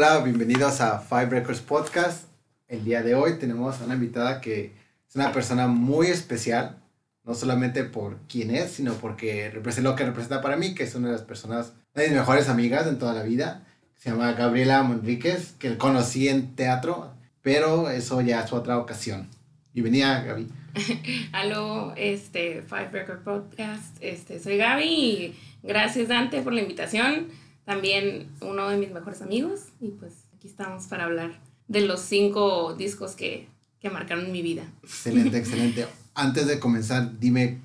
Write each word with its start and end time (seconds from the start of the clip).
Hola, 0.00 0.20
bienvenidos 0.20 0.80
a 0.80 1.00
Five 1.00 1.26
Records 1.26 1.58
Podcast. 1.58 2.28
El 2.68 2.84
día 2.84 3.02
de 3.02 3.16
hoy 3.16 3.36
tenemos 3.40 3.80
a 3.80 3.84
una 3.84 3.94
invitada 3.94 4.40
que 4.40 4.72
es 5.08 5.16
una 5.16 5.32
persona 5.32 5.66
muy 5.66 6.06
especial, 6.06 6.78
no 7.24 7.34
solamente 7.34 7.82
por 7.82 8.16
quién 8.28 8.54
es, 8.54 8.70
sino 8.70 8.92
porque 8.92 9.50
representa 9.50 9.90
lo 9.90 9.96
que 9.96 10.04
representa 10.04 10.40
para 10.40 10.56
mí, 10.56 10.72
que 10.72 10.84
es 10.84 10.94
una 10.94 11.08
de 11.08 11.14
las 11.14 11.22
personas, 11.22 11.72
una 11.96 12.04
de 12.04 12.10
mis 12.10 12.18
mejores 12.18 12.48
amigas 12.48 12.86
en 12.86 13.00
toda 13.00 13.12
la 13.12 13.24
vida. 13.24 13.66
Se 13.96 14.10
llama 14.10 14.34
Gabriela 14.34 14.84
Monríquez, 14.84 15.54
que 15.58 15.76
conocí 15.76 16.28
en 16.28 16.54
teatro, 16.54 17.12
pero 17.42 17.90
eso 17.90 18.20
ya 18.20 18.44
es 18.44 18.52
otra 18.52 18.78
ocasión. 18.78 19.28
Bienvenida, 19.74 20.22
Gaby. 20.22 20.46
Aló, 21.32 21.92
este, 21.96 22.62
Five 22.62 22.90
Record 22.92 23.24
Podcast. 23.24 23.96
Este, 24.00 24.38
soy 24.38 24.58
Gaby 24.58 24.84
y 24.84 25.36
gracias, 25.64 26.06
Dante, 26.06 26.40
por 26.42 26.52
la 26.52 26.60
invitación. 26.60 27.47
También 27.68 28.30
uno 28.40 28.70
de 28.70 28.78
mis 28.78 28.90
mejores 28.92 29.20
amigos. 29.20 29.60
Y 29.78 29.88
pues 29.88 30.14
aquí 30.34 30.48
estamos 30.48 30.86
para 30.86 31.04
hablar 31.04 31.38
de 31.66 31.82
los 31.82 32.00
cinco 32.00 32.72
discos 32.72 33.12
que, 33.12 33.46
que 33.78 33.90
marcaron 33.90 34.32
mi 34.32 34.40
vida. 34.40 34.62
Excelente, 34.82 35.36
excelente. 35.36 35.86
Antes 36.14 36.46
de 36.46 36.58
comenzar, 36.60 37.18
dime, 37.20 37.58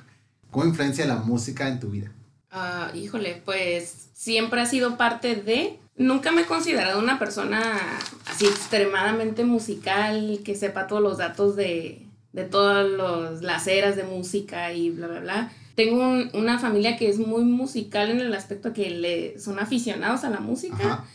¿cómo 0.52 0.66
influencia 0.66 1.06
la 1.06 1.16
música 1.16 1.70
en 1.70 1.80
tu 1.80 1.88
vida? 1.92 2.12
Ah, 2.52 2.92
híjole, 2.94 3.42
pues 3.46 4.10
siempre 4.14 4.60
ha 4.60 4.66
sido 4.66 4.98
parte 4.98 5.38
de... 5.38 5.80
Nunca 5.96 6.34
me 6.34 6.42
he 6.42 6.46
considerado 6.46 7.00
una 7.00 7.18
persona 7.18 7.80
así 8.26 8.46
extremadamente 8.46 9.46
musical, 9.46 10.42
que 10.44 10.56
sepa 10.56 10.88
todos 10.88 11.02
los 11.02 11.18
datos 11.18 11.56
de, 11.56 12.06
de 12.34 12.44
todas 12.44 13.42
las 13.42 13.68
eras 13.68 13.96
de 13.96 14.04
música 14.04 14.74
y 14.74 14.90
bla, 14.90 15.08
bla, 15.08 15.20
bla. 15.22 15.52
Tengo 15.76 16.04
una 16.34 16.60
familia 16.60 16.98
que 16.98 17.10
es 17.10 17.18
muy 17.18 17.44
musical 17.44 18.12
en 18.12 18.20
el 18.20 18.34
aspecto 18.34 18.74
que 18.74 18.90
le, 18.90 19.40
son 19.40 19.60
aficionados 19.60 20.24
a 20.24 20.30
la 20.30 20.40
música 20.40 21.06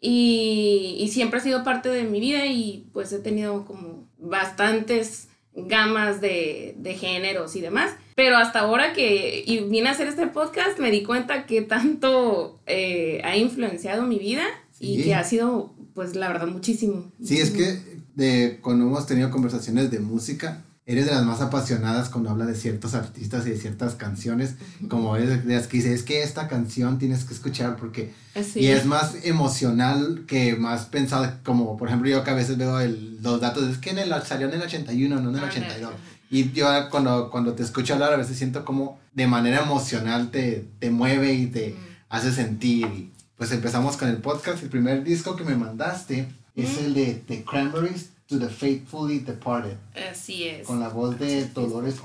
y, 0.00 0.96
y, 0.98 1.08
siempre 1.08 1.40
ha 1.40 1.42
sido 1.42 1.64
parte 1.64 1.88
de 1.88 2.04
mi 2.04 2.20
vida 2.20 2.46
y 2.46 2.88
pues 2.92 3.12
he 3.12 3.18
tenido 3.18 3.64
como 3.64 4.06
bastantes 4.18 5.28
gamas 5.54 6.20
de, 6.20 6.74
de 6.78 6.94
géneros 6.94 7.56
y 7.56 7.60
demás. 7.60 7.92
Pero 8.14 8.36
hasta 8.36 8.60
ahora 8.60 8.92
que 8.92 9.42
y 9.46 9.60
vine 9.60 9.88
a 9.88 9.92
hacer 9.92 10.08
este 10.08 10.26
podcast 10.26 10.78
me 10.78 10.90
di 10.90 11.02
cuenta 11.02 11.46
que 11.46 11.62
tanto 11.62 12.60
eh, 12.66 13.20
ha 13.24 13.36
influenciado 13.36 14.02
mi 14.02 14.18
vida 14.18 14.44
y 14.78 15.02
que 15.02 15.14
ha 15.14 15.24
sido 15.24 15.74
pues 15.94 16.16
la 16.16 16.28
verdad 16.28 16.48
muchísimo. 16.48 17.12
Sí, 17.22 17.38
es 17.38 17.50
que 17.50 17.78
de 18.14 18.58
cuando 18.60 18.84
hemos 18.84 19.06
tenido 19.06 19.30
conversaciones 19.30 19.90
de 19.90 20.00
música, 20.00 20.64
eres 20.86 21.06
de 21.06 21.12
las 21.12 21.24
más 21.24 21.40
apasionadas 21.40 22.10
cuando 22.10 22.30
habla 22.30 22.44
de 22.44 22.54
ciertos 22.54 22.94
artistas 22.94 23.46
y 23.46 23.50
de 23.50 23.56
ciertas 23.56 23.94
canciones, 23.94 24.56
como 24.88 25.16
eres 25.16 25.46
de 25.46 25.54
las 25.54 25.66
que 25.66 25.78
dices, 25.78 25.92
es 25.92 26.02
que 26.02 26.22
esta 26.22 26.46
canción 26.46 26.98
tienes 26.98 27.24
que 27.24 27.32
escuchar 27.32 27.76
porque... 27.76 28.12
Y 28.54 28.66
es 28.66 28.84
más 28.84 29.14
emocional 29.24 30.24
que 30.26 30.56
más 30.56 30.86
pensado, 30.86 31.32
como 31.42 31.76
por 31.76 31.88
ejemplo 31.88 32.10
yo 32.10 32.22
que 32.22 32.30
a 32.30 32.34
veces 32.34 32.58
veo 32.58 32.80
el, 32.80 33.22
los 33.22 33.40
datos, 33.40 33.68
es 33.68 33.78
que 33.78 33.90
en 33.90 33.98
el, 33.98 34.12
salió 34.24 34.48
en 34.48 34.54
el 34.54 34.62
81, 34.62 35.20
no 35.20 35.30
en 35.30 35.36
el 35.36 35.44
82. 35.44 35.92
Y 36.30 36.52
yo 36.52 36.66
cuando, 36.90 37.30
cuando 37.30 37.54
te 37.54 37.62
escucho 37.62 37.94
hablar 37.94 38.12
a 38.12 38.16
veces 38.16 38.36
siento 38.36 38.64
como 38.64 38.98
de 39.12 39.26
manera 39.26 39.62
emocional 39.62 40.30
te, 40.30 40.68
te 40.80 40.90
mueve 40.90 41.32
y 41.32 41.46
te 41.46 41.76
hace 42.08 42.32
sentir. 42.32 42.86
Y 42.86 43.12
pues 43.36 43.52
empezamos 43.52 43.96
con 43.96 44.08
el 44.08 44.16
podcast. 44.18 44.62
El 44.62 44.68
primer 44.68 45.04
disco 45.04 45.36
que 45.36 45.44
me 45.44 45.54
mandaste 45.54 46.28
es 46.56 46.78
el 46.78 46.94
de 46.94 47.22
The 47.26 47.44
Cranberries 47.44 48.13
to 48.34 48.46
the 48.46 48.52
Faithfully 48.52 49.20
Departed. 49.20 49.76
Así 50.10 50.44
es. 50.44 50.66
Con 50.66 50.80
la 50.80 50.88
voz 50.88 51.18
de 51.18 51.46
Dolores 51.48 51.96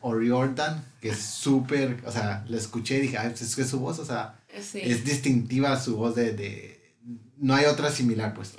O'Riordan, 0.00 0.84
que 1.00 1.10
es 1.10 1.18
súper, 1.18 2.02
o 2.06 2.10
sea, 2.10 2.44
la 2.48 2.56
escuché 2.56 2.98
y 2.98 3.02
dije, 3.02 3.18
pues 3.20 3.42
es 3.42 3.56
que 3.56 3.64
su 3.64 3.78
voz, 3.80 3.98
o 3.98 4.04
sea, 4.04 4.40
es 4.48 5.04
distintiva 5.04 5.78
su 5.78 5.96
voz 5.96 6.14
de, 6.14 6.32
de, 6.32 6.94
no 7.36 7.54
hay 7.54 7.66
otra 7.66 7.90
similar, 7.90 8.34
pues. 8.34 8.54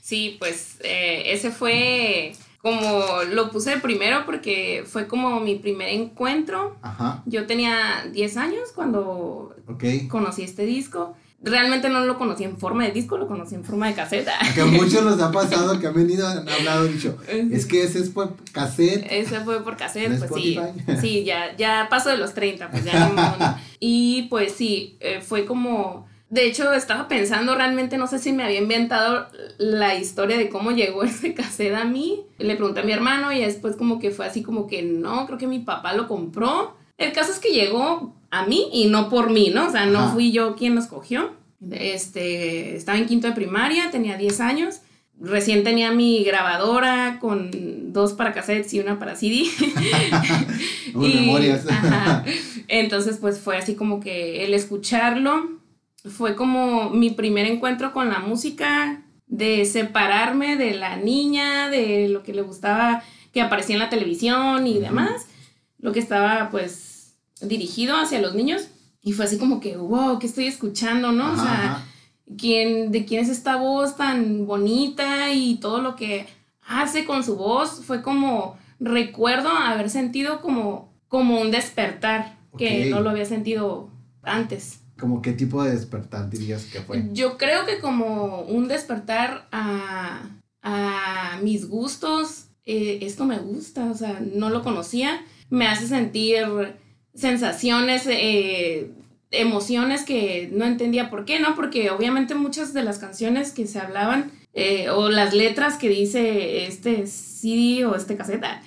Sí, 0.00 0.36
pues 0.38 0.76
eh, 0.80 1.32
ese 1.32 1.50
fue 1.50 2.34
como 2.60 3.24
lo 3.28 3.50
puse 3.50 3.78
primero 3.78 4.24
porque 4.24 4.84
fue 4.86 5.06
como 5.06 5.40
mi 5.40 5.56
primer 5.56 5.88
encuentro. 5.88 6.76
Ajá. 6.82 7.22
Yo 7.26 7.46
tenía 7.46 8.06
10 8.12 8.36
años 8.36 8.72
cuando 8.74 9.54
conocí 10.08 10.42
este 10.42 10.64
disco 10.64 11.16
realmente 11.42 11.88
no 11.88 12.04
lo 12.04 12.18
conocí 12.18 12.44
en 12.44 12.56
forma 12.56 12.84
de 12.84 12.92
disco, 12.92 13.18
lo 13.18 13.26
conocí 13.26 13.54
en 13.54 13.64
forma 13.64 13.88
de 13.88 13.94
caseta. 13.94 14.32
Que 14.54 14.60
a 14.60 14.66
muchos 14.66 15.02
nos 15.02 15.20
ha 15.20 15.30
pasado 15.32 15.78
que 15.80 15.86
han 15.86 15.94
venido, 15.94 16.26
han 16.26 16.48
hablado, 16.48 16.84
dicho, 16.84 17.18
es 17.28 17.66
que 17.66 17.82
ese 17.82 17.98
es 17.98 18.10
por 18.10 18.36
cassette. 18.52 19.06
Ese 19.10 19.40
fue 19.40 19.62
por 19.62 19.76
cassette, 19.76 20.18
pues 20.18 20.30
sí. 20.34 20.58
Sí, 21.00 21.24
ya, 21.24 21.56
ya 21.56 21.88
paso 21.90 22.10
de 22.10 22.16
los 22.16 22.34
30, 22.34 22.70
pues 22.70 22.84
ya 22.84 23.08
no, 23.38 23.58
Y 23.80 24.22
pues 24.22 24.52
sí, 24.52 24.96
eh, 25.00 25.20
fue 25.20 25.44
como... 25.44 26.10
De 26.30 26.46
hecho, 26.46 26.72
estaba 26.72 27.08
pensando 27.08 27.54
realmente, 27.54 27.98
no 27.98 28.06
sé 28.06 28.18
si 28.18 28.32
me 28.32 28.42
había 28.42 28.58
inventado 28.58 29.26
la 29.58 29.96
historia 29.96 30.38
de 30.38 30.48
cómo 30.48 30.70
llegó 30.70 31.02
ese 31.02 31.34
cassette 31.34 31.74
a 31.74 31.84
mí. 31.84 32.22
Le 32.38 32.56
pregunté 32.56 32.80
a 32.80 32.84
mi 32.84 32.92
hermano 32.92 33.32
y 33.32 33.40
después 33.40 33.76
como 33.76 33.98
que 33.98 34.12
fue 34.12 34.24
así 34.24 34.42
como 34.42 34.66
que 34.66 34.82
no, 34.82 35.26
creo 35.26 35.38
que 35.38 35.46
mi 35.46 35.58
papá 35.58 35.92
lo 35.92 36.08
compró. 36.08 36.74
El 36.96 37.12
caso 37.12 37.32
es 37.32 37.38
que 37.38 37.50
llegó 37.50 38.14
a 38.32 38.46
mí 38.46 38.68
y 38.72 38.86
no 38.86 39.10
por 39.10 39.30
mí, 39.30 39.52
¿no? 39.54 39.68
O 39.68 39.70
sea, 39.70 39.84
no 39.84 40.10
fui 40.12 40.32
yo 40.32 40.56
quien 40.56 40.74
los 40.74 40.86
cogió. 40.86 41.34
Este, 41.70 42.74
estaba 42.74 42.98
en 42.98 43.06
quinto 43.06 43.28
de 43.28 43.34
primaria, 43.34 43.90
tenía 43.90 44.16
10 44.16 44.40
años. 44.40 44.80
Recién 45.20 45.62
tenía 45.62 45.92
mi 45.92 46.24
grabadora 46.24 47.18
con 47.20 47.92
dos 47.92 48.14
para 48.14 48.32
cassettes 48.32 48.72
y 48.72 48.80
una 48.80 48.98
para 48.98 49.16
CD. 49.16 49.44
memorias. 50.94 51.66
Entonces, 52.68 53.18
pues 53.20 53.38
fue 53.38 53.58
así 53.58 53.74
como 53.74 54.00
que 54.00 54.46
el 54.46 54.54
escucharlo 54.54 55.60
fue 56.10 56.34
como 56.34 56.88
mi 56.88 57.10
primer 57.10 57.46
encuentro 57.46 57.92
con 57.92 58.08
la 58.08 58.18
música, 58.18 59.02
de 59.26 59.66
separarme 59.66 60.56
de 60.56 60.74
la 60.74 60.96
niña, 60.96 61.68
de 61.68 62.08
lo 62.08 62.22
que 62.22 62.32
le 62.32 62.42
gustaba 62.42 63.02
que 63.32 63.42
aparecía 63.42 63.76
en 63.76 63.80
la 63.80 63.90
televisión 63.90 64.66
y 64.66 64.78
demás, 64.78 65.26
lo 65.78 65.92
que 65.92 66.00
estaba 66.00 66.50
pues 66.50 66.91
dirigido 67.42 67.96
hacia 67.96 68.20
los 68.20 68.34
niños 68.34 68.68
y 69.02 69.12
fue 69.12 69.24
así 69.24 69.36
como 69.36 69.60
que, 69.60 69.76
wow, 69.76 70.18
¿qué 70.18 70.26
estoy 70.26 70.46
escuchando, 70.46 71.10
no? 71.10 71.32
o 71.32 71.36
sea, 71.36 71.84
¿quién, 72.38 72.92
¿de 72.92 73.04
quién 73.04 73.22
es 73.22 73.28
esta 73.28 73.56
voz 73.56 73.96
tan 73.96 74.46
bonita 74.46 75.32
y 75.32 75.56
todo 75.56 75.80
lo 75.82 75.96
que 75.96 76.26
hace 76.64 77.04
con 77.04 77.24
su 77.24 77.36
voz? 77.36 77.84
Fue 77.84 78.00
como, 78.00 78.56
recuerdo 78.78 79.48
haber 79.48 79.90
sentido 79.90 80.40
como, 80.40 80.92
como 81.08 81.40
un 81.40 81.50
despertar 81.50 82.38
que 82.56 82.90
no 82.90 83.00
lo 83.00 83.10
había 83.10 83.24
sentido 83.24 83.90
antes. 84.22 84.80
¿Como 84.98 85.20
qué 85.20 85.32
tipo 85.32 85.64
de 85.64 85.72
despertar 85.72 86.30
dirías 86.30 86.66
que 86.66 86.80
fue? 86.80 87.08
Yo 87.12 87.36
creo 87.38 87.66
que 87.66 87.80
como 87.80 88.42
un 88.42 88.68
despertar 88.68 89.48
a, 89.50 90.30
a 90.62 91.40
mis 91.42 91.68
gustos, 91.68 92.46
eh, 92.64 93.00
esto 93.02 93.24
me 93.24 93.38
gusta, 93.38 93.90
o 93.90 93.94
sea, 93.94 94.20
no 94.20 94.48
lo 94.48 94.62
conocía, 94.62 95.24
me 95.50 95.66
hace 95.66 95.88
sentir 95.88 96.46
sensaciones, 97.14 98.06
eh, 98.06 98.90
emociones 99.30 100.04
que 100.04 100.50
no 100.52 100.64
entendía 100.64 101.10
por 101.10 101.24
qué, 101.24 101.40
¿no? 101.40 101.54
Porque 101.54 101.90
obviamente 101.90 102.34
muchas 102.34 102.72
de 102.74 102.82
las 102.82 102.98
canciones 102.98 103.52
que 103.52 103.66
se 103.66 103.78
hablaban 103.78 104.30
eh, 104.54 104.90
o 104.90 105.08
las 105.08 105.34
letras 105.34 105.76
que 105.76 105.88
dice 105.88 106.66
este 106.66 107.06
CD 107.06 107.86
o 107.86 107.96
este 107.96 108.16
caseta 108.16 108.62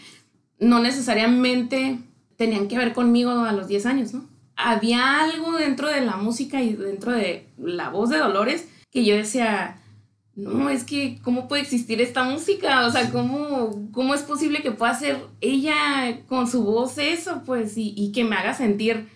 no 0.59 0.79
necesariamente 0.79 1.99
tenían 2.37 2.67
que 2.67 2.77
ver 2.77 2.93
conmigo 2.93 3.31
a 3.31 3.53
los 3.53 3.67
10 3.67 3.85
años, 3.85 4.13
¿no? 4.13 4.27
Había 4.55 5.21
algo 5.21 5.57
dentro 5.57 5.89
de 5.89 6.01
la 6.01 6.15
música 6.15 6.61
y 6.61 6.73
dentro 6.73 7.11
de 7.11 7.45
la 7.57 7.89
voz 7.89 8.09
de 8.09 8.17
Dolores 8.17 8.67
que 8.89 9.03
yo 9.03 9.15
decía, 9.15 9.81
no, 10.35 10.69
es 10.69 10.83
que, 10.83 11.19
¿cómo 11.21 11.47
puede 11.47 11.61
existir 11.61 12.01
esta 12.01 12.23
música? 12.23 12.85
O 12.85 12.91
sea, 12.91 13.09
¿cómo, 13.09 13.89
cómo 13.93 14.13
es 14.13 14.21
posible 14.21 14.61
que 14.61 14.71
pueda 14.71 14.91
hacer 14.91 15.17
ella 15.39 16.19
con 16.27 16.47
su 16.47 16.63
voz 16.63 16.97
eso? 16.97 17.43
Pues, 17.45 17.77
y, 17.77 17.93
y, 17.95 18.11
que 18.11 18.25
me 18.25 18.35
haga 18.35 18.53
sentir 18.53 19.07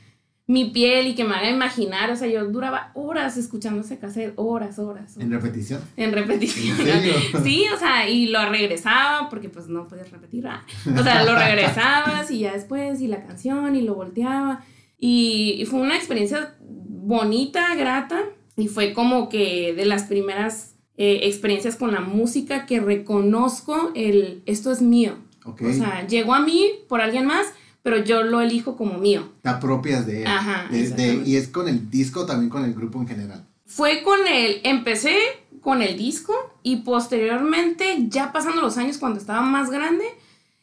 mi 0.47 0.69
piel 0.69 1.07
y 1.07 1.15
que 1.15 1.25
me 1.25 1.35
haga 1.35 1.49
imaginar. 1.49 2.09
O 2.09 2.15
sea, 2.15 2.29
yo 2.29 2.45
duraba 2.45 2.91
horas 2.93 3.35
escuchando 3.35 3.81
ese 3.81 3.99
cassette, 3.99 4.33
horas, 4.37 4.79
horas. 4.79 5.17
¿En 5.17 5.29
repetición? 5.29 5.81
En 5.97 6.13
repetición. 6.13 6.77
Sí, 7.43 7.65
o 7.73 7.77
sea, 7.77 8.07
y 8.07 8.27
lo 8.27 8.49
regresaba, 8.49 9.29
porque 9.29 9.49
pues 9.49 9.67
no 9.67 9.89
puedes 9.89 10.09
repetir. 10.11 10.47
O 10.47 11.03
sea, 11.03 11.25
lo 11.25 11.35
regresabas 11.35 12.31
y 12.31 12.39
ya 12.39 12.53
después, 12.53 13.01
y 13.01 13.07
la 13.07 13.25
canción, 13.25 13.75
y 13.75 13.81
lo 13.81 13.93
volteaba. 13.93 14.63
Y, 14.97 15.57
y 15.59 15.65
fue 15.65 15.81
una 15.81 15.97
experiencia 15.97 16.55
bonita, 16.61 17.75
grata, 17.75 18.21
y 18.55 18.69
fue 18.69 18.93
como 18.93 19.27
que 19.27 19.73
de 19.73 19.85
las 19.85 20.03
primeras 20.03 20.78
eh, 21.01 21.29
experiencias 21.29 21.77
con 21.77 21.93
la 21.93 22.01
música 22.01 22.65
que 22.65 22.81
reconozco 22.81 23.89
el 23.95 24.43
esto 24.45 24.69
es 24.69 24.81
mío. 24.81 25.13
O 25.45 25.55
sea, 25.71 26.05
llegó 26.05 26.33
a 26.33 26.41
mí 26.41 26.71
por 26.89 26.99
alguien 26.99 27.25
más, 27.25 27.47
pero 27.81 28.03
yo 28.03 28.21
lo 28.21 28.41
elijo 28.41 28.75
como 28.75 28.97
mío. 28.97 29.29
Te 29.41 29.47
apropias 29.47 30.05
de 30.05 30.23
él. 30.23 30.27
Ajá. 30.27 30.67
y 30.69 31.37
es 31.37 31.47
con 31.47 31.69
el 31.69 31.89
disco, 31.89 32.25
también 32.25 32.49
con 32.49 32.65
el 32.65 32.73
grupo 32.73 32.99
en 32.99 33.07
general. 33.07 33.45
Fue 33.65 34.03
con 34.03 34.27
el, 34.27 34.59
empecé 34.65 35.15
con 35.61 35.81
el 35.81 35.97
disco 35.97 36.33
y 36.63 36.77
posteriormente, 36.81 38.07
ya 38.09 38.33
pasando 38.33 38.61
los 38.61 38.77
años 38.77 38.97
cuando 38.97 39.19
estaba 39.19 39.41
más 39.41 39.69
grande, 39.71 40.03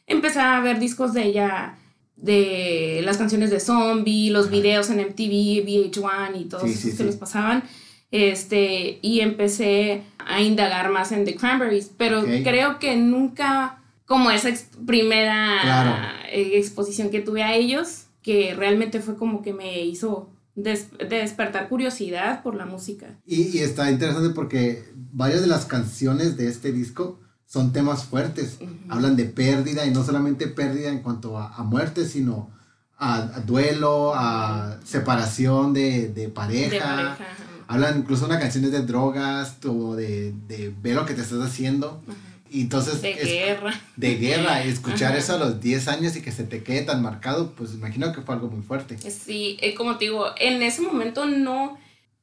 empecé 0.05 0.39
a 0.39 0.59
ver 0.59 0.79
discos 0.79 1.13
de 1.13 1.25
ella, 1.25 1.79
de 2.15 3.01
las 3.03 3.17
canciones 3.17 3.49
de 3.49 3.59
Zombie, 3.59 4.29
los 4.29 4.51
videos 4.51 4.91
en 4.91 4.99
MTV, 4.99 5.65
VH1 5.65 6.41
y 6.41 6.45
todos 6.45 6.69
esos 6.69 6.93
que 6.93 7.03
los 7.05 7.15
pasaban. 7.15 7.63
Este, 8.11 8.99
y 9.01 9.19
empecé 9.21 10.03
a 10.17 10.41
indagar 10.41 10.91
más 10.91 11.11
en 11.11 11.25
The 11.25 11.35
Cranberries, 11.35 11.91
pero 11.97 12.23
creo 12.43 12.79
que 12.79 12.95
nunca 12.95 13.79
como 14.05 14.31
esa 14.31 14.49
primera 14.85 16.13
exposición 16.31 17.09
que 17.09 17.19
tuve 17.19 17.43
a 17.43 17.53
ellos, 17.53 18.05
que 18.21 18.53
realmente 18.55 19.01
fue 19.01 19.17
como 19.17 19.41
que 19.41 19.53
me 19.53 19.83
hizo 19.83 20.29
despertar 20.55 21.69
curiosidad 21.69 22.41
por 22.41 22.55
la 22.55 22.65
música. 22.65 23.19
Y, 23.25 23.59
está 23.59 23.91
interesante 23.91 24.33
porque 24.33 24.85
varias 25.11 25.41
de 25.41 25.47
las 25.47 25.65
canciones 25.65 26.35
de 26.35 26.47
este 26.47 26.71
disco 26.71 27.19
son 27.45 27.71
temas 27.71 28.05
fuertes, 28.05 28.59
hablan 28.89 29.15
de 29.15 29.25
pérdida 29.25 29.85
y 29.85 29.91
no 29.91 30.03
solamente 30.03 30.47
pérdida 30.47 30.89
en 30.89 30.99
cuanto 30.99 31.37
a, 31.37 31.63
muerte, 31.63 32.05
sino 32.05 32.49
a, 32.97 33.41
duelo, 33.45 34.13
a 34.15 34.79
separación 34.83 35.73
de, 35.73 36.31
pareja. 36.33 37.17
Hablan 37.67 37.99
incluso 37.99 38.25
una 38.25 38.39
canciones 38.39 38.71
de 38.71 38.81
drogas 38.81 39.57
o 39.65 39.95
de, 39.95 40.33
de 40.47 40.73
ver 40.81 40.95
lo 40.95 41.05
que 41.05 41.13
te 41.13 41.21
estás 41.21 41.41
haciendo. 41.41 42.01
Y 42.49 42.61
entonces... 42.61 43.01
De 43.01 43.13
guerra. 43.13 43.73
De 43.95 44.15
guerra. 44.15 44.63
Escuchar 44.63 45.15
eso 45.15 45.35
a 45.35 45.37
los 45.37 45.59
10 45.59 45.87
años 45.89 46.15
y 46.15 46.21
que 46.21 46.31
se 46.31 46.43
te 46.43 46.63
quede 46.63 46.83
tan 46.83 47.01
marcado, 47.01 47.51
pues 47.51 47.73
imagino 47.73 48.11
que 48.13 48.21
fue 48.21 48.35
algo 48.35 48.47
muy 48.47 48.63
fuerte. 48.63 48.97
Sí, 48.97 49.57
eh, 49.61 49.75
como 49.75 49.97
te 49.97 50.05
digo, 50.05 50.27
en 50.37 50.61
ese 50.61 50.81
momento 50.81 51.25
no 51.25 51.77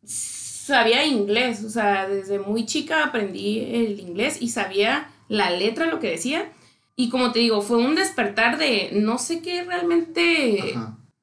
sabía 0.05 1.05
inglés. 1.05 1.63
O 1.65 1.71
sea, 1.71 2.09
desde 2.09 2.39
muy 2.39 2.67
chica 2.67 3.05
aprendí 3.05 3.61
el 3.61 4.01
inglés 4.01 4.39
y 4.41 4.49
sabía 4.49 5.11
la 5.29 5.51
letra, 5.51 5.87
lo 5.87 6.01
que 6.01 6.11
decía. 6.11 6.51
Y 6.97 7.11
como 7.11 7.33
te 7.33 7.41
digo, 7.41 7.61
fue 7.61 7.79
un 7.79 7.95
despertar 7.95 8.57
de 8.57 8.91
no 8.93 9.19
sé 9.19 9.41
qué 9.41 9.65
realmente 9.65 10.75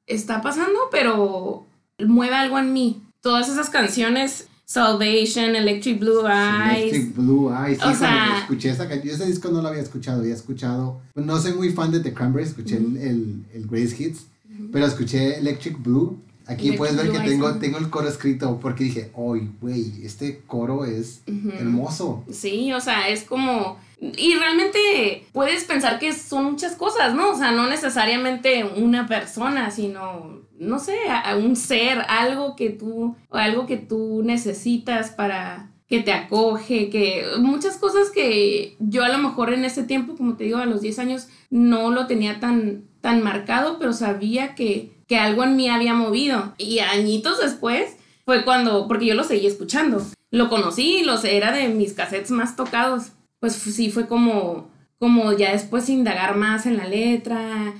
está 0.06 0.42
pasando, 0.42 0.78
pero 0.90 1.66
mueve 1.98 2.34
algo 2.34 2.58
en 2.58 2.72
mí. 2.72 3.02
Todas 3.22 3.48
esas 3.48 3.70
canciones 3.70 4.48
Salvation, 4.64 5.54
Electric 5.54 5.98
Blue 6.00 6.26
Eyes. 6.26 6.92
Electric 6.92 7.14
Blue 7.14 7.50
Eyes. 7.50 7.78
Sí, 7.78 7.88
o 7.88 7.94
sea, 7.94 8.38
escuché 8.40 8.70
esa 8.70 8.88
canción. 8.88 9.14
Ese 9.14 9.26
disco 9.26 9.50
no 9.50 9.60
lo 9.60 9.68
había 9.68 9.82
escuchado. 9.82 10.20
Había 10.20 10.34
escuchado. 10.34 11.00
No 11.14 11.38
soy 11.38 11.52
muy 11.52 11.70
fan 11.70 11.92
de 11.92 12.00
The 12.00 12.14
Cranberries. 12.14 12.50
Escuché 12.50 12.78
el, 12.78 13.44
el, 13.52 13.66
Grace 13.66 13.94
Hits. 13.98 14.26
Pero 14.72 14.86
escuché 14.86 15.38
Electric 15.38 15.82
Blue. 15.82 16.18
Aquí 16.46 16.72
puedes 16.72 16.96
ver 16.96 17.10
que 17.10 17.20
tengo, 17.20 17.54
tengo 17.56 17.78
el 17.78 17.90
coro 17.90 18.08
escrito 18.08 18.58
porque 18.60 18.84
dije, 18.84 19.12
¡ay, 19.16 19.50
güey! 19.60 20.04
Este 20.04 20.40
coro 20.46 20.84
es 20.84 21.22
hermoso. 21.58 22.24
Sí, 22.30 22.72
o 22.72 22.80
sea, 22.80 23.08
es 23.08 23.24
como. 23.24 23.78
Y 24.00 24.34
realmente 24.34 25.26
puedes 25.32 25.64
pensar 25.64 26.00
que 26.00 26.12
son 26.12 26.44
muchas 26.52 26.74
cosas, 26.74 27.14
¿no? 27.14 27.30
O 27.30 27.36
sea, 27.36 27.52
no 27.52 27.68
necesariamente 27.68 28.64
una 28.64 29.06
persona, 29.06 29.70
sino 29.70 30.42
no 30.62 30.78
sé, 30.78 30.96
a, 31.10 31.36
un 31.36 31.56
ser, 31.56 32.04
algo 32.08 32.56
que 32.56 32.70
tú, 32.70 33.16
algo 33.30 33.66
que 33.66 33.76
tú 33.76 34.22
necesitas 34.24 35.10
para 35.10 35.70
que 35.88 36.00
te 36.00 36.12
acoge, 36.12 36.88
que 36.88 37.24
muchas 37.40 37.76
cosas 37.76 38.10
que 38.10 38.76
yo 38.78 39.04
a 39.04 39.08
lo 39.08 39.18
mejor 39.18 39.52
en 39.52 39.64
ese 39.64 39.82
tiempo, 39.82 40.16
como 40.16 40.36
te 40.36 40.44
digo, 40.44 40.58
a 40.58 40.66
los 40.66 40.80
10 40.80 40.98
años 41.00 41.28
no 41.50 41.90
lo 41.90 42.06
tenía 42.06 42.40
tan, 42.40 42.84
tan 43.02 43.22
marcado, 43.22 43.78
pero 43.78 43.92
sabía 43.92 44.54
que, 44.54 44.92
que 45.06 45.18
algo 45.18 45.44
en 45.44 45.56
mí 45.56 45.68
había 45.68 45.92
movido. 45.92 46.54
Y 46.56 46.78
añitos 46.78 47.38
después 47.38 47.96
fue 48.24 48.44
cuando, 48.44 48.88
porque 48.88 49.04
yo 49.04 49.14
lo 49.14 49.24
seguí 49.24 49.46
escuchando, 49.46 50.02
lo 50.30 50.48
conocí, 50.48 51.02
lo 51.04 51.18
sé, 51.18 51.36
era 51.36 51.52
de 51.52 51.68
mis 51.68 51.92
cassettes 51.92 52.30
más 52.30 52.56
tocados. 52.56 53.12
Pues 53.40 53.52
sí, 53.52 53.90
fue 53.90 54.06
como, 54.06 54.70
como 54.98 55.32
ya 55.32 55.52
después 55.52 55.90
indagar 55.90 56.36
más 56.36 56.64
en 56.64 56.78
la 56.78 56.86
letra, 56.86 57.74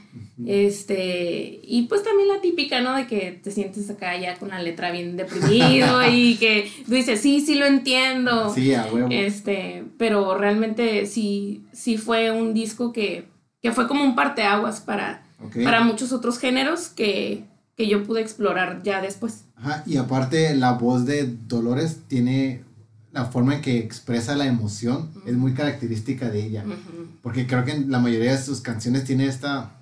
este, 0.46 1.60
y 1.62 1.82
pues 1.82 2.02
también 2.02 2.28
la 2.28 2.40
típica, 2.40 2.80
¿no? 2.80 2.96
De 2.96 3.06
que 3.06 3.38
te 3.42 3.50
sientes 3.50 3.88
acá 3.90 4.18
ya 4.18 4.36
con 4.36 4.48
la 4.48 4.60
letra 4.60 4.90
bien 4.90 5.16
deprimido 5.16 6.00
y 6.10 6.36
que 6.36 6.70
tú 6.84 6.94
dices, 6.94 7.20
sí, 7.20 7.40
sí 7.40 7.54
lo 7.54 7.66
entiendo. 7.66 8.52
Sí, 8.52 8.75
a 8.75 8.86
huevo. 8.86 9.08
Este, 9.10 9.84
pero 9.98 10.36
realmente 10.36 11.06
sí, 11.06 11.62
sí 11.72 11.96
fue 11.96 12.30
un 12.30 12.54
disco 12.54 12.92
que, 12.92 13.25
que 13.62 13.73
fue 13.73 13.87
como 13.87 14.05
un 14.05 14.14
parteaguas 14.14 14.81
para, 14.81 15.23
para 15.64 15.82
muchos 15.82 16.12
otros 16.12 16.38
géneros 16.38 16.88
que, 16.88 17.44
que 17.76 17.88
yo 17.88 18.05
pude 18.05 18.20
explorar 18.20 18.82
ya 18.82 19.00
después. 19.00 19.44
Ajá, 19.56 19.82
y 19.87 19.97
aparte 19.97 20.55
la 20.56 20.73
voz 20.73 21.06
de 21.06 21.26
Dolores 21.47 22.00
tiene 22.09 22.64
la 23.12 23.26
forma 23.26 23.56
en 23.56 23.62
que 23.62 23.79
expresa 23.79 24.35
la 24.35 24.47
emoción 24.47 25.11
es 25.26 25.35
muy 25.35 25.53
característica 25.55 26.31
de 26.31 26.44
ella. 26.44 26.64
Porque 27.23 27.47
creo 27.47 27.64
que 27.64 27.79
la 27.79 27.99
mayoría 27.99 28.32
de 28.32 28.43
sus 28.43 28.61
canciones 28.61 29.05
tiene 29.05 29.26
esta, 29.26 29.76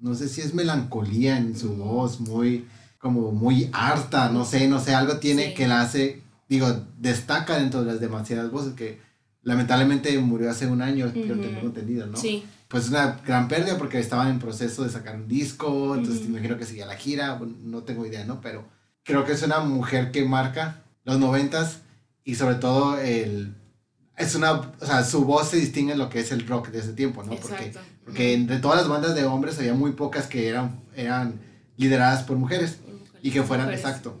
no 0.00 0.14
sé 0.14 0.28
si 0.28 0.40
es 0.40 0.52
melancolía 0.52 1.38
en 1.38 1.56
su 1.56 1.76
voz, 1.76 2.20
muy, 2.20 2.66
como 2.98 3.30
muy 3.32 3.70
harta, 3.72 4.30
no 4.30 4.44
sé, 4.44 4.68
no 4.68 4.80
sé, 4.80 4.94
algo 4.94 5.18
tiene 5.18 5.54
que 5.54 5.68
la 5.68 5.80
hace, 5.80 6.22
digo, 6.48 6.84
destaca 6.98 7.56
dentro 7.56 7.84
de 7.84 7.92
las 7.92 8.00
demasiadas 8.00 8.50
voces 8.50 8.74
que 8.74 9.00
lamentablemente 9.42 10.16
murió 10.18 10.50
hace 10.50 10.66
un 10.66 10.82
año, 10.82 11.10
pero 11.14 11.38
tengo 11.38 11.60
entendido, 11.60 12.06
¿no? 12.06 12.16
Sí. 12.16 12.44
Pues 12.72 12.88
una 12.88 13.20
gran 13.26 13.48
pérdida 13.48 13.76
porque 13.76 13.98
estaban 13.98 14.28
en 14.28 14.38
proceso 14.38 14.82
de 14.82 14.88
sacar 14.88 15.14
un 15.14 15.28
disco, 15.28 15.94
entonces 15.94 16.22
me 16.22 16.38
imagino 16.38 16.56
que 16.56 16.64
seguía 16.64 16.86
la 16.86 16.96
gira, 16.96 17.38
no 17.38 17.82
tengo 17.82 18.06
idea, 18.06 18.24
¿no? 18.24 18.40
Pero 18.40 18.64
creo 19.02 19.26
que 19.26 19.32
es 19.32 19.42
una 19.42 19.60
mujer 19.60 20.10
que 20.10 20.24
marca 20.24 20.82
los 21.04 21.18
noventas 21.18 21.80
y 22.24 22.36
sobre 22.36 22.54
todo 22.54 22.98
el 22.98 23.54
es 24.16 24.34
una, 24.34 24.52
o 24.52 24.86
sea, 24.86 25.04
su 25.04 25.26
voz 25.26 25.48
se 25.48 25.58
distingue 25.58 25.92
en 25.92 25.98
lo 25.98 26.08
que 26.08 26.20
es 26.20 26.32
el 26.32 26.46
rock 26.46 26.68
de 26.68 26.78
ese 26.78 26.94
tiempo, 26.94 27.22
¿no? 27.22 27.36
Porque, 27.36 27.74
porque 28.06 28.32
entre 28.32 28.58
todas 28.58 28.78
las 28.78 28.88
bandas 28.88 29.14
de 29.14 29.26
hombres 29.26 29.58
había 29.58 29.74
muy 29.74 29.92
pocas 29.92 30.26
que 30.26 30.48
eran, 30.48 30.80
eran 30.96 31.42
lideradas 31.76 32.22
por 32.22 32.38
mujeres 32.38 32.78
y 33.20 33.32
que 33.32 33.42
fueran, 33.42 33.70
exacto. 33.70 34.18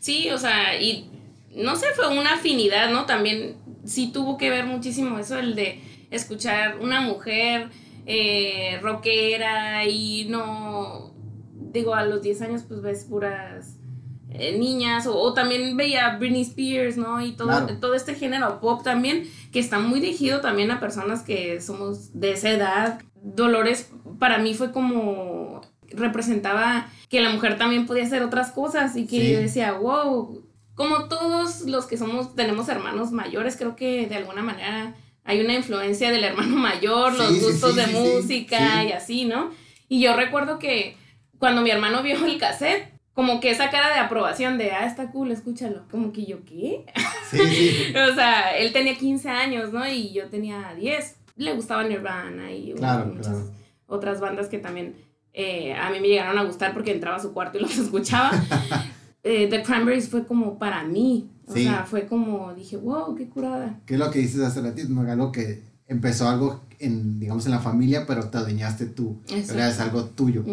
Sí, 0.00 0.30
o 0.30 0.38
sea, 0.38 0.80
y 0.80 1.10
no 1.54 1.76
sé, 1.76 1.88
fue 1.94 2.08
una 2.08 2.36
afinidad, 2.36 2.90
¿no? 2.90 3.04
También 3.04 3.56
sí 3.84 4.10
tuvo 4.12 4.38
que 4.38 4.48
ver 4.48 4.64
muchísimo 4.64 5.18
eso, 5.18 5.38
el 5.38 5.54
de 5.54 5.82
escuchar 6.14 6.78
una 6.80 7.00
mujer 7.00 7.70
eh, 8.06 8.78
rockera 8.82 9.84
y 9.86 10.26
no, 10.28 11.14
digo, 11.72 11.94
a 11.94 12.04
los 12.04 12.22
10 12.22 12.42
años 12.42 12.64
pues 12.66 12.82
ves 12.82 13.04
puras 13.04 13.78
eh, 14.30 14.58
niñas, 14.58 15.06
o, 15.06 15.32
también 15.32 15.76
veía 15.76 16.16
Britney 16.18 16.42
Spears, 16.42 16.96
¿no? 16.96 17.20
Y 17.20 17.32
todo, 17.32 17.66
todo 17.78 17.94
este 17.94 18.14
género 18.14 18.60
pop 18.60 18.82
también, 18.82 19.30
que 19.52 19.60
está 19.60 19.78
muy 19.78 20.00
dirigido 20.00 20.40
también 20.40 20.72
a 20.72 20.80
personas 20.80 21.22
que 21.22 21.60
somos 21.60 22.18
de 22.18 22.32
esa 22.32 22.50
edad. 22.50 23.00
Dolores 23.22 23.90
para 24.18 24.38
mí 24.38 24.54
fue 24.54 24.72
como 24.72 25.60
representaba 25.88 26.88
que 27.08 27.20
la 27.20 27.30
mujer 27.30 27.56
también 27.58 27.86
podía 27.86 28.02
hacer 28.02 28.22
otras 28.22 28.50
cosas 28.50 28.96
y 28.96 29.06
que 29.06 29.32
yo 29.32 29.38
decía, 29.38 29.72
wow, 29.72 30.44
como 30.74 31.04
todos 31.04 31.60
los 31.62 31.86
que 31.86 31.96
somos, 31.96 32.34
tenemos 32.34 32.68
hermanos 32.68 33.12
mayores, 33.12 33.56
creo 33.56 33.76
que 33.76 34.08
de 34.08 34.16
alguna 34.16 34.42
manera 34.42 34.94
hay 35.24 35.40
una 35.40 35.54
influencia 35.54 36.10
del 36.10 36.24
hermano 36.24 36.56
mayor, 36.56 37.14
los 37.14 37.40
gustos 37.40 37.74
de 37.76 37.86
música 37.88 38.84
y 38.84 38.92
así, 38.92 39.24
¿no? 39.24 39.50
Y 39.88 40.00
yo 40.00 40.14
recuerdo 40.14 40.58
que 40.58 40.96
cuando 41.38 41.62
mi 41.62 41.70
hermano 41.70 42.02
vio 42.02 42.24
el 42.24 42.38
cassette, 42.38 42.94
como 43.14 43.40
que 43.40 43.50
esa 43.50 43.70
cara 43.70 43.94
de 43.94 44.00
aprobación 44.00 44.58
de, 44.58 44.72
ah, 44.72 44.86
está 44.86 45.10
cool, 45.12 45.30
escúchalo. 45.30 45.86
Como 45.90 46.12
que 46.12 46.26
yo, 46.26 46.44
¿qué? 46.44 46.84
O 48.10 48.14
sea, 48.14 48.56
él 48.56 48.72
tenía 48.72 48.96
15 48.96 49.28
años, 49.28 49.72
¿no? 49.72 49.86
Y 49.88 50.12
yo 50.12 50.28
tenía 50.28 50.74
10. 50.76 51.16
Le 51.36 51.52
gustaba 51.52 51.84
Nirvana 51.84 52.52
y 52.52 52.74
muchas 52.74 53.52
otras 53.86 54.20
bandas 54.20 54.48
que 54.48 54.58
también 54.58 54.96
eh, 55.32 55.74
a 55.74 55.90
mí 55.90 56.00
me 56.00 56.08
llegaron 56.08 56.38
a 56.38 56.44
gustar 56.44 56.72
porque 56.72 56.92
entraba 56.92 57.16
a 57.16 57.20
su 57.20 57.32
cuarto 57.32 57.58
y 57.58 57.62
los 57.62 57.76
escuchaba. 57.78 58.30
Eh, 59.24 59.48
The 59.48 59.62
Cranberries 59.62 60.08
fue 60.08 60.26
como 60.26 60.58
para 60.58 60.84
mí. 60.84 61.30
O 61.46 61.52
sea, 61.52 61.84
fue 61.84 62.06
como, 62.06 62.54
dije, 62.54 62.76
wow, 62.76 63.14
qué 63.14 63.28
curada. 63.28 63.80
¿Qué 63.84 63.94
es 63.94 64.00
lo 64.00 64.10
que 64.10 64.20
dices 64.20 64.40
hace 64.40 64.62
ratito? 64.62 64.88
Algo 65.00 65.30
que 65.30 65.62
empezó 65.86 66.28
algo 66.28 66.62
en, 66.78 67.20
digamos, 67.20 67.44
en 67.44 67.52
la 67.52 67.60
familia, 67.60 68.06
pero 68.06 68.30
te 68.30 68.38
adueñaste 68.38 68.86
tú. 68.86 69.20
Era 69.28 69.68
es 69.68 69.80
algo 69.80 70.04
tuyo. 70.04 70.44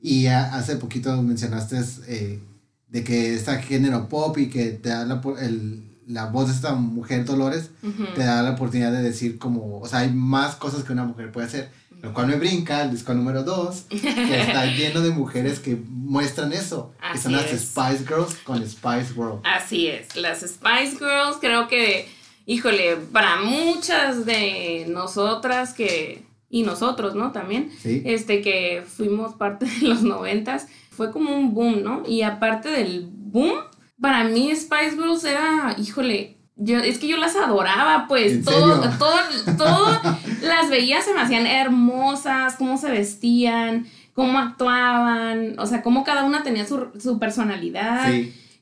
Y 0.00 0.26
hace 0.26 0.76
poquito 0.76 1.20
mencionaste 1.22 1.80
eh, 2.08 2.40
de 2.88 3.04
que 3.04 3.34
está 3.34 3.60
género 3.62 4.08
pop 4.08 4.36
y 4.38 4.48
que 4.48 4.70
te 4.70 4.88
da 4.88 5.04
la, 5.04 5.20
el, 5.40 5.92
la 6.06 6.26
voz 6.26 6.48
de 6.48 6.54
esta 6.54 6.74
mujer 6.74 7.24
Dolores, 7.24 7.70
te 8.14 8.24
da 8.24 8.42
la 8.42 8.52
oportunidad 8.52 8.92
de 8.92 9.02
decir 9.02 9.38
como, 9.38 9.78
o 9.78 9.86
sea, 9.86 10.00
hay 10.00 10.12
más 10.12 10.56
cosas 10.56 10.82
que 10.82 10.92
una 10.92 11.04
mujer 11.04 11.30
puede 11.30 11.46
hacer. 11.46 11.70
Lo 12.02 12.12
cual 12.12 12.26
me 12.26 12.36
brinca 12.36 12.82
el 12.82 12.90
disco 12.90 13.14
número 13.14 13.44
2, 13.44 13.86
que 13.88 14.40
está 14.40 14.66
lleno 14.66 15.00
de 15.00 15.10
mujeres 15.10 15.60
que 15.60 15.76
muestran 15.76 16.52
eso. 16.52 16.92
que 17.12 17.18
son 17.18 17.32
las 17.32 17.46
Spice 17.46 18.04
Girls 18.06 18.34
con 18.44 18.58
Spice 18.68 19.12
World. 19.14 19.40
Así 19.44 19.86
es, 19.86 20.16
las 20.16 20.40
Spice 20.40 20.98
Girls 20.98 21.38
creo 21.40 21.68
que, 21.68 22.08
híjole, 22.44 22.96
para 22.96 23.36
muchas 23.36 24.26
de 24.26 24.86
nosotras 24.88 25.72
que 25.72 26.24
y 26.52 26.64
nosotros, 26.64 27.14
¿no? 27.14 27.32
También, 27.32 27.72
este, 27.82 28.42
que 28.42 28.84
fuimos 28.86 29.34
parte 29.36 29.64
de 29.64 29.88
los 29.88 30.02
noventas, 30.02 30.66
fue 30.90 31.10
como 31.10 31.34
un 31.34 31.54
boom, 31.54 31.82
¿no? 31.82 32.02
Y 32.06 32.20
aparte 32.20 32.68
del 32.68 33.08
boom, 33.10 33.54
para 33.98 34.24
mí 34.24 34.54
Spice 34.54 34.96
Girls 34.96 35.24
era, 35.24 35.74
híjole, 35.78 36.36
yo, 36.56 36.78
es 36.78 36.98
que 36.98 37.08
yo 37.08 37.16
las 37.16 37.36
adoraba, 37.36 38.06
pues, 38.06 38.44
todo, 38.44 38.82
todo, 38.98 39.16
todo, 39.56 40.00
las 40.42 40.70
veía, 40.70 41.00
se 41.02 41.14
me 41.14 41.20
hacían 41.20 41.46
hermosas, 41.46 42.56
cómo 42.56 42.76
se 42.76 42.90
vestían, 42.90 43.86
cómo 44.14 44.38
actuaban, 44.38 45.58
o 45.58 45.66
sea, 45.66 45.82
cómo 45.82 46.04
cada 46.04 46.24
una 46.24 46.42
tenía 46.42 46.66
su, 46.66 46.88
su 46.98 47.18
personalidad. 47.18 48.12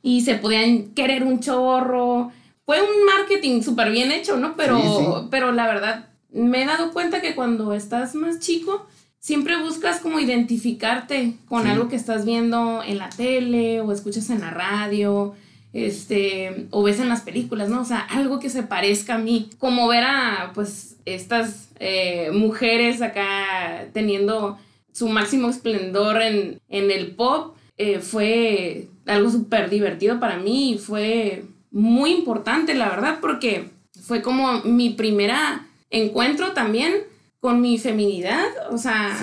y 0.02 0.22
se 0.22 0.37
podían 0.37 0.94
querer 0.94 1.25
un 1.25 1.40
chorro. 1.40 2.30
Fue 2.64 2.80
un 2.80 3.04
marketing 3.04 3.62
súper 3.62 3.90
bien 3.90 4.12
hecho, 4.12 4.37
¿no? 4.37 4.56
Pero, 4.56 5.28
pero 5.30 5.52
la 5.52 5.66
verdad, 5.66 6.08
me 6.30 6.62
he 6.62 6.66
dado 6.66 6.92
cuenta 6.92 7.20
que 7.20 7.34
cuando 7.34 7.75
estás 7.75 8.14
más 8.14 8.38
chico, 8.38 8.87
siempre 9.18 9.60
buscas 9.60 10.00
como 10.00 10.20
identificarte 10.20 11.34
con 11.49 11.66
algo 11.66 11.88
que 11.88 11.96
estás 11.96 12.25
viendo 12.25 12.82
en 12.82 12.99
la 12.99 13.10
tele 13.10 13.80
o 13.80 13.92
escuchas 13.92 14.30
en 14.30 14.40
la 14.40 14.50
radio 14.50 15.34
este, 15.72 16.66
o 16.70 16.82
ves 16.82 17.00
en 17.00 17.08
las 17.08 17.22
películas, 17.22 17.68
¿no? 17.68 17.80
O 17.80 17.84
sea, 17.84 18.00
algo 18.00 18.40
que 18.40 18.50
se 18.50 18.62
parezca 18.62 19.14
a 19.14 19.18
mí, 19.18 19.50
como 19.58 19.88
ver 19.88 20.04
a, 20.04 20.52
pues, 20.54 20.96
estas 21.04 21.68
eh, 21.78 22.30
mujeres 22.32 23.02
acá 23.02 23.86
teniendo 23.92 24.58
su 24.92 25.08
máximo 25.08 25.48
esplendor 25.48 26.20
en, 26.20 26.60
el 26.68 27.14
pop, 27.14 27.56
eh, 27.76 28.00
fue 28.00 28.88
algo 29.06 29.30
súper 29.30 29.70
divertido 29.70 30.20
para 30.20 30.38
mí 30.38 30.72
y 30.72 30.78
fue 30.78 31.44
muy 31.70 32.10
importante, 32.12 32.74
la 32.74 32.88
verdad, 32.88 33.18
porque 33.20 33.70
fue 34.02 34.22
como 34.22 34.60
mi 34.64 34.90
primera 34.90 35.66
encuentro 35.90 36.52
también 36.52 36.94
con 37.40 37.60
mi 37.60 37.78
feminidad, 37.78 38.44
o 38.70 38.76
sea, 38.76 39.16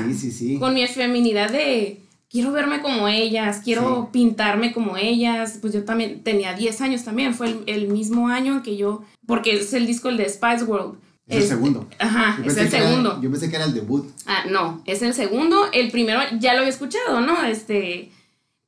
con 0.60 0.74
mi 0.74 0.88
feminidad 0.88 1.52
de 1.52 2.00
quiero 2.30 2.52
verme 2.52 2.82
como 2.82 3.08
ellas, 3.08 3.62
quiero 3.64 4.10
pintarme 4.12 4.74
como 4.74 4.98
ellas. 4.98 5.58
Pues 5.62 5.74
yo 5.74 5.86
también 5.86 6.24
tenía 6.24 6.54
10 6.54 6.82
años 6.82 7.04
también, 7.04 7.34
fue 7.34 7.64
el, 7.66 7.88
mismo 7.88 8.28
año 8.28 8.54
en 8.54 8.62
que 8.62 8.78
yo, 8.78 9.04
porque 9.26 9.56
es 9.56 9.74
el 9.74 9.86
disco 9.86 10.10
el 10.10 10.18
de 10.18 10.30
Spice 10.30 10.64
World. 10.64 11.00
Es 11.28 11.44
el 11.44 11.50
segundo. 11.50 11.88
Ajá, 12.00 12.42
es 12.46 12.56
el 12.56 12.70
segundo. 12.70 13.22
yo 13.22 13.30
pensé 13.30 13.50
que 13.50 13.58
era 13.58 13.66
el 13.66 13.74
debut. 13.74 14.10
Ah, 14.26 14.46
no, 14.50 14.82
es 14.86 15.02
el 15.02 15.14
segundo. 15.14 15.68
El 15.74 15.92
primero 15.92 16.22
ya 16.40 16.54
lo 16.54 16.60
había 16.60 16.70
escuchado, 16.70 17.20
¿no? 17.20 17.44
Este, 17.44 18.12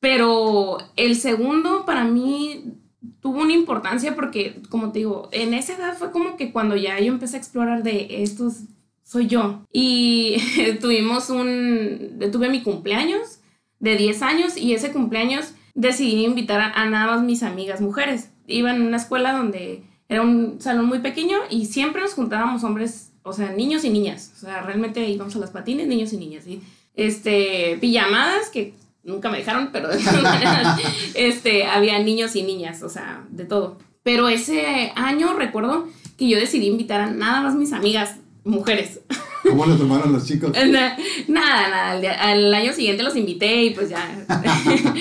pero 0.01 0.78
el 0.98 1.16
segundo 1.16 1.86
para 1.86 2.04
mí 2.04 2.74
tuvo 3.22 3.42
una 3.42 3.54
importancia 3.54 4.13
porque, 4.13 4.62
como 4.70 4.92
te 4.92 5.00
digo, 5.00 5.30
en 5.32 5.54
esa 5.54 5.75
edad 5.75 5.98
fue 5.98 6.12
como 6.12 6.36
que 6.36 6.51
cuando 6.51 6.75
ya 6.75 7.00
yo 7.00 7.13
empecé 7.13 7.38
a 7.38 7.39
explorar 7.39 7.84
de 7.84 8.24
estos 8.24 8.63
soy 9.04 9.28
yo. 9.28 9.66
Y 9.72 10.38
tuvimos 10.82 11.30
un, 11.30 12.20
tuve 12.32 12.50
mi 12.50 12.62
cumpleaños 12.62 13.38
de 13.79 13.95
10 13.95 14.21
años 14.21 14.57
y 14.57 14.74
ese 14.74 14.91
cumpleaños 14.91 15.53
decidí 15.74 16.25
invitar 16.25 16.74
a, 16.75 16.86
nada 16.86 17.07
más 17.07 17.24
mis 17.24 17.43
amigas 17.43 17.81
mujeres. 17.81 18.31
Iba 18.48 18.71
en 18.71 18.81
una 18.81 18.98
escuela 18.98 19.33
donde 19.33 19.83
era 20.07 20.21
un 20.21 20.59
salón 20.59 20.86
muy 20.86 21.00
pequeño 21.00 21.38
y 21.50 21.65
siempre 21.65 22.01
nos 22.01 22.13
juntábamos 22.13 22.63
hombres, 22.63 23.12
o 23.24 23.33
sea, 23.33 23.51
niños 23.51 23.86
y 23.86 23.89
niñas. 23.89 24.33
O 24.36 24.39
sea, 24.39 24.62
realmente 24.62 25.07
íbamos 25.07 25.36
a 25.36 25.39
las 25.39 25.51
patines, 25.51 25.88
niños 25.88 26.12
y 26.13 26.17
niñas. 26.17 26.43
¿sí? 26.43 26.62
Este, 26.95 27.77
pijamadas 27.79 28.50
que 28.50 28.74
nunca 29.03 29.29
me 29.29 29.38
dejaron, 29.38 29.69
pero 29.71 29.88
de 29.88 29.98
todas 29.98 30.21
maneras, 30.21 30.79
este, 31.13 31.65
había 31.65 32.00
niños 32.00 32.36
y 32.36 32.43
niñas, 32.43 32.83
o 32.83 32.89
sea, 32.89 33.24
de 33.29 33.45
todo. 33.45 33.77
Pero 34.03 34.27
ese 34.29 34.91
año 34.95 35.33
recuerdo 35.33 35.88
que 36.17 36.27
yo 36.27 36.38
decidí 36.38 36.67
invitar 36.67 37.01
a 37.01 37.12
nada 37.12 37.41
más 37.41 37.55
mis 37.55 37.74
amigas 37.74 38.17
mujeres. 38.43 39.01
¿Cómo 39.50 39.65
lo 39.65 39.75
tomaron 39.75 40.13
los 40.13 40.25
chicos? 40.25 40.51
nada, 40.68 40.98
nada. 41.27 41.91
Al, 41.91 42.53
año 42.53 42.74
siguiente 42.74 43.03
los 43.03 43.15
invité 43.15 43.63
y 43.63 43.70
pues 43.72 43.89
ya. 43.89 44.25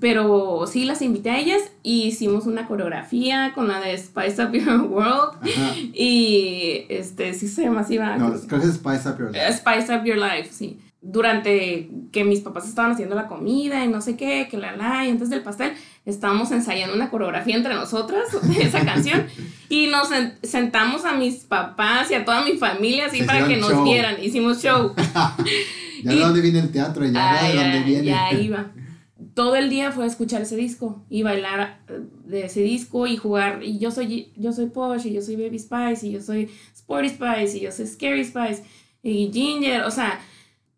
Pero 0.00 0.66
sí 0.66 0.84
las 0.84 1.00
invité 1.00 1.30
a 1.30 1.38
ellas 1.38 1.62
y 1.82 2.04
hicimos 2.04 2.46
una 2.46 2.66
coreografía 2.66 3.52
con 3.54 3.68
la 3.68 3.80
de 3.80 3.96
Spice 3.96 4.42
Up 4.44 4.52
Your 4.52 4.80
World. 4.82 5.38
Y 5.94 6.86
este, 6.88 7.34
sí 7.34 7.46
se 7.46 7.62
llama 7.62 7.82
así. 7.82 7.98
No, 7.98 8.32
creo 8.48 8.60
que 8.60 8.66
es 8.66 8.74
Spice 8.74 9.08
Up 9.08 9.18
Your 9.18 9.32
Life. 9.32 9.52
Spice 9.52 9.94
Up 9.94 10.04
Your 10.04 10.18
Life, 10.18 10.50
sí 10.52 10.78
durante 11.02 11.90
que 12.12 12.22
mis 12.22 12.40
papás 12.40 12.68
estaban 12.68 12.92
haciendo 12.92 13.16
la 13.16 13.26
comida 13.26 13.84
y 13.84 13.88
no 13.88 14.00
sé 14.00 14.16
qué, 14.16 14.46
que 14.48 14.56
la 14.56 14.76
la, 14.76 15.04
y 15.04 15.10
antes 15.10 15.30
del 15.30 15.42
pastel, 15.42 15.72
estábamos 16.04 16.50
ensayando 16.50 16.94
una 16.94 17.10
coreografía 17.10 17.56
entre 17.56 17.74
nosotras 17.74 18.24
de 18.42 18.62
esa 18.62 18.84
canción 18.84 19.26
y 19.68 19.86
nos 19.86 20.08
sentamos 20.42 21.04
a 21.04 21.12
mis 21.12 21.44
papás 21.44 22.10
y 22.10 22.14
a 22.14 22.24
toda 22.24 22.44
mi 22.44 22.58
familia 22.58 23.06
así 23.06 23.22
para 23.22 23.46
que 23.46 23.56
nos 23.56 23.84
vieran, 23.84 24.16
hicimos 24.22 24.62
show. 24.62 24.94
ya 26.04 26.12
de 26.12 26.20
dónde 26.20 26.40
viene 26.40 26.58
el 26.58 26.70
teatro, 26.70 27.04
ya 27.06 27.48
de 27.48 27.54
dónde 27.54 27.80
viene. 27.80 28.04
Ya 28.04 28.32
iba. 28.32 28.72
Todo 29.34 29.56
el 29.56 29.70
día 29.70 29.92
fue 29.92 30.04
a 30.04 30.08
escuchar 30.08 30.42
ese 30.42 30.56
disco 30.56 31.04
y 31.08 31.22
bailar 31.22 31.80
eh, 31.88 32.00
de 32.26 32.44
ese 32.44 32.60
disco 32.60 33.06
y 33.06 33.16
jugar. 33.16 33.62
Y 33.62 33.78
yo 33.78 33.90
soy, 33.90 34.32
yo 34.36 34.52
soy 34.52 34.66
Posh 34.66 35.06
y 35.06 35.14
yo 35.14 35.22
soy 35.22 35.36
Baby 35.36 35.58
Spice 35.58 36.06
y 36.06 36.12
yo 36.12 36.20
soy 36.20 36.50
Sporty 36.74 37.08
Spice 37.08 37.56
y 37.56 37.60
yo 37.60 37.72
soy 37.72 37.86
Scary 37.86 38.24
Spice 38.24 38.62
y 39.02 39.30
Ginger. 39.32 39.84
O 39.84 39.90
sea, 39.90 40.20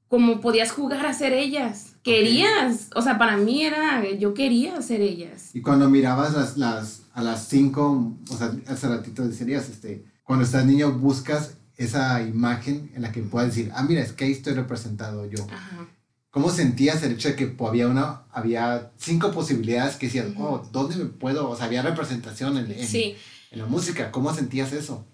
como 0.07 0.41
podías 0.41 0.71
jugar 0.71 1.05
a 1.07 1.15
ser 1.15 1.33
ellas. 1.33 1.94
Querías, 2.05 2.91
o 2.95 3.03
sea, 3.03 3.19
para 3.19 3.37
mí 3.37 3.65
era, 3.65 4.09
yo 4.13 4.35
quería 4.35 4.81
ser 4.83 5.01
ellas. 5.01 5.51
Y 5.55 5.63
cuando 5.63 5.89
mirabas 5.89 6.35
las, 6.35 6.57
las, 6.57 7.03
a 7.15 7.23
las 7.23 7.49
cinco, 7.49 8.17
o 8.31 8.37
sea, 8.37 8.55
hace 8.69 8.89
ratito 8.89 9.27
decías, 9.27 9.69
este, 9.71 10.05
cuando 10.23 10.45
estás 10.45 10.67
niño 10.67 10.93
buscas 10.93 11.57
esa 11.77 12.23
imagen 12.23 12.93
en 12.95 13.03
la 13.03 13.11
que 13.11 13.23
puedas 13.23 13.49
decir, 13.49 13.73
ah, 13.75 13.83
mira, 13.83 14.03
es 14.03 14.13
que 14.13 14.27
ahí 14.27 14.33
estoy 14.33 14.53
representado 14.55 15.27
yo. 15.27 15.45
Ajá. 15.51 15.89
¿Cómo 16.31 16.51
sentías 16.51 17.03
el 17.03 17.13
hecho 17.13 17.29
de 17.29 17.37
que 17.37 17.57
había 17.61 17.89
una, 17.89 18.25
había 18.33 18.93
cinco 18.99 19.31
posibilidades 19.33 19.97
que 19.97 20.07
decías, 20.07 20.27
oh, 20.37 20.69
¿dónde 20.73 20.97
me 20.97 21.07
puedo? 21.07 21.49
O 21.49 21.57
sea, 21.57 21.67
había 21.67 21.83
representación 21.83 22.59
en, 22.59 22.71
en, 22.71 22.87
en 22.87 23.59
la 23.59 23.67
música. 23.67 24.11
¿Cómo 24.11 24.35
sentías 24.35 24.73
eso? 24.73 25.07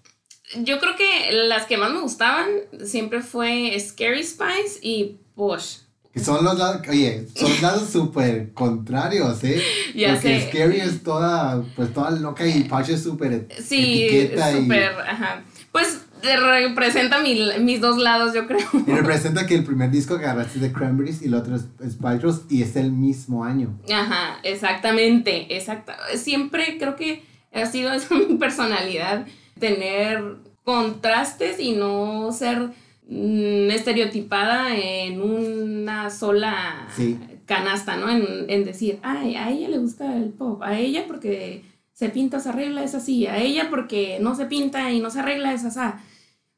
yo 0.55 0.79
creo 0.79 0.95
que 0.95 1.31
las 1.47 1.65
que 1.65 1.77
más 1.77 1.91
me 1.91 2.01
gustaban 2.01 2.47
siempre 2.83 3.21
fue 3.21 3.77
Scary 3.79 4.23
Spice 4.23 4.79
y 4.81 5.19
Posh. 5.35 5.77
Que 6.13 6.19
son 6.19 6.43
los 6.43 6.57
lados, 6.57 6.81
oye, 6.89 7.25
son 7.33 7.49
lados 7.61 7.89
súper 7.89 8.51
contrarios, 8.53 9.43
¿eh? 9.43 9.61
Ya 9.95 10.13
Porque 10.13 10.47
Scary 10.49 10.79
es 10.81 11.03
toda, 11.03 11.63
pues 11.75 11.93
toda 11.93 12.11
loca 12.11 12.45
y 12.45 12.63
Posh 12.65 12.91
es 12.91 13.03
súper 13.03 13.47
Sí, 13.63 14.29
súper, 14.59 14.91
ajá. 15.07 15.43
Pues 15.71 16.01
representa 16.21 17.19
mis 17.19 17.81
dos 17.81 17.97
lados, 17.97 18.33
yo 18.33 18.47
creo. 18.47 18.67
Y 18.85 18.91
representa 18.91 19.47
que 19.47 19.55
el 19.55 19.63
primer 19.63 19.89
disco 19.91 20.17
que 20.17 20.25
agarraste 20.25 20.55
es 20.55 20.61
de 20.61 20.71
Cranberries 20.71 21.21
y 21.21 21.25
el 21.25 21.35
otro 21.35 21.55
es, 21.55 21.63
Spice 21.91 22.41
y 22.49 22.61
es 22.61 22.75
el 22.75 22.91
mismo 22.91 23.43
año. 23.43 23.79
Ajá, 23.91 24.39
exactamente, 24.43 25.55
exacto. 25.55 25.93
Siempre 26.15 26.77
creo 26.77 26.95
que 26.95 27.23
ha 27.53 27.65
sido 27.65 27.91
esa 27.93 28.15
mi 28.29 28.35
personalidad 28.35 29.25
tener 29.59 30.37
contrastes 30.63 31.59
y 31.59 31.73
no 31.73 32.31
ser 32.31 32.69
estereotipada 33.11 34.75
en 34.75 35.21
una 35.21 36.09
sola 36.09 36.87
canasta, 37.45 37.97
¿no? 37.97 38.09
En, 38.09 38.63
decir, 38.65 38.99
ay, 39.03 39.35
a 39.35 39.49
ella 39.49 39.67
le 39.67 39.77
gusta 39.77 40.15
el 40.15 40.29
pop, 40.29 40.61
a 40.63 40.77
ella 40.79 41.03
porque 41.07 41.63
se 41.93 42.09
pinta, 42.09 42.39
se 42.39 42.49
arregla, 42.49 42.83
es 42.83 42.95
así, 42.95 43.27
a 43.27 43.37
ella 43.37 43.67
porque 43.69 44.17
no 44.21 44.35
se 44.35 44.45
pinta 44.45 44.91
y 44.91 44.99
no 44.99 45.11
se 45.11 45.19
arregla, 45.19 45.53
es 45.53 45.65
así, 45.65 45.79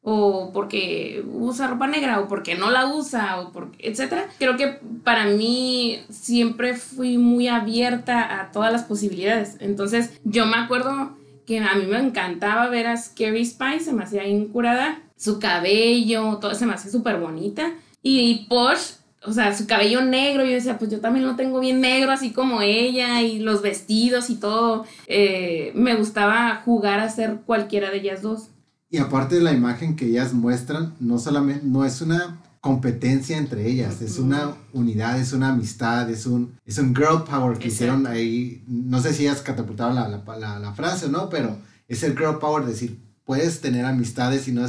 o 0.06 0.52
porque 0.54 1.24
usa 1.34 1.68
ropa 1.68 1.88
negra, 1.88 2.20
o 2.20 2.28
porque 2.28 2.56
no 2.56 2.70
la 2.70 2.94
usa, 2.94 3.40
o 3.40 3.52
porque, 3.52 3.90
etcétera. 3.90 4.28
Creo 4.38 4.58
que 4.58 4.80
para 5.04 5.26
mí 5.26 6.02
siempre 6.10 6.76
fui 6.76 7.18
muy 7.18 7.48
abierta 7.48 8.42
a 8.42 8.52
todas 8.52 8.72
las 8.72 8.84
posibilidades. 8.84 9.56
Entonces, 9.62 10.20
yo 10.26 10.46
me 10.46 10.58
acuerdo 10.58 11.18
que 11.46 11.60
a 11.60 11.76
mí 11.76 11.86
me 11.86 12.00
encantaba 12.00 12.68
ver 12.68 12.88
a 12.88 12.98
Scary 12.98 13.46
Spice, 13.46 13.86
se 13.86 13.94
me 13.94 14.04
hacía 14.04 14.28
incurada, 14.28 15.02
su 15.24 15.40
cabello, 15.40 16.38
todo 16.42 16.54
se 16.54 16.66
me 16.66 16.74
hacía 16.74 16.92
súper 16.92 17.18
bonita. 17.18 17.74
Y 18.02 18.46
Posh, 18.50 18.96
o 19.26 19.32
sea, 19.32 19.56
su 19.56 19.66
cabello 19.66 20.04
negro, 20.04 20.44
yo 20.44 20.52
decía, 20.52 20.78
pues 20.78 20.92
yo 20.92 21.00
también 21.00 21.26
lo 21.26 21.38
tengo 21.38 21.62
bien 21.62 21.80
negro, 21.80 22.12
así 22.12 22.34
como 22.34 22.62
ella, 22.62 23.22
y 23.22 23.40
los 23.40 23.62
vestidos 23.62 24.30
y 24.30 24.36
todo. 24.36 24.86
Eh, 25.08 25.72
me 25.76 25.96
gustaba 25.96 26.62
jugar 26.66 27.00
a 27.00 27.10
ser 27.10 27.40
cualquiera 27.46 27.90
de 27.90 27.98
ellas 28.00 28.22
dos. 28.22 28.50
Y 28.90 28.98
aparte 28.98 29.36
de 29.36 29.42
la 29.42 29.54
imagen 29.54 29.96
que 29.96 30.08
ellas 30.08 30.34
muestran, 30.34 30.94
no 31.00 31.18
solamente, 31.18 31.66
no 31.66 31.86
es 31.86 32.02
una 32.02 32.42
competencia 32.60 33.38
entre 33.38 33.68
ellas, 33.70 34.02
es 34.02 34.20
una 34.20 34.56
unidad, 34.74 35.20
es 35.20 35.32
una 35.34 35.50
amistad, 35.50 36.10
es 36.10 36.26
un, 36.26 36.58
es 36.66 36.78
un 36.78 36.94
girl 36.94 37.24
power 37.24 37.58
que 37.58 37.70
hicieron 37.70 38.08
ahí, 38.08 38.64
no 38.68 39.02
sé 39.02 39.14
si 39.14 39.24
ellas 39.24 39.42
catapultaron 39.42 39.96
la, 39.96 40.08
la, 40.08 40.60
la, 40.60 40.74
frase 40.74 41.08
o 41.08 41.10
no, 41.10 41.30
pero 41.30 41.58
es 41.90 42.04
el 42.04 42.18
girl 42.18 42.40
power, 42.40 42.66
decir, 42.66 43.02
puedes 43.26 43.60
tener 43.60 43.84
amistades 43.86 44.48
y 44.48 44.54
no 44.54 44.64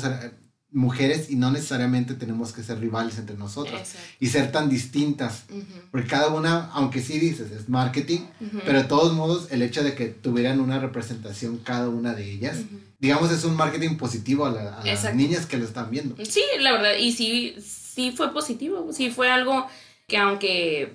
mujeres 0.75 1.31
y 1.31 1.37
no 1.37 1.50
necesariamente 1.50 2.14
tenemos 2.14 2.52
que 2.52 2.62
ser 2.62 2.81
rivales 2.81 3.19
entre 3.19 3.37
nosotras 3.37 3.95
y 4.21 4.26
ser 4.26 4.52
tan 4.52 4.69
distintas, 4.69 5.45
porque 5.90 6.09
cada 6.09 6.28
una, 6.28 6.71
aunque 6.73 7.00
sí 7.00 7.19
dices, 7.19 7.50
es 7.50 7.69
marketing, 7.69 8.21
pero 8.66 8.83
de 8.83 8.85
todos 8.85 9.14
modos 9.14 9.49
el 9.50 9.62
hecho 9.62 9.83
de 9.83 9.95
que 9.95 10.07
tuvieran 10.07 10.61
una 10.61 10.78
representación 10.78 11.59
cada 11.59 11.88
una 11.88 12.14
de 12.14 12.31
ellas, 12.31 12.59
digamos, 12.99 13.33
es 13.33 13.45
un 13.45 13.57
marketing 13.57 13.97
positivo 13.97 14.47
a, 14.47 14.83
las 14.85 15.14
niñas 15.14 15.47
que 15.47 15.57
lo 15.57 15.64
están 15.64 15.90
viendo. 15.90 16.16
Sí, 16.25 16.43
la 16.61 16.73
verdad, 16.73 16.97
y 16.99 17.12
sí 17.12 17.54
sí 17.95 18.12
fue 18.12 18.33
positivo, 18.33 18.93
sí 18.93 19.11
fue 19.11 19.31
algo 19.31 19.66
que 20.07 20.19
aunque 20.19 20.93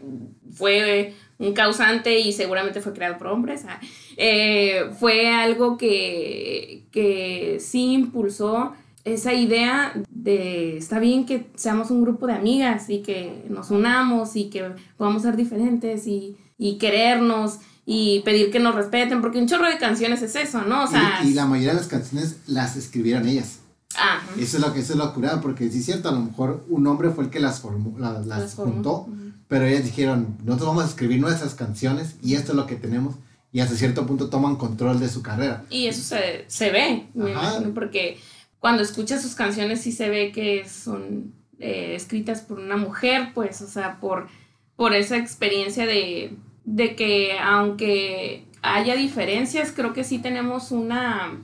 fue 0.51 1.13
un 1.37 1.53
causante 1.53 2.19
y 2.19 2.33
seguramente 2.33 2.81
fue 2.81 2.93
creado 2.93 3.17
por 3.17 3.27
hombres, 3.27 3.63
ah, 3.67 3.79
eh, 4.17 4.89
fue 4.99 5.29
algo 5.29 5.77
que, 5.77 6.83
que 6.91 7.57
sí 7.61 7.93
impulsó 7.93 8.73
esa 9.13 9.33
idea 9.33 9.93
de 10.09 10.77
está 10.77 10.99
bien 10.99 11.25
que 11.25 11.49
seamos 11.55 11.91
un 11.91 12.01
grupo 12.01 12.27
de 12.27 12.33
amigas 12.33 12.89
y 12.89 13.01
que 13.01 13.45
nos 13.49 13.71
unamos 13.71 14.35
y 14.35 14.49
que 14.49 14.71
podamos 14.97 15.21
ser 15.23 15.35
diferentes 15.35 16.07
y, 16.07 16.37
y 16.57 16.77
querernos 16.77 17.59
y 17.85 18.19
pedir 18.21 18.51
que 18.51 18.59
nos 18.59 18.75
respeten, 18.75 19.21
porque 19.21 19.39
un 19.39 19.47
chorro 19.47 19.67
de 19.67 19.77
canciones 19.79 20.21
es 20.21 20.35
eso, 20.35 20.61
¿no? 20.61 20.83
O 20.83 20.87
sea, 20.87 21.21
y, 21.23 21.33
la 21.33 21.45
mayoría 21.45 21.71
de 21.71 21.77
las 21.79 21.87
canciones 21.87 22.37
las 22.47 22.75
escribieron 22.75 23.27
ellas. 23.27 23.59
Ah, 23.97 24.19
Eso 24.37 24.57
es 24.57 24.63
lo 24.63 24.71
que 24.73 24.81
eso 24.81 24.93
es 24.93 24.99
lo 24.99 25.11
curado, 25.15 25.41
porque 25.41 25.67
sí 25.71 25.79
es 25.79 25.85
cierto, 25.85 26.09
a 26.09 26.11
lo 26.11 26.19
mejor 26.19 26.63
un 26.69 26.85
hombre 26.85 27.09
fue 27.09 27.23
el 27.23 27.29
que 27.31 27.39
las 27.39 27.59
formó, 27.59 27.97
la- 27.97 28.13
las, 28.19 28.27
Las 28.27 28.53
formó, 28.53 28.73
juntó, 28.73 29.07
pero 29.47 29.65
ellas 29.65 29.83
dijeron, 29.83 30.37
nosotros 30.43 30.67
vamos 30.69 30.83
a 30.83 30.87
escribir 30.87 31.19
nuestras 31.19 31.55
canciones 31.55 32.15
y 32.21 32.35
esto 32.35 32.51
es 32.51 32.55
lo 32.55 32.67
que 32.67 32.75
tenemos, 32.75 33.15
y 33.51 33.61
hasta 33.61 33.75
cierto 33.75 34.05
punto 34.05 34.29
toman 34.29 34.57
control 34.57 34.99
de 34.99 35.09
su 35.09 35.23
carrera. 35.23 35.63
Y 35.71 35.87
eso 35.87 36.03
se, 36.03 36.45
se 36.47 36.69
ve, 36.69 37.07
me 37.15 37.33
Ajá. 37.33 37.53
imagino, 37.55 37.73
porque 37.73 38.19
cuando 38.59 38.83
escuchas 38.83 39.21
sus 39.21 39.35
canciones 39.35 39.81
sí 39.81 39.91
se 39.91 40.09
ve 40.09 40.31
que 40.31 40.67
son 40.67 41.33
eh, 41.59 41.93
escritas 41.95 42.41
por 42.41 42.59
una 42.59 42.77
mujer, 42.77 43.31
pues, 43.33 43.61
o 43.61 43.67
sea, 43.67 43.99
por, 43.99 44.27
por 44.75 44.93
esa 44.93 45.17
experiencia 45.17 45.85
de, 45.85 46.35
de 46.65 46.95
que 46.95 47.37
aunque 47.39 48.45
haya 48.61 48.95
diferencias, 48.95 49.71
creo 49.71 49.93
que 49.93 50.03
sí 50.03 50.19
tenemos 50.19 50.71
una... 50.71 51.37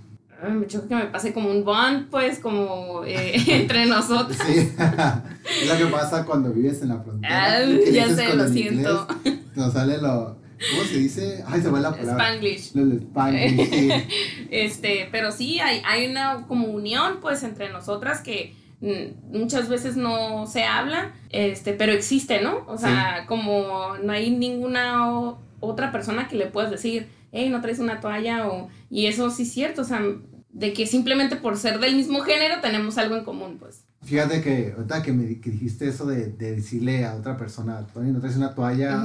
Me 0.50 0.68
choca 0.68 0.88
que 0.90 0.96
me 0.96 1.06
pase 1.06 1.34
como 1.34 1.50
un 1.50 1.64
bond, 1.64 2.10
pues, 2.10 2.40
como 2.40 3.04
eh, 3.06 3.36
entre 3.48 3.86
nosotros. 3.86 4.38
Sí, 4.46 4.58
es 5.62 5.70
lo 5.70 5.78
que 5.78 5.86
pasa 5.92 6.26
cuando 6.26 6.52
vives 6.52 6.82
en 6.82 6.90
la 6.90 7.00
frontera. 7.00 7.58
Ah, 7.58 7.66
ya 7.92 8.14
sé, 8.14 8.36
lo 8.36 8.48
siento. 8.48 9.08
Nos 9.56 9.74
sale 9.74 9.98
lo, 9.98 10.38
¿cómo 10.72 10.84
se 10.84 10.98
dice? 10.98 11.44
Ay, 11.48 11.62
se 11.62 11.70
va 11.70 11.80
la 11.80 11.96
palabra. 11.96 12.26
Spanglish. 12.26 12.74
Lo 12.76 12.86
del 12.86 12.98
Spanglish, 13.00 13.70
sí. 13.70 13.90
Este, 14.52 15.08
pero 15.12 15.32
sí, 15.32 15.60
hay, 15.60 15.82
hay 15.86 16.08
una 16.10 16.46
como 16.48 16.68
unión, 16.68 17.20
pues, 17.22 17.44
entre 17.44 17.70
nosotras 17.72 18.22
que 18.22 18.56
mm, 18.82 19.38
muchas 19.38 19.70
veces 19.70 19.96
no 19.98 20.46
se 20.48 20.64
habla, 20.64 21.14
este, 21.30 21.74
pero 21.74 21.92
existe, 21.92 22.42
¿no? 22.42 22.64
O 22.68 22.78
sea, 22.78 23.26
como 23.28 23.98
no 24.04 24.12
hay 24.14 24.32
ninguna 24.32 25.12
o- 25.18 25.40
otra 25.60 25.92
persona 25.92 26.28
que 26.28 26.36
le 26.36 26.48
puedas 26.48 26.72
decir, 26.72 27.08
hey, 27.32 27.50
no 27.50 27.62
traes 27.62 27.80
una 27.80 28.00
toalla, 28.00 28.48
o, 28.48 28.70
y 28.90 29.08
eso 29.08 29.30
sí 29.32 29.44
es 29.44 29.52
cierto, 29.52 29.82
o 29.82 29.86
sea, 29.86 30.02
de 30.50 30.72
que 30.74 30.86
simplemente 30.88 31.36
por 31.36 31.58
ser 31.58 31.80
del 31.80 31.96
mismo 31.96 32.22
género 32.22 32.62
tenemos 32.62 32.98
algo 32.98 33.16
en 33.18 33.26
común, 33.26 33.58
pues. 33.60 33.84
Fíjate 34.04 34.42
que 34.42 34.74
ahorita 34.78 35.02
que 35.04 35.12
me 35.12 35.42
que 35.42 35.50
dijiste 35.50 35.88
eso 35.88 36.06
de, 36.06 36.28
de 36.28 36.56
decirle 36.56 37.04
a 37.06 37.16
otra 37.16 37.36
persona, 37.38 37.86
Tony, 37.88 38.12
no 38.12 38.20
traes 38.22 38.38
una 38.38 38.54
toalla. 38.54 39.04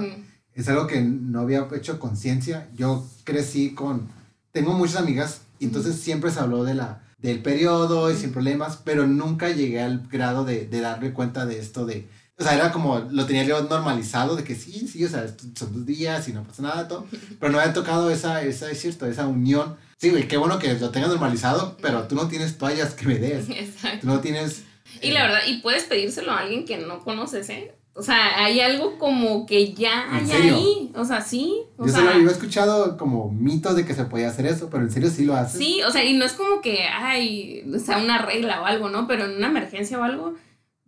Es 0.54 0.68
algo 0.68 0.86
que 0.86 1.00
no 1.00 1.40
había 1.40 1.66
hecho 1.74 1.98
conciencia. 1.98 2.68
Yo 2.76 3.06
crecí 3.24 3.74
con, 3.74 4.08
tengo 4.52 4.72
muchas 4.72 4.96
amigas 4.96 5.42
y 5.58 5.66
entonces 5.66 5.96
siempre 5.96 6.30
se 6.30 6.40
habló 6.40 6.64
de 6.64 6.74
la, 6.74 7.02
del 7.18 7.42
periodo 7.42 8.10
y 8.10 8.16
sin 8.16 8.32
problemas, 8.32 8.78
pero 8.84 9.06
nunca 9.06 9.50
llegué 9.50 9.80
al 9.82 10.06
grado 10.08 10.44
de, 10.44 10.66
de 10.66 10.80
darme 10.80 11.12
cuenta 11.12 11.46
de 11.46 11.58
esto 11.58 11.86
de, 11.86 12.08
o 12.40 12.42
sea, 12.42 12.54
era 12.54 12.72
como, 12.72 13.00
lo 13.10 13.26
tenía 13.26 13.44
yo 13.44 13.62
normalizado 13.64 14.34
de 14.34 14.44
que 14.44 14.54
sí, 14.54 14.88
sí, 14.88 15.04
o 15.04 15.08
sea, 15.08 15.28
son 15.28 15.74
dos 15.74 15.84
días 15.84 16.26
y 16.26 16.32
no 16.32 16.42
pasa 16.42 16.62
nada, 16.62 16.88
todo, 16.88 17.06
pero 17.38 17.52
no 17.52 17.60
había 17.60 17.74
tocado 17.74 18.10
esa, 18.10 18.42
esa, 18.42 18.70
es 18.70 18.80
cierto, 18.80 19.06
esa 19.06 19.26
unión. 19.26 19.76
Sí, 19.98 20.08
güey, 20.08 20.26
qué 20.26 20.38
bueno 20.38 20.58
que 20.58 20.72
lo 20.72 20.90
tengas 20.90 21.10
normalizado, 21.10 21.76
pero 21.82 22.08
tú 22.08 22.14
no 22.14 22.28
tienes 22.28 22.56
toallas 22.56 22.94
que 22.94 23.06
me 23.06 23.18
des, 23.18 23.48
Exacto. 23.50 23.98
tú 24.00 24.06
no 24.06 24.20
tienes... 24.20 24.64
Y 25.02 25.10
eh, 25.10 25.12
la 25.12 25.24
verdad, 25.24 25.40
y 25.46 25.58
puedes 25.58 25.84
pedírselo 25.84 26.32
a 26.32 26.38
alguien 26.38 26.64
que 26.64 26.78
no 26.78 27.04
conoces, 27.04 27.50
¿eh? 27.50 27.74
O 28.00 28.02
sea, 28.02 28.42
hay 28.42 28.60
algo 28.60 28.96
como 28.98 29.44
que 29.44 29.74
ya 29.74 30.06
¿En 30.08 30.14
hay 30.14 30.26
serio? 30.26 30.54
ahí. 30.56 30.90
O 30.96 31.04
sea, 31.04 31.20
sí. 31.20 31.54
O 31.76 31.84
Yo 31.84 31.92
sea, 31.92 32.00
solo 32.00 32.12
había 32.12 32.30
escuchado 32.30 32.96
como 32.96 33.30
mitos 33.30 33.76
de 33.76 33.84
que 33.84 33.92
se 33.92 34.04
podía 34.04 34.28
hacer 34.28 34.46
eso, 34.46 34.70
pero 34.70 34.82
en 34.84 34.90
serio 34.90 35.10
sí 35.10 35.26
lo 35.26 35.36
haces. 35.36 35.58
Sí, 35.58 35.82
o 35.86 35.90
sea, 35.90 36.02
y 36.02 36.16
no 36.16 36.24
es 36.24 36.32
como 36.32 36.62
que, 36.62 36.84
ay, 36.84 37.62
o 37.74 37.78
sea, 37.78 37.98
una 37.98 38.16
regla 38.22 38.62
o 38.62 38.64
algo, 38.64 38.88
¿no? 38.88 39.06
Pero 39.06 39.26
en 39.26 39.36
una 39.36 39.48
emergencia 39.48 39.98
o 39.98 40.02
algo, 40.02 40.32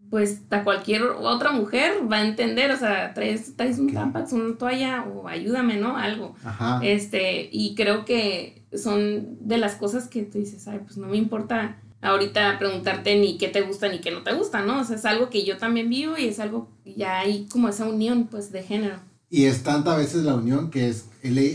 pues 0.09 0.41
a 0.49 0.65
cualquier 0.65 1.03
otra 1.03 1.53
mujer 1.53 2.11
va 2.11 2.17
a 2.17 2.27
entender, 2.27 2.71
o 2.71 2.79
sea, 2.79 3.13
traes, 3.13 3.57
traes 3.57 3.79
un 3.79 3.93
tampax, 3.93 4.33
una 4.33 4.57
toalla 4.57 5.03
o 5.05 5.29
ayúdame, 5.29 5.77
¿no? 5.77 5.99
Algo. 5.99 6.35
Ajá. 6.43 6.81
Este, 6.83 7.47
y 7.53 7.75
creo 7.75 8.07
que 8.07 8.63
son 8.75 9.37
de 9.47 9.59
las 9.59 9.75
cosas 9.75 10.09
que 10.09 10.23
tú 10.23 10.39
dices, 10.39 10.67
ay, 10.67 10.81
pues 10.83 10.97
no 10.97 11.09
me 11.09 11.19
importa 11.19 11.77
ahorita 12.03 12.59
preguntarte 12.59 13.17
ni 13.19 13.39
qué 13.39 13.49
te 13.49 13.63
gusta 13.63 13.89
ni 13.89 14.01
qué 14.01 14.11
no 14.11 14.23
te 14.23 14.33
gusta, 14.35 14.61
¿no? 14.63 14.81
O 14.81 14.85
sea, 14.85 14.97
es 14.97 15.05
algo 15.05 15.31
que 15.31 15.45
yo 15.45 15.57
también 15.57 15.89
vivo 15.89 16.19
y 16.19 16.27
es 16.27 16.39
algo, 16.41 16.69
ya 16.85 17.21
hay 17.21 17.47
como 17.51 17.69
esa 17.69 17.87
unión, 17.87 18.27
pues, 18.31 18.53
de 18.53 18.63
género. 18.63 18.97
Y 19.31 19.47
es 19.47 19.63
tanta 19.63 19.97
veces 19.97 20.25
la 20.25 20.35
unión 20.35 20.71
que 20.71 20.91
es. 20.91 21.07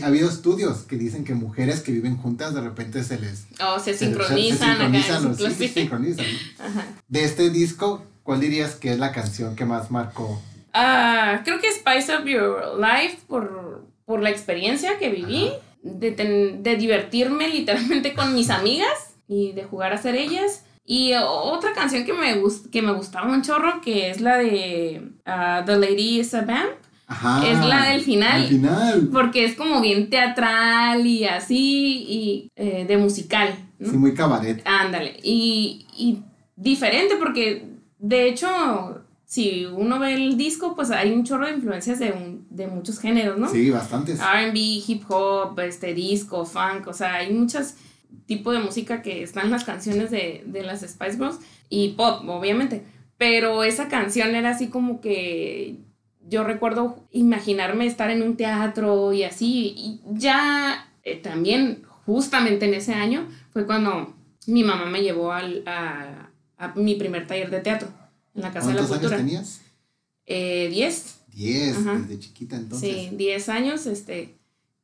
Ha 0.02 0.06
habido 0.06 0.28
estudios 0.28 0.78
que 0.78 0.96
dicen 0.96 1.22
que 1.24 1.34
mujeres 1.34 1.80
que 1.80 1.92
viven 1.92 2.16
juntas 2.16 2.52
de 2.54 2.60
repente 2.60 3.04
se 3.04 3.20
les. 3.20 3.46
O 3.64 3.78
se 3.78 3.92
se- 3.92 3.98
se- 3.98 4.04
sincronizan, 4.06 4.58
se 4.58 4.64
acá 4.82 4.84
en 4.86 4.92
sincronizan, 5.02 5.26
o 5.26 5.34
sí, 5.50 5.54
se 5.54 5.68
sincronizan, 5.68 6.26
¿no? 6.26 6.38
Ajá. 6.64 6.86
De 7.06 7.22
este 7.22 7.50
disco, 7.50 8.02
¿cuál 8.24 8.40
dirías 8.40 8.74
que 8.74 8.90
es 8.90 8.98
la 8.98 9.12
canción 9.12 9.54
que 9.54 9.64
más 9.64 9.90
marcó? 9.92 10.42
Ah, 10.72 11.42
creo 11.44 11.60
que 11.60 11.68
Spice 11.72 12.16
Up 12.16 12.26
Your 12.26 12.78
Life 12.80 13.18
por, 13.28 13.84
por 14.04 14.22
la 14.22 14.30
experiencia 14.30 14.98
que 14.98 15.10
viví, 15.10 15.50
de, 15.82 16.10
ten- 16.10 16.62
de 16.64 16.76
divertirme 16.76 17.48
literalmente 17.48 18.12
con 18.14 18.34
mis 18.34 18.50
amigas 18.50 19.07
y 19.28 19.52
de 19.52 19.64
jugar 19.64 19.92
a 19.92 19.98
ser 19.98 20.14
ellas. 20.16 20.64
Y 20.84 21.12
otra 21.14 21.72
canción 21.74 22.04
que 22.06 22.14
me, 22.14 22.40
gust- 22.42 22.70
que 22.70 22.80
me 22.82 22.92
gustaba 22.92 23.30
un 23.30 23.42
chorro, 23.42 23.80
que 23.82 24.08
es 24.10 24.20
la 24.22 24.38
de 24.38 25.10
ah, 25.26 25.62
The 25.66 25.76
Lady 25.76 26.20
is 26.20 26.32
a 26.34 26.42
Vamp, 26.42 26.70
Ajá. 27.10 27.46
Es 27.46 27.58
la 27.64 27.90
del 27.90 28.00
final. 28.02 28.46
Final. 28.48 29.08
porque 29.12 29.44
es 29.44 29.54
como 29.54 29.80
bien 29.80 30.10
teatral 30.10 31.06
y 31.06 31.24
así, 31.24 32.04
y 32.08 32.52
eh, 32.56 32.84
de 32.86 32.96
musical. 32.98 33.54
¿no? 33.78 33.90
Sí, 33.90 33.96
muy 33.96 34.12
cabaret. 34.14 34.62
Ándale. 34.66 35.18
Y, 35.22 35.86
y 35.96 36.22
diferente 36.56 37.16
porque, 37.18 37.66
de 37.98 38.28
hecho, 38.28 38.48
si 39.24 39.64
uno 39.66 39.98
ve 39.98 40.14
el 40.14 40.36
disco, 40.36 40.74
pues 40.74 40.90
hay 40.90 41.12
un 41.12 41.24
chorro 41.24 41.46
de 41.46 41.52
influencias 41.54 41.98
de, 41.98 42.12
un- 42.12 42.46
de 42.50 42.66
muchos 42.66 42.98
géneros, 42.98 43.38
¿no? 43.38 43.48
Sí, 43.48 43.70
bastantes. 43.70 44.20
RB, 44.20 44.54
hip 44.56 45.04
hop, 45.08 45.58
este, 45.60 45.94
disco, 45.94 46.44
funk, 46.44 46.86
o 46.88 46.92
sea, 46.92 47.14
hay 47.16 47.32
muchos 47.32 47.74
tipos 48.26 48.54
de 48.54 48.60
música 48.60 49.02
que 49.02 49.22
están 49.22 49.50
las 49.50 49.64
canciones 49.64 50.10
de, 50.10 50.42
de 50.46 50.62
las 50.62 50.80
Spice 50.82 51.16
Girls 51.16 51.38
y 51.68 51.90
pop, 51.90 52.28
obviamente. 52.28 52.82
Pero 53.16 53.64
esa 53.64 53.88
canción 53.88 54.34
era 54.34 54.50
así 54.50 54.68
como 54.68 55.00
que 55.00 55.76
yo 56.28 56.44
recuerdo 56.44 57.06
imaginarme 57.10 57.86
estar 57.86 58.10
en 58.10 58.22
un 58.22 58.36
teatro 58.36 59.12
y 59.12 59.24
así. 59.24 59.74
Y 59.76 60.00
ya 60.12 60.88
eh, 61.02 61.16
también, 61.16 61.82
justamente 62.06 62.66
en 62.66 62.74
ese 62.74 62.94
año, 62.94 63.26
fue 63.52 63.66
cuando 63.66 64.14
mi 64.46 64.62
mamá 64.62 64.86
me 64.86 65.02
llevó 65.02 65.32
al, 65.32 65.62
a, 65.66 66.30
a 66.58 66.74
mi 66.74 66.94
primer 66.94 67.26
taller 67.26 67.50
de 67.50 67.60
teatro 67.60 67.88
en 68.34 68.42
la 68.42 68.52
Casa 68.52 68.68
de 68.68 68.74
la 68.74 68.80
¿Cuántos 68.80 68.98
años 68.98 69.00
Cultura. 69.10 69.16
tenías? 69.16 69.62
Eh, 70.26 70.68
10. 70.70 71.20
Diez, 71.34 71.76
Ajá. 71.78 71.98
desde 71.98 72.18
chiquita 72.18 72.56
entonces. 72.56 73.08
Sí, 73.10 73.16
10 73.16 73.48
años, 73.48 73.86
este, 73.86 74.34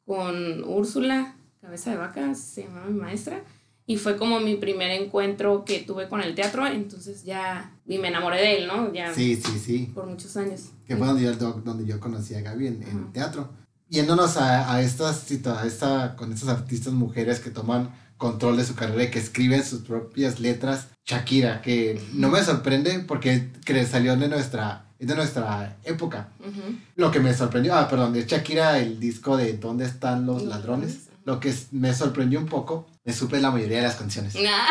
con 0.06 0.64
Úrsula, 0.64 1.37
cabeza 1.64 1.90
de 1.90 1.96
vaca, 1.96 2.35
se 2.35 2.64
llamaba 2.64 2.87
mi 2.87 3.00
maestra. 3.00 3.42
Y 3.87 3.96
fue 3.96 4.16
como 4.16 4.40
mi 4.40 4.55
primer 4.57 4.90
encuentro 4.92 5.64
que 5.64 5.81
tuve 5.81 6.09
con 6.09 6.22
el 6.22 6.35
teatro, 6.35 6.66
entonces 6.66 7.22
ya, 7.24 7.70
y 7.87 7.98
me 7.98 8.09
enamoré 8.09 8.38
de 8.40 8.57
él, 8.59 8.66
¿no? 8.66 8.90
Ya 8.94 9.12
Sí, 9.14 9.37
sí, 9.37 9.59
sí. 9.59 9.90
por 9.94 10.07
muchos 10.07 10.37
años. 10.38 10.70
Que 10.87 10.96
fue 10.96 11.07
donde 11.07 11.22
yo, 11.22 11.33
donde 11.35 11.85
yo 11.85 12.00
conocí 12.00 12.35
a 12.35 12.40
Gaby 12.40 12.66
en, 12.68 12.83
en 12.83 13.12
teatro. 13.12 13.50
Yéndonos 13.90 14.38
a, 14.38 14.72
a 14.74 14.81
estas, 14.81 15.31
a 15.46 15.66
esta, 15.66 16.16
con 16.16 16.33
estas 16.33 16.48
artistas 16.48 16.92
mujeres 16.94 17.40
que 17.40 17.50
toman 17.50 17.90
control 18.16 18.57
de 18.57 18.64
su 18.64 18.74
carrera 18.74 19.05
y 19.05 19.11
que 19.11 19.18
escriben 19.18 19.62
sus 19.62 19.81
propias 19.83 20.40
letras. 20.40 20.88
Shakira, 21.05 21.61
que 21.61 22.00
no 22.14 22.31
me 22.31 22.42
sorprende 22.42 23.00
porque 23.00 23.50
salió 23.87 24.16
de 24.16 24.29
nuestra, 24.29 24.87
es 24.98 25.07
de 25.09 25.14
nuestra 25.14 25.77
época. 25.85 26.31
Ujú. 26.40 26.74
Lo 26.96 27.11
que 27.11 27.20
me 27.20 27.35
sorprendió, 27.35 27.74
ah, 27.74 27.87
perdón, 27.88 28.14
de 28.14 28.24
Shakira, 28.24 28.79
el 28.79 28.98
disco 28.98 29.37
de 29.37 29.59
¿Dónde 29.59 29.85
están 29.85 30.24
los 30.24 30.37
Los 30.42 30.44
ladrones? 30.48 30.88
ladrones. 30.94 31.09
Lo 31.24 31.40
que 31.40 31.54
me 31.72 31.94
sorprendió 31.94 32.38
un 32.38 32.46
poco, 32.46 32.87
me 33.04 33.12
supe 33.12 33.40
la 33.40 33.50
mayoría 33.50 33.78
de 33.78 33.82
las 33.84 33.96
canciones. 33.96 34.34
Ah, 34.46 34.66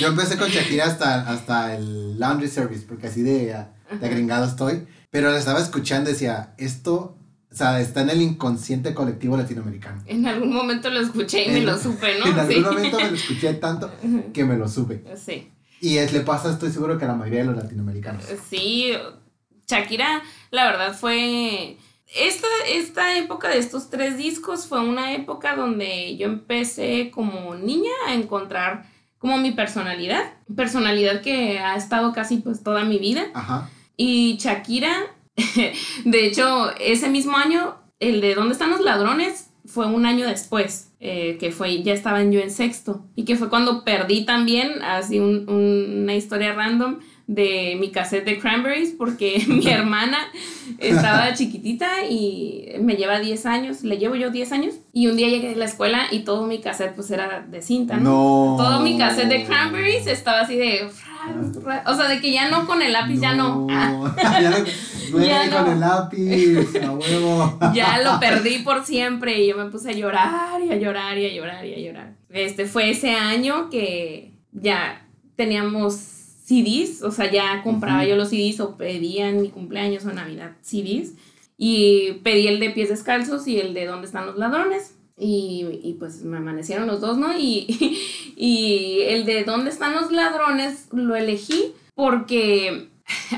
Yo 0.00 0.08
empecé 0.08 0.36
con 0.36 0.48
Shakira 0.50 0.84
hasta, 0.86 1.28
hasta 1.30 1.74
el 1.76 2.18
Laundry 2.18 2.48
Service, 2.48 2.84
porque 2.88 3.06
así 3.06 3.22
de, 3.22 3.54
de 4.00 4.06
agringado 4.06 4.46
estoy. 4.46 4.86
Pero 5.10 5.30
la 5.30 5.38
estaba 5.38 5.60
escuchando 5.60 6.10
y 6.10 6.12
decía, 6.14 6.54
esto, 6.58 7.16
o 7.52 7.54
sea, 7.54 7.80
está 7.80 8.00
en 8.02 8.10
el 8.10 8.20
inconsciente 8.22 8.94
colectivo 8.94 9.36
latinoamericano. 9.36 10.02
en 10.06 10.26
algún 10.26 10.52
momento 10.52 10.90
lo 10.90 11.00
escuché 11.00 11.44
y 11.46 11.48
me 11.50 11.58
En- 11.58 11.66
lo 11.66 11.78
supe, 11.78 12.18
¿no? 12.18 12.26
En 12.26 12.38
algún 12.38 12.54
Sí. 12.54 12.60
momento 12.60 12.96
me 12.98 13.10
lo 13.10 13.16
escuché 13.16 13.54
tanto 13.54 13.92
que 14.32 14.44
me 14.44 14.56
lo 14.56 14.68
supe. 14.68 15.04
Sí. 15.16 15.50
Y 15.80 15.96
es, 15.98 16.12
le 16.12 16.20
pasa, 16.20 16.50
estoy 16.50 16.70
seguro 16.72 16.98
que 16.98 17.04
a 17.04 17.08
la 17.08 17.14
mayoría 17.14 17.40
de 17.40 17.46
los 17.46 17.56
latinoamericanos. 17.56 18.24
Sí, 18.50 18.92
Shakira, 19.68 20.22
la 20.50 20.64
verdad 20.66 20.94
fue... 20.98 21.76
Esta, 22.14 22.46
esta 22.68 23.16
época 23.16 23.48
de 23.48 23.58
estos 23.58 23.88
tres 23.88 24.16
discos 24.16 24.66
fue 24.66 24.80
una 24.80 25.14
época 25.14 25.54
donde 25.54 26.16
yo 26.16 26.26
empecé 26.26 27.10
como 27.12 27.54
niña 27.54 27.90
a 28.06 28.14
encontrar 28.14 28.86
como 29.18 29.38
mi 29.38 29.52
personalidad, 29.52 30.32
personalidad 30.56 31.20
que 31.20 31.58
ha 31.60 31.76
estado 31.76 32.12
casi 32.12 32.38
pues 32.38 32.62
toda 32.64 32.84
mi 32.84 32.98
vida. 32.98 33.26
Ajá. 33.34 33.70
Y 33.96 34.38
Shakira, 34.38 34.92
de 36.04 36.26
hecho, 36.26 36.70
ese 36.80 37.08
mismo 37.08 37.36
año, 37.36 37.76
el 38.00 38.20
de 38.20 38.34
¿Dónde 38.34 38.52
están 38.54 38.70
los 38.70 38.80
ladrones? 38.80 39.50
Fue 39.66 39.86
un 39.86 40.06
año 40.06 40.26
después, 40.26 40.90
eh, 41.00 41.36
que 41.38 41.52
fue, 41.52 41.82
ya 41.82 41.92
estaba 41.92 42.22
yo 42.24 42.40
en 42.40 42.50
sexto, 42.50 43.04
y 43.14 43.24
que 43.24 43.36
fue 43.36 43.50
cuando 43.50 43.84
perdí 43.84 44.24
también, 44.24 44.82
así 44.82 45.20
un- 45.20 45.48
un- 45.48 46.00
una 46.02 46.14
historia 46.14 46.54
random, 46.54 46.98
de 47.30 47.76
mi 47.78 47.92
cassette 47.92 48.24
de 48.24 48.40
Cranberries 48.40 48.90
porque 48.98 49.44
mi 49.48 49.68
hermana 49.68 50.18
estaba 50.78 51.32
chiquitita 51.32 52.04
y 52.08 52.72
me 52.80 52.96
lleva 52.96 53.20
10 53.20 53.46
años, 53.46 53.84
le 53.84 53.98
llevo 53.98 54.16
yo 54.16 54.30
10 54.30 54.50
años 54.50 54.74
y 54.92 55.06
un 55.06 55.16
día 55.16 55.28
llegué 55.28 55.52
a 55.52 55.56
la 55.56 55.66
escuela 55.66 56.06
y 56.10 56.20
todo 56.20 56.48
mi 56.48 56.60
cassette 56.60 56.92
pues 56.96 57.08
era 57.12 57.46
de 57.48 57.62
cinta, 57.62 57.98
¿no? 57.98 58.56
Todo 58.58 58.80
mi 58.80 58.98
cassette 58.98 59.28
de 59.28 59.44
Cranberries 59.44 60.08
estaba 60.08 60.40
así 60.40 60.56
de... 60.56 60.90
O 61.86 61.94
sea, 61.94 62.08
de 62.08 62.20
que 62.20 62.32
ya 62.32 62.50
no 62.50 62.66
con 62.66 62.82
el 62.82 62.94
lápiz, 62.94 63.20
ya 63.20 63.34
no. 63.34 63.68
ya 64.16 64.40
no, 64.40 65.18
ya 65.24 65.50
con 65.50 65.70
el 65.70 65.78
lápiz, 65.78 66.82
a 66.82 66.90
huevo. 66.90 67.58
ya 67.74 68.00
lo 68.02 68.18
perdí 68.18 68.60
por 68.60 68.84
siempre 68.84 69.40
y 69.40 69.48
yo 69.48 69.56
me 69.56 69.66
puse 69.66 69.90
a 69.90 69.92
llorar 69.92 70.60
y 70.62 70.72
a 70.72 70.76
llorar 70.76 71.16
y 71.18 71.26
a 71.26 71.32
llorar 71.32 71.64
y 71.64 71.74
a 71.74 71.78
llorar. 71.78 72.14
Este 72.30 72.66
fue 72.66 72.90
ese 72.90 73.12
año 73.12 73.68
que 73.70 74.32
ya 74.52 75.06
teníamos 75.36 76.09
CDs, 76.50 77.02
o 77.02 77.12
sea, 77.12 77.30
ya 77.30 77.62
compraba 77.62 78.04
yo 78.04 78.16
los 78.16 78.30
CDs 78.30 78.58
o 78.58 78.76
pedía 78.76 79.28
en 79.28 79.40
mi 79.40 79.50
cumpleaños 79.50 80.04
o 80.04 80.12
Navidad 80.12 80.56
CDs. 80.62 81.14
Y 81.56 82.14
pedí 82.24 82.48
el 82.48 82.58
de 82.58 82.70
pies 82.70 82.88
descalzos 82.88 83.46
y 83.46 83.60
el 83.60 83.72
de 83.72 83.86
dónde 83.86 84.06
están 84.06 84.26
los 84.26 84.36
ladrones. 84.36 84.96
Y, 85.16 85.96
pues 86.00 86.24
me 86.24 86.38
amanecieron 86.38 86.88
los 86.88 87.00
dos, 87.00 87.18
¿no? 87.18 87.38
Y, 87.38 87.66
y 88.36 89.02
el 89.02 89.26
de 89.26 89.44
dónde 89.44 89.70
están 89.70 89.94
los 89.94 90.10
ladrones 90.10 90.88
lo 90.92 91.14
elegí 91.14 91.72
porque 91.94 92.88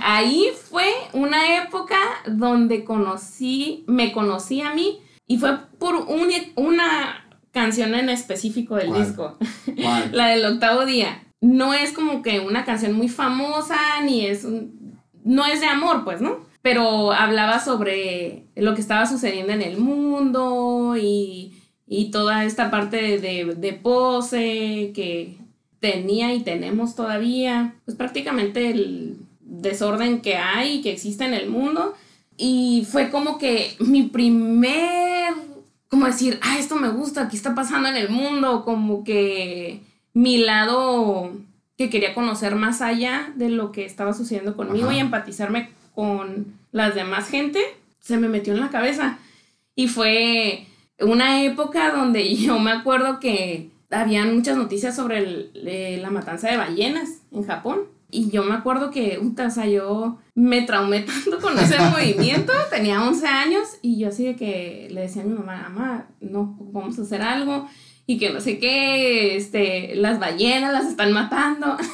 ahí 0.01 0.47
fue 0.71 0.87
una 1.13 1.63
época 1.65 1.99
donde 2.27 2.85
conocí, 2.85 3.85
me 3.89 4.13
conocí 4.13 4.63
a 4.63 4.73
mí 4.73 5.01
y 5.27 5.39
fue 5.39 5.59
por 5.79 5.97
una 5.97 7.27
canción 7.51 7.95
en 7.95 8.09
específico 8.09 8.77
del 8.77 8.95
disco, 8.95 9.37
la 10.13 10.29
del 10.29 10.45
octavo 10.45 10.87
día 10.87 11.23
no 11.43 11.75
es 11.75 11.93
como 11.93 12.23
que 12.23 12.41
una 12.41 12.65
canción 12.65 12.95
muy 12.95 13.09
famosa, 13.09 13.77
ni 14.05 14.25
es 14.25 14.47
no 15.25 15.45
es 15.45 15.61
de 15.61 15.67
amor, 15.67 16.05
pues, 16.05 16.21
¿no? 16.21 16.39
Pero 16.63 17.13
hablaba 17.13 17.59
sobre 17.59 18.45
lo 18.55 18.75
que 18.75 18.81
estaba 18.81 19.07
sucediendo 19.07 19.53
en 19.53 19.63
el 19.63 19.77
mundo 19.77 20.95
y, 20.97 21.59
toda 22.11 22.45
esta 22.45 22.71
parte 22.71 23.19
de, 23.19 23.55
de, 23.57 23.73
pose 23.75 24.93
que 24.95 25.37
tenía 25.79 26.33
y 26.35 26.41
tenemos 26.41 26.95
todavía, 26.95 27.75
pues 27.85 27.97
prácticamente 27.97 28.71
el 28.71 29.19
desorden 29.41 30.23
que 30.23 30.37
hay 30.37 30.79
y 30.79 30.83
que 30.83 30.93
existe 30.93 31.25
en 31.25 31.35
el 31.35 31.51
mundo. 31.51 31.95
Y 32.37 32.87
fue 32.91 33.11
como 33.11 33.37
que 33.39 33.77
mi 33.79 34.05
primer, 34.05 35.35
como 35.89 36.07
decir, 36.07 36.39
ah, 36.43 36.57
esto 36.59 36.77
me 36.77 36.89
gusta, 36.89 37.29
¿qué 37.29 37.37
está 37.37 37.55
pasando 37.55 37.89
en 37.89 37.97
el 37.97 38.09
mundo? 38.09 38.65
Como 38.65 39.05
que 39.05 39.83
mi 40.15 40.39
lado 40.39 41.33
que 41.77 41.91
quería 41.91 42.15
conocer 42.15 42.55
más 42.55 42.83
allá 42.83 43.33
de 43.37 43.49
lo 43.49 43.73
que 43.73 43.85
estaba 43.85 44.13
sucediendo 44.13 44.57
conmigo 44.57 44.93
y 44.93 44.99
empatizarme 44.99 45.71
con 45.95 46.47
las 46.71 46.95
demás 46.95 47.29
gente, 47.29 47.61
se 48.01 48.19
me 48.19 48.29
metió 48.29 48.53
en 48.53 48.61
la 48.61 48.71
cabeza. 48.71 49.19
Y 49.75 49.89
fue 49.89 50.67
una 51.01 51.43
época 51.43 51.93
donde 51.93 52.35
yo 52.37 52.59
me 52.59 52.73
acuerdo 52.73 53.21
que 53.21 53.71
habían 53.91 54.35
muchas 54.35 54.57
noticias 54.57 54.97
sobre 54.97 55.51
eh, 55.55 55.99
la 56.01 56.11
matanza 56.11 56.51
de 56.51 56.57
ballenas 56.57 57.23
en 57.31 57.45
Japón. 57.45 57.81
Y 58.15 58.29
yo 58.31 58.45
me 58.45 58.55
acuerdo 58.55 58.91
que, 58.91 59.19
o 59.19 59.51
sea, 59.51 59.67
yo 59.67 60.19
me 60.35 60.63
traumé 60.63 61.01
tanto 61.25 61.41
con 61.41 61.59
ese 61.59 61.79
movimiento, 61.91 62.53
tenía 62.71 63.03
11 63.03 63.27
años, 63.27 63.79
y 63.81 63.99
yo 63.99 64.09
así 64.09 64.25
de 64.25 64.37
que 64.37 64.89
le 64.91 65.03
decía 65.03 65.23
a 65.23 65.25
mi 65.25 65.33
mamá, 65.33 65.71
mamá, 65.71 66.07
no, 66.21 66.57
vamos 66.61 66.99
a 66.99 67.03
hacer 67.03 67.23
algo 67.23 67.69
y 68.07 68.19
que 68.19 68.31
no 68.31 68.41
sé 68.41 68.59
qué, 68.59 69.37
este, 69.37 69.95
las 69.95 70.19
ballenas 70.19 70.73
las 70.73 70.87
están 70.87 71.13
matando. 71.13 71.77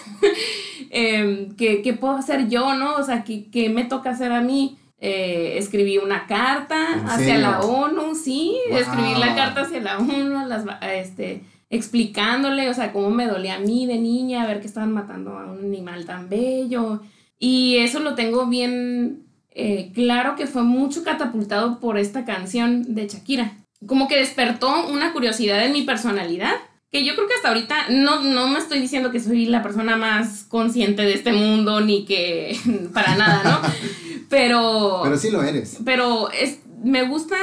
Em, 0.91 1.55
¿qué, 1.55 1.97
puedo 2.01 2.15
hacer 2.15 2.49
yo, 2.49 2.73
no? 2.73 2.97
O 2.97 3.03
sea, 3.03 3.23
¿qué, 3.23 3.69
me 3.69 3.85
toca 3.85 4.09
hacer 4.09 4.33
a 4.33 4.41
mí? 4.41 4.79
Eh, 5.01 5.57
escribí 5.59 5.99
una 5.99 6.27
carta 6.27 7.05
hacia 7.07 7.37
la 7.37 7.61
ONU, 7.61 8.15
sí, 8.15 8.57
escribí 8.71 9.15
la 9.17 9.35
carta 9.35 9.61
hacia 9.61 9.81
la 9.83 9.99
ONU, 9.99 10.47
las, 10.49 10.65
este, 10.81 11.43
explicándole, 11.69 12.71
o 12.71 12.75
sea, 12.75 12.91
cómo 12.95 13.11
me 13.11 13.27
dolía 13.27 13.57
a 13.57 13.61
mí 13.61 13.85
de 13.85 13.99
niña, 13.99 14.47
ver 14.47 14.63
que 14.63 14.67
estaban 14.67 14.93
matando 14.93 15.37
a 15.37 15.45
un 15.45 15.59
animal 15.59 16.07
tan 16.07 16.31
bello. 16.31 17.03
Y 17.39 17.77
eso 17.77 18.01
lo 18.01 18.15
tengo 18.15 18.47
bien 18.47 19.27
eh, 19.51 19.91
claro 19.93 20.37
que 20.37 20.47
fue 20.47 20.63
mucho 20.63 21.05
catapultado 21.05 21.81
por 21.81 21.99
esta 21.99 22.25
canción 22.25 22.95
de 22.95 23.09
Shakira 23.09 23.58
como 23.87 24.09
que 24.09 24.17
despertó 24.17 24.89
una 24.89 25.13
curiosidad 25.13 25.65
en 25.65 25.73
mi 25.73 25.83
personalidad, 25.83 26.55
que 26.91 27.05
yo 27.05 27.15
creo 27.15 27.29
que 27.29 27.35
hasta 27.35 27.49
ahorita 27.49 27.89
no, 27.91 28.23
no 28.23 28.49
me 28.49 28.59
estoy 28.59 28.81
diciendo 28.81 29.11
que 29.11 29.21
soy 29.21 29.47
la 29.47 29.63
persona 29.63 29.97
más 29.97 30.45
consciente 30.45 31.03
de 31.03 31.15
este 31.15 31.33
mundo, 31.33 31.81
ni 31.81 32.05
que 32.05 32.57
para 32.95 33.15
nada, 33.17 33.43
¿no? 33.45 33.69
Pero... 34.29 35.01
Pero 35.05 35.17
sí 35.17 35.31
lo 35.31 35.43
eres. 35.43 35.79
Pero 35.85 36.31
es, 36.31 36.61
me 36.83 37.03
gusta 37.03 37.37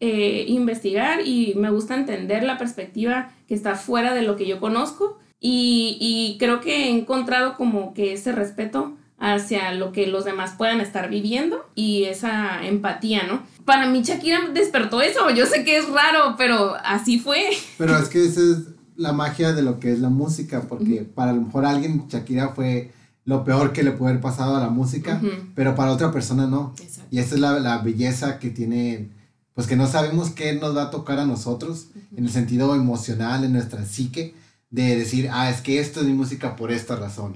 eh, 0.00 0.44
investigar 0.48 1.26
y 1.26 1.54
me 1.56 1.70
gusta 1.70 1.94
entender 1.94 2.42
la 2.42 2.58
perspectiva 2.58 3.32
que 3.48 3.54
está 3.54 3.74
fuera 3.74 4.14
de 4.14 4.22
lo 4.22 4.36
que 4.36 4.46
yo 4.46 4.60
conozco 4.60 5.18
y, 5.40 5.96
y 6.00 6.38
creo 6.38 6.60
que 6.60 6.84
he 6.84 6.90
encontrado 6.90 7.56
como 7.56 7.94
que 7.94 8.12
ese 8.12 8.32
respeto 8.32 8.97
hacia 9.18 9.72
lo 9.72 9.92
que 9.92 10.06
los 10.06 10.24
demás 10.24 10.54
puedan 10.56 10.80
estar 10.80 11.10
viviendo 11.10 11.68
y 11.74 12.04
esa 12.04 12.64
empatía, 12.64 13.24
¿no? 13.26 13.42
Para 13.64 13.88
mí 13.88 14.02
Shakira 14.02 14.50
despertó 14.54 15.02
eso, 15.02 15.28
yo 15.30 15.44
sé 15.46 15.64
que 15.64 15.76
es 15.76 15.88
raro, 15.88 16.36
pero 16.38 16.76
así 16.84 17.18
fue. 17.18 17.50
Pero 17.76 17.96
es 17.98 18.08
que 18.08 18.24
esa 18.24 18.40
es 18.40 18.58
la 18.96 19.12
magia 19.12 19.52
de 19.52 19.62
lo 19.62 19.80
que 19.80 19.92
es 19.92 19.98
la 19.98 20.08
música, 20.08 20.62
porque 20.68 21.02
para 21.02 21.32
lo 21.32 21.42
mejor 21.42 21.64
alguien 21.66 22.06
Shakira 22.08 22.50
fue 22.50 22.92
lo 23.24 23.44
peor 23.44 23.72
que 23.72 23.82
le 23.82 23.92
puede 23.92 24.12
haber 24.12 24.22
pasado 24.22 24.56
a 24.56 24.60
la 24.60 24.70
música, 24.70 25.20
pero 25.54 25.74
para 25.74 25.92
otra 25.92 26.10
persona 26.10 26.46
no. 26.46 26.74
Y 27.10 27.18
esa 27.18 27.34
es 27.34 27.40
la, 27.40 27.58
la, 27.58 27.78
belleza 27.78 28.38
que 28.38 28.48
tiene, 28.50 29.10
pues 29.52 29.66
que 29.66 29.76
no 29.76 29.86
sabemos 29.86 30.30
qué 30.30 30.54
nos 30.54 30.74
va 30.74 30.84
a 30.84 30.90
tocar 30.90 31.18
a 31.18 31.26
nosotros, 31.26 31.88
en 32.16 32.24
el 32.24 32.30
sentido 32.30 32.74
emocional, 32.74 33.44
en 33.44 33.52
nuestra 33.52 33.84
psique, 33.84 34.34
de 34.70 34.96
decir, 34.96 35.28
ah, 35.30 35.50
es 35.50 35.60
que 35.60 35.78
esto 35.78 36.00
es 36.00 36.06
mi 36.06 36.14
música 36.14 36.56
por 36.56 36.72
esta 36.72 36.96
razón. 36.96 37.34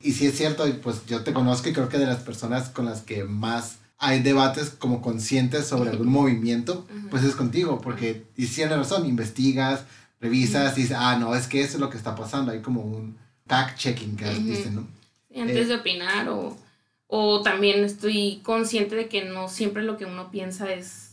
Y 0.00 0.12
si 0.12 0.26
es 0.26 0.36
cierto, 0.36 0.64
pues 0.82 1.04
yo 1.06 1.22
te 1.22 1.32
conozco 1.32 1.68
y 1.68 1.72
creo 1.72 1.88
que 1.88 1.98
de 1.98 2.06
las 2.06 2.22
personas 2.22 2.70
con 2.70 2.86
las 2.86 3.02
que 3.02 3.24
más 3.24 3.78
hay 3.98 4.22
debates 4.22 4.70
como 4.70 5.02
conscientes 5.02 5.66
sobre 5.66 5.90
algún 5.90 6.08
movimiento, 6.08 6.86
pues 7.10 7.22
es 7.22 7.36
contigo, 7.36 7.80
porque 7.82 8.24
y 8.34 8.46
tienes 8.46 8.76
razón, 8.76 9.06
investigas, 9.06 9.84
revisas 10.20 10.76
y 10.78 10.82
dices, 10.82 10.96
ah, 10.98 11.18
no, 11.20 11.34
es 11.34 11.46
que 11.46 11.60
eso 11.60 11.74
es 11.74 11.80
lo 11.80 11.90
que 11.90 11.98
está 11.98 12.14
pasando, 12.14 12.50
hay 12.50 12.60
como 12.60 12.80
un 12.80 13.18
fact-checking 13.46 14.16
que 14.16 14.30
dicen, 14.40 14.76
¿no? 14.76 14.86
antes 15.36 15.68
de 15.68 15.74
opinar 15.74 16.28
o, 16.30 16.56
o 17.08 17.42
también 17.42 17.84
estoy 17.84 18.40
consciente 18.42 18.96
de 18.96 19.08
que 19.08 19.24
no 19.26 19.48
siempre 19.48 19.82
lo 19.82 19.98
que 19.98 20.06
uno 20.06 20.30
piensa 20.30 20.72
es 20.72 21.10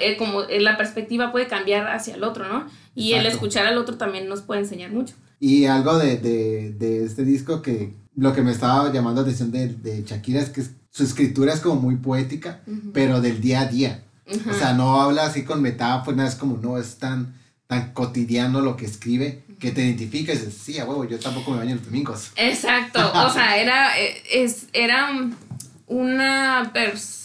eh, 0.00 0.16
como 0.18 0.42
eh, 0.42 0.60
la 0.60 0.76
perspectiva 0.76 1.32
puede 1.32 1.48
cambiar 1.48 1.88
hacia 1.88 2.14
el 2.14 2.24
otro, 2.24 2.46
¿no? 2.46 2.66
Y 2.94 3.14
el 3.14 3.26
escuchar 3.26 3.66
al 3.66 3.78
otro 3.78 3.96
también 3.96 4.28
nos 4.28 4.42
puede 4.42 4.60
enseñar 4.60 4.90
mucho. 4.90 5.14
Y 5.40 5.64
algo 5.64 5.98
de, 5.98 6.18
de, 6.18 6.72
de 6.72 7.04
este 7.04 7.24
disco 7.24 7.62
que 7.62 7.92
lo 8.16 8.34
que 8.34 8.42
me 8.42 8.52
estaba 8.52 8.92
llamando 8.92 9.22
la 9.22 9.28
atención 9.28 9.50
de, 9.50 9.68
de 9.68 10.02
Shakira 10.02 10.40
es 10.40 10.50
que 10.50 10.62
su 10.90 11.04
escritura 11.04 11.54
es 11.54 11.60
como 11.60 11.80
muy 11.80 11.96
poética, 11.96 12.60
pero 12.92 13.20
del 13.20 13.40
día 13.40 13.62
a 13.62 13.66
día. 13.66 14.04
O 14.48 14.52
sea, 14.52 14.74
no 14.74 15.00
habla 15.00 15.26
así 15.26 15.44
con 15.44 15.62
metáforas, 15.62 16.34
es 16.34 16.38
como 16.38 16.56
no 16.58 16.78
es 16.78 16.96
tan, 16.96 17.34
tan 17.66 17.92
cotidiano 17.92 18.60
lo 18.60 18.76
que 18.76 18.86
escribe 18.86 19.44
que 19.62 19.70
te 19.70 19.84
identifica 19.84 20.32
y 20.32 20.36
dices, 20.36 20.54
sí, 20.54 20.78
a 20.80 20.84
huevo, 20.84 21.04
yo 21.04 21.20
tampoco 21.20 21.52
me 21.52 21.58
baño 21.58 21.76
los 21.76 21.84
domingos. 21.84 22.32
Exacto, 22.34 23.00
o 23.14 23.30
sea, 23.30 23.56
era, 23.62 23.96
eh, 23.96 24.20
es, 24.32 24.66
era 24.72 25.08
una, 25.86 26.72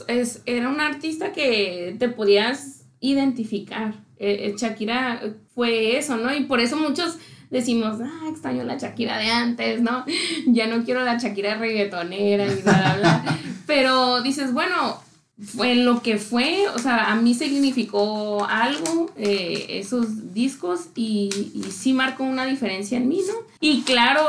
es, 0.07 0.41
era 0.45 0.69
un 0.69 0.79
artista 0.79 1.33
que 1.33 1.95
te 1.97 2.09
podías 2.09 2.83
identificar. 2.99 3.95
Eh, 4.19 4.49
eh, 4.49 4.55
Shakira 4.55 5.21
fue 5.55 5.97
eso, 5.97 6.15
¿no? 6.17 6.33
Y 6.33 6.43
por 6.43 6.59
eso 6.59 6.77
muchos 6.77 7.17
decimos, 7.49 7.97
ah, 8.01 8.27
extraño 8.29 8.63
la 8.63 8.77
Shakira 8.77 9.17
de 9.17 9.29
antes, 9.29 9.81
¿no? 9.81 10.05
Ya 10.47 10.67
no 10.67 10.83
quiero 10.83 11.03
la 11.03 11.17
Shakira 11.17 11.57
reggaetonera 11.57 12.45
y 12.45 12.61
bla, 12.61 12.73
bla, 12.73 12.97
bla. 12.99 13.39
Pero 13.67 14.21
dices, 14.21 14.53
bueno, 14.53 14.99
fue 15.39 15.75
lo 15.75 16.01
que 16.01 16.17
fue, 16.17 16.67
o 16.73 16.79
sea, 16.79 17.11
a 17.11 17.15
mí 17.15 17.33
significó 17.35 18.45
algo 18.49 19.11
eh, 19.17 19.67
esos 19.69 20.33
discos 20.33 20.89
y, 20.95 21.29
y, 21.53 21.71
sí 21.71 21.93
marcó 21.93 22.23
una 22.23 22.45
diferencia 22.45 22.97
en 22.97 23.07
mí, 23.07 23.21
¿no? 23.27 23.33
Y 23.59 23.81
claro, 23.81 24.21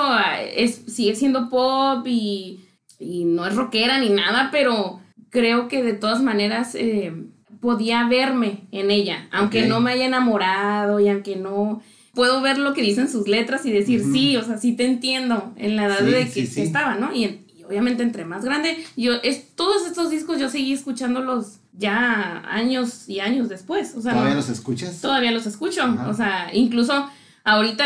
es, 0.54 0.82
sigue 0.86 1.14
siendo 1.14 1.48
pop 1.48 2.06
y, 2.06 2.60
y 2.98 3.24
no 3.24 3.46
es 3.46 3.54
rockera 3.54 3.98
ni 3.98 4.10
nada, 4.10 4.50
pero 4.52 5.00
creo 5.30 5.68
que 5.68 5.82
de 5.82 5.94
todas 5.94 6.22
maneras 6.22 6.74
eh, 6.74 7.12
podía 7.60 8.06
verme 8.06 8.66
en 8.70 8.90
ella, 8.90 9.28
aunque 9.32 9.66
no 9.66 9.80
me 9.80 9.92
haya 9.92 10.04
enamorado 10.04 11.00
y 11.00 11.08
aunque 11.08 11.36
no 11.36 11.80
puedo 12.18 12.40
ver 12.40 12.58
lo 12.58 12.74
que 12.74 12.82
dicen 12.82 13.08
sus 13.08 13.28
letras 13.28 13.64
y 13.64 13.70
decir, 13.70 14.02
sí, 14.12 14.36
o 14.36 14.42
sea, 14.42 14.58
sí 14.58 14.72
te 14.72 14.84
entiendo 14.84 15.52
en 15.54 15.76
la 15.76 15.84
edad 15.84 16.00
de 16.00 16.28
que, 16.28 16.42
estaba, 16.42 16.96
¿no? 16.96 17.14
Y, 17.14 17.44
obviamente 17.64 18.02
entre 18.02 18.24
más 18.24 18.44
grande, 18.44 18.84
yo, 18.96 19.12
es, 19.22 19.54
todos 19.54 19.86
estos 19.86 20.10
discos 20.10 20.40
yo 20.40 20.48
seguí 20.48 20.72
escuchándolos 20.72 21.60
ya 21.74 22.42
años 22.50 23.08
y 23.08 23.20
años 23.20 23.48
después. 23.48 23.94
O 23.94 24.02
sea, 24.02 24.14
¿Todavía 24.14 24.34
los 24.34 24.48
escuchas? 24.48 25.00
Todavía 25.00 25.30
los 25.30 25.46
escucho. 25.46 25.84
O 26.08 26.14
sea, 26.14 26.50
incluso 26.52 27.08
Ahorita, 27.44 27.84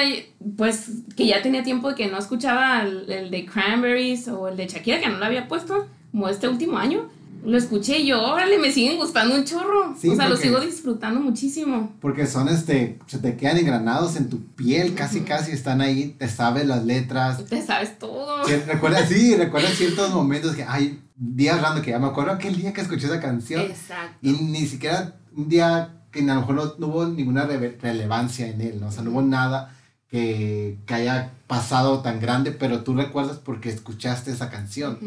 pues, 0.57 0.88
que 1.14 1.27
ya 1.27 1.42
tenía 1.42 1.62
tiempo 1.62 1.90
de 1.90 1.95
que 1.95 2.09
no 2.09 2.18
escuchaba 2.18 2.83
el, 2.83 3.12
el 3.12 3.31
de 3.31 3.45
Cranberries 3.45 4.29
o 4.29 4.49
el 4.49 4.57
de 4.57 4.66
Shakira, 4.66 4.99
que 4.99 5.09
no 5.09 5.18
lo 5.18 5.25
había 5.27 5.47
puesto, 5.47 5.87
como 6.11 6.29
este 6.31 6.49
último 6.49 6.79
año 6.79 7.09
lo 7.45 7.59
escuché 7.59 7.99
y 7.99 8.07
yo, 8.07 8.23
órale, 8.23 8.59
me 8.59 8.71
siguen 8.71 8.97
gustando 8.97 9.35
un 9.35 9.45
chorro. 9.45 9.93
o 9.93 10.17
sea, 10.17 10.29
lo 10.29 10.37
sigo 10.37 10.61
disfrutando 10.61 11.21
muchísimo. 11.21 11.93
Porque 12.01 12.27
son, 12.27 12.49
este, 12.49 12.99
se 13.07 13.19
te 13.19 13.37
quedan 13.37 13.59
engranados 13.59 14.17
en 14.17 14.29
tu 14.29 14.45
piel, 14.55 14.95
casi, 14.95 15.23
casi 15.23 15.53
están 15.53 15.81
ahí, 15.81 16.15
te 16.19 16.29
sabes 16.29 16.67
las 16.67 16.85
letras. 16.85 17.45
Te 17.47 17.61
sabes 17.63 17.99
todo. 17.99 18.45
Recuerdas, 18.45 19.09
sí, 19.09 19.35
recuerdas 19.35 19.73
ciertos 19.73 20.11
momentos 20.11 20.55
que, 20.55 20.63
hay 20.63 21.01
días 21.17 21.61
random 21.61 21.83
que 21.83 21.91
ya 21.91 21.99
me 21.99 22.07
acuerdo 22.07 22.33
aquel 22.33 22.57
día 22.57 22.73
que 22.73 22.81
escuché 22.81 23.07
esa 23.07 23.21
canción. 23.21 23.63
Exacto. 23.63 24.19
Y 24.23 24.33
ni 24.33 24.67
siquiera 24.67 25.17
un 25.37 25.49
día 25.49 26.05
que 26.13 26.21
a 26.21 26.35
lo 26.35 26.41
mejor 26.41 26.77
no, 26.79 26.87
hubo 26.87 27.07
ninguna 27.07 27.45
relevancia 27.45 28.47
en 28.47 28.61
él, 28.61 28.81
¿no? 28.81 28.89
O 28.89 28.93
sea, 28.93 29.03
no 29.03 29.11
hubo 29.11 29.23
nada 29.23 29.75
que, 30.09 30.79
que, 30.87 30.95
haya 30.95 31.33
pasado 31.47 32.01
tan 32.01 32.21
grande, 32.21 32.53
pero 32.53 32.83
tú 32.85 32.95
recuerdas 32.95 33.39
porque 33.39 33.71
escuchaste 33.71 34.31
esa 34.31 34.51
canción. 34.51 34.99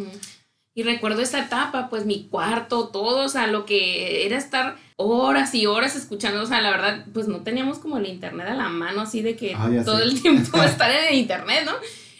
Y 0.78 0.84
recuerdo 0.84 1.22
esa 1.22 1.40
etapa, 1.40 1.90
pues 1.90 2.06
mi 2.06 2.28
cuarto, 2.28 2.90
todo, 2.90 3.24
o 3.24 3.30
sea, 3.30 3.48
lo 3.48 3.66
que 3.66 4.26
era 4.26 4.38
estar 4.38 4.76
horas 4.98 5.56
y 5.56 5.66
horas 5.66 5.96
escuchando, 5.96 6.44
o 6.44 6.46
sea, 6.46 6.60
la 6.62 6.70
verdad, 6.70 7.06
pues 7.14 7.30
no 7.30 7.40
teníamos 7.42 7.80
como 7.80 7.98
el 7.98 8.06
internet 8.06 8.48
a 8.50 8.56
la 8.56 8.68
mano, 8.68 9.02
así 9.02 9.22
de 9.22 9.38
que 9.38 9.54
ah, 9.56 9.70
todo 9.86 10.00
el 10.00 10.22
tiempo 10.22 10.62
estar 10.64 10.92
en 10.92 11.14
el 11.14 11.20
internet, 11.20 11.64
¿no? 11.66 11.72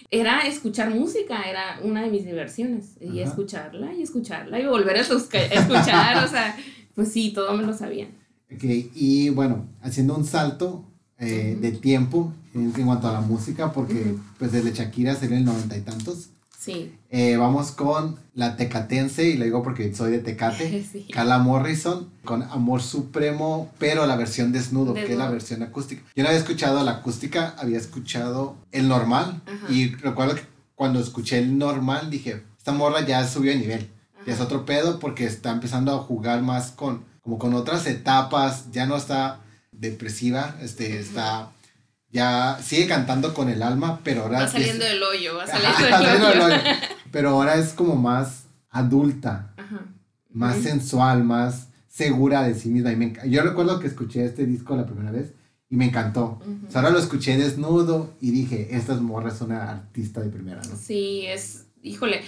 Era 0.10 0.48
escuchar 0.48 0.90
música, 0.90 1.44
era 1.44 1.80
una 1.84 2.04
de 2.04 2.10
mis 2.10 2.26
diversiones, 2.26 2.96
y 3.02 3.20
escucharla, 3.20 3.94
y 3.94 4.04
escucharla, 4.04 4.58
y 4.58 4.66
volver 4.66 4.98
a 4.98 5.02
escuchar, 5.02 6.24
o 6.24 6.28
sea, 6.30 6.56
pues 6.96 7.12
sí, 7.12 7.32
todo 7.32 7.54
me 7.58 7.64
lo 7.64 7.74
sabía. 7.74 8.08
Ok, 8.54 8.64
y 8.64 9.30
bueno, 9.32 9.68
haciendo 9.82 10.16
un 10.16 10.24
salto 10.24 10.86
eh, 11.20 11.58
de 11.60 11.72
tiempo 11.72 12.34
en, 12.54 12.72
cuanto 12.72 13.10
a 13.10 13.14
la 13.14 13.22
música, 13.22 13.74
porque 13.74 14.16
pues 14.40 14.52
desde 14.52 14.74
Shakira 14.74 15.16
sería 15.16 15.38
el 15.38 15.46
noventa 15.46 15.76
y 15.78 15.82
tantos. 15.82 16.30
Sí. 16.66 16.98
Eh, 17.12 17.38
vamos 17.38 17.72
con 17.72 18.18
la 18.34 18.58
Tecatense, 18.58 19.30
y 19.30 19.38
lo 19.38 19.46
digo 19.46 19.62
porque 19.62 19.94
soy 19.94 20.10
de 20.10 20.18
Tecate. 20.20 20.84
Carla 21.14 21.38
Morrison 21.38 22.10
con 22.24 22.42
Amor 22.42 22.82
Supremo, 22.82 23.72
pero 23.78 24.08
la 24.08 24.16
versión 24.16 24.52
desnudo, 24.52 24.96
que 24.96 25.12
es 25.12 25.18
la 25.18 25.30
versión 25.30 25.62
acústica. 25.62 26.02
Yo 26.16 26.24
no 26.24 26.30
había 26.30 26.40
escuchado 26.40 26.84
la 26.84 26.92
acústica, 26.92 27.54
había 27.60 27.78
escuchado 27.78 28.56
el 28.72 28.88
normal. 28.88 29.44
Y 29.70 29.94
recuerdo 29.94 30.34
que 30.34 30.42
cuando 30.74 31.00
escuché 31.00 31.38
el 31.38 31.56
normal 31.56 32.10
dije, 32.10 32.42
esta 32.58 32.72
morra 32.72 33.06
ya 33.06 33.28
subió 33.28 33.52
de 33.52 33.60
nivel. 33.60 33.90
Ya 34.26 34.34
es 34.34 34.42
otro 34.42 34.66
pedo 34.66 34.98
porque 34.98 35.26
está 35.26 35.52
empezando 35.52 35.94
a 35.94 36.00
jugar 36.00 36.42
más 36.42 36.72
con, 36.72 37.06
como 37.22 37.38
con 37.38 37.54
otras 37.54 37.86
etapas. 37.86 38.72
Ya 38.72 38.88
no 38.88 38.96
está 38.98 39.40
depresiva, 39.72 40.56
este, 40.62 41.00
está 41.00 41.52
ya 42.16 42.58
sigue 42.64 42.88
cantando 42.88 43.34
con 43.34 43.50
el 43.50 43.62
alma, 43.62 44.00
pero 44.02 44.22
ahora... 44.22 44.40
Va 44.40 44.48
saliendo 44.48 44.86
del 44.86 45.04
hoyo, 45.04 45.36
va 45.36 45.46
saliendo 45.48 46.28
del 46.30 46.42
hoyo. 46.42 46.56
Pero 47.12 47.32
ahora 47.32 47.56
es 47.56 47.74
como 47.74 47.98
más 47.98 48.46
adulta, 48.70 49.54
más 50.32 50.56
sensual, 50.60 51.26
más 51.26 51.68
segura 51.90 52.44
de 52.44 52.56
sí 52.56 52.70
misma. 52.70 52.94
Y 52.94 53.30
Yo 53.30 53.44
recuerdo 53.44 53.82
que 53.82 53.88
escuché 53.88 54.24
este 54.24 54.46
disco 54.46 54.78
la 54.78 54.86
primera 54.86 55.12
vez 55.12 55.34
y 55.70 55.76
me 55.76 55.86
encantó. 55.86 56.40
ahora 56.74 56.90
lo 56.90 57.00
escuché 57.00 57.38
desnudo 57.38 58.14
y 58.22 58.32
dije, 58.32 58.70
esta 58.72 58.94
morra 58.96 59.30
es 59.30 59.42
una 59.42 59.70
artista 59.70 60.22
de 60.22 60.30
primera, 60.30 60.62
¿no? 60.62 60.78
Sí, 60.78 61.26
es, 61.26 61.66
híjole, 61.84 62.22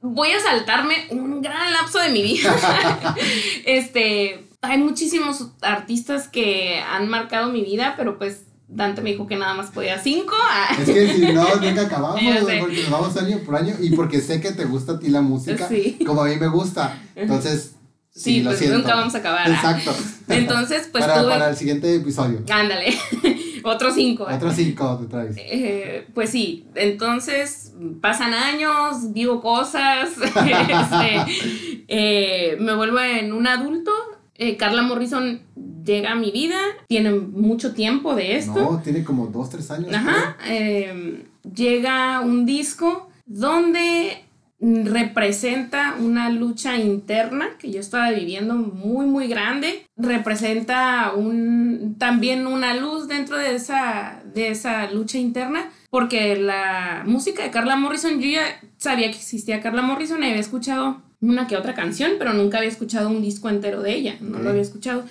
voy 0.00 0.30
a 0.30 0.40
saltarme 0.40 1.08
un 1.10 1.42
gran 1.42 1.72
lapso 1.72 1.98
de 1.98 2.10
mi 2.10 2.22
vida. 2.22 2.54
este, 3.66 4.46
hay 4.62 4.78
muchísimos 4.78 5.50
artistas 5.62 6.28
que 6.28 6.78
han 6.78 7.08
marcado 7.08 7.50
mi 7.50 7.64
vida, 7.64 7.94
pero 7.96 8.18
pues 8.18 8.45
Dante 8.68 9.00
me 9.00 9.10
dijo 9.10 9.26
que 9.26 9.36
nada 9.36 9.54
más 9.54 9.70
podía 9.70 9.98
cinco. 9.98 10.34
Es 10.78 10.90
que 10.90 11.12
si 11.14 11.32
no, 11.32 11.44
nunca 11.56 11.82
acabamos, 11.82 12.20
porque 12.60 12.82
nos 12.82 12.90
vamos 12.90 13.16
año 13.16 13.38
por 13.40 13.56
año 13.56 13.74
y 13.80 13.90
porque 13.90 14.20
sé 14.20 14.40
que 14.40 14.52
te 14.52 14.64
gusta 14.64 14.92
a 14.92 14.98
ti 14.98 15.08
la 15.08 15.20
música, 15.20 15.68
como 16.04 16.22
a 16.22 16.26
mí 16.26 16.36
me 16.36 16.48
gusta. 16.48 17.00
Entonces, 17.14 17.76
Sí, 18.16 18.40
pues 18.42 18.70
nunca 18.70 18.94
vamos 18.94 19.14
a 19.14 19.18
acabar. 19.18 19.46
Exacto. 19.50 19.94
Entonces, 20.28 20.88
pues 20.90 21.04
para, 21.04 21.22
para 21.22 21.50
el 21.50 21.56
siguiente 21.56 21.94
episodio. 21.94 22.42
Ándale. 22.50 22.96
Otros 23.62 23.94
cinco. 23.94 24.26
Otros 24.30 24.54
cinco 24.54 24.98
te 25.02 25.06
traes. 25.06 25.36
Eh, 25.36 26.06
pues 26.14 26.30
sí, 26.30 26.66
entonces 26.76 27.74
pasan 28.00 28.32
años, 28.32 29.12
vivo 29.12 29.42
cosas, 29.42 30.10
este, 30.18 31.84
eh, 31.88 32.56
me 32.58 32.74
vuelvo 32.74 33.00
en 33.00 33.34
un 33.34 33.46
adulto. 33.46 33.92
Eh, 34.38 34.56
Carla 34.56 34.82
Morrison 34.82 35.42
llega 35.86 36.12
a 36.12 36.14
mi 36.14 36.30
vida, 36.30 36.58
tiene 36.88 37.12
mucho 37.12 37.72
tiempo 37.72 38.14
de 38.14 38.36
esto. 38.36 38.54
No, 38.54 38.80
tiene 38.82 39.04
como 39.04 39.28
dos, 39.28 39.48
tres 39.48 39.70
años. 39.70 39.94
Ajá. 39.94 40.36
Em, 40.46 41.22
llega 41.54 42.20
un 42.20 42.44
disco 42.44 43.08
donde 43.24 44.26
representa 44.58 45.96
una 46.00 46.30
lucha 46.30 46.78
interna 46.78 47.50
que 47.58 47.70
yo 47.70 47.78
estaba 47.78 48.10
viviendo 48.10 48.54
muy 48.54 49.04
muy 49.04 49.28
grande 49.28 49.86
representa 49.98 51.12
un 51.14 51.96
también 51.98 52.46
una 52.46 52.74
luz 52.74 53.06
dentro 53.06 53.36
de 53.36 53.54
esa 53.54 54.22
de 54.32 54.48
esa 54.48 54.90
lucha 54.90 55.18
interna 55.18 55.70
porque 55.90 56.36
la 56.36 57.02
música 57.06 57.42
de 57.42 57.50
Carla 57.50 57.76
Morrison 57.76 58.18
yo 58.18 58.30
ya 58.30 58.58
sabía 58.78 59.10
que 59.10 59.18
existía 59.18 59.60
Carla 59.60 59.82
Morrison 59.82 60.22
y 60.22 60.28
había 60.28 60.40
escuchado 60.40 61.02
una 61.20 61.46
que 61.46 61.56
otra 61.58 61.74
canción 61.74 62.12
pero 62.18 62.32
nunca 62.32 62.56
había 62.56 62.70
escuchado 62.70 63.10
un 63.10 63.20
disco 63.20 63.50
entero 63.50 63.82
de 63.82 63.94
ella 63.94 64.16
no 64.20 64.38
lo 64.38 64.48
había 64.48 64.62
escuchado 64.62 65.04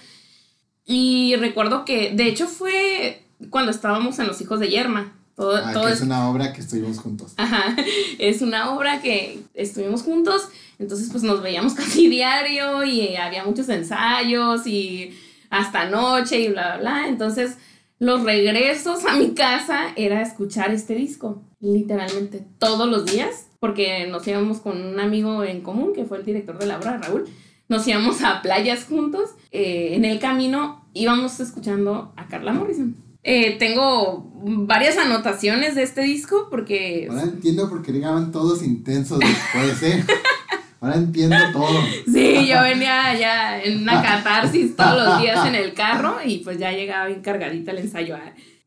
y 0.85 1.35
recuerdo 1.37 1.83
que, 1.83 2.11
de 2.11 2.27
hecho, 2.27 2.47
fue 2.47 3.23
cuando 3.49 3.71
estábamos 3.71 4.19
en 4.19 4.27
Los 4.27 4.39
Hijos 4.41 4.59
de 4.59 4.69
Yerma. 4.69 5.13
Todo, 5.35 5.57
ah, 5.57 5.73
todo 5.73 5.89
es 5.89 5.99
una 6.01 6.29
obra 6.29 6.53
que 6.53 6.61
estuvimos 6.61 6.99
juntos. 6.99 7.33
Ajá, 7.35 7.75
es 8.19 8.41
una 8.41 8.73
obra 8.73 9.01
que 9.01 9.41
estuvimos 9.53 10.03
juntos, 10.03 10.47
entonces 10.79 11.09
pues 11.11 11.23
nos 11.23 11.41
veíamos 11.41 11.73
casi 11.75 12.07
diario 12.07 12.83
y 12.85 13.17
había 13.17 13.43
muchos 13.43 13.67
ensayos 13.67 14.65
y 14.65 15.17
hasta 15.49 15.89
noche 15.89 16.39
y 16.39 16.47
bla, 16.49 16.77
bla, 16.77 16.77
bla. 16.77 17.07
Entonces 17.09 17.57
los 17.99 18.23
regresos 18.23 19.05
a 19.05 19.15
mi 19.15 19.33
casa 19.33 19.87
era 19.97 20.21
escuchar 20.21 20.71
este 20.71 20.95
disco, 20.95 21.41
literalmente 21.59 22.45
todos 22.57 22.87
los 22.87 23.05
días, 23.05 23.47
porque 23.59 24.07
nos 24.07 24.25
íbamos 24.27 24.59
con 24.59 24.81
un 24.81 24.99
amigo 25.01 25.43
en 25.43 25.61
común 25.61 25.91
que 25.93 26.05
fue 26.05 26.19
el 26.19 26.25
director 26.25 26.57
de 26.57 26.67
la 26.67 26.77
obra, 26.77 26.97
Raúl 26.97 27.25
nos 27.67 27.87
íbamos 27.87 28.21
a 28.21 28.41
playas 28.41 28.85
juntos. 28.85 29.31
Eh, 29.51 29.91
en 29.93 30.05
el 30.05 30.19
camino 30.19 30.85
íbamos 30.93 31.39
escuchando 31.39 32.13
a 32.15 32.27
Carla 32.27 32.53
Morrison. 32.53 32.95
Eh, 33.23 33.57
tengo 33.57 34.31
varias 34.43 34.97
anotaciones 34.97 35.73
de 35.75 35.83
este 35.83 36.01
disco 36.01 36.47
porque... 36.51 37.07
Ahora 37.09 37.23
entiendo 37.23 37.67
por 37.69 37.81
qué 37.81 37.91
llegaban 37.91 38.31
todos 38.31 38.61
intensos 38.61 39.19
después, 39.19 39.81
¿eh? 39.83 40.05
Ahora 40.79 40.97
entiendo 40.97 41.35
todo. 41.51 41.81
Sí, 42.05 42.45
yo 42.47 42.61
venía 42.61 43.17
ya 43.17 43.59
en 43.59 43.81
una 43.81 44.03
catarsis 44.03 44.75
todos 44.75 45.03
los 45.03 45.21
días 45.21 45.47
en 45.47 45.55
el 45.55 45.73
carro 45.73 46.17
y 46.23 46.39
pues 46.39 46.59
ya 46.59 46.71
llegaba 46.71 47.07
bien 47.07 47.21
cargadita 47.21 47.71
el 47.71 47.79
ensayo. 47.79 48.15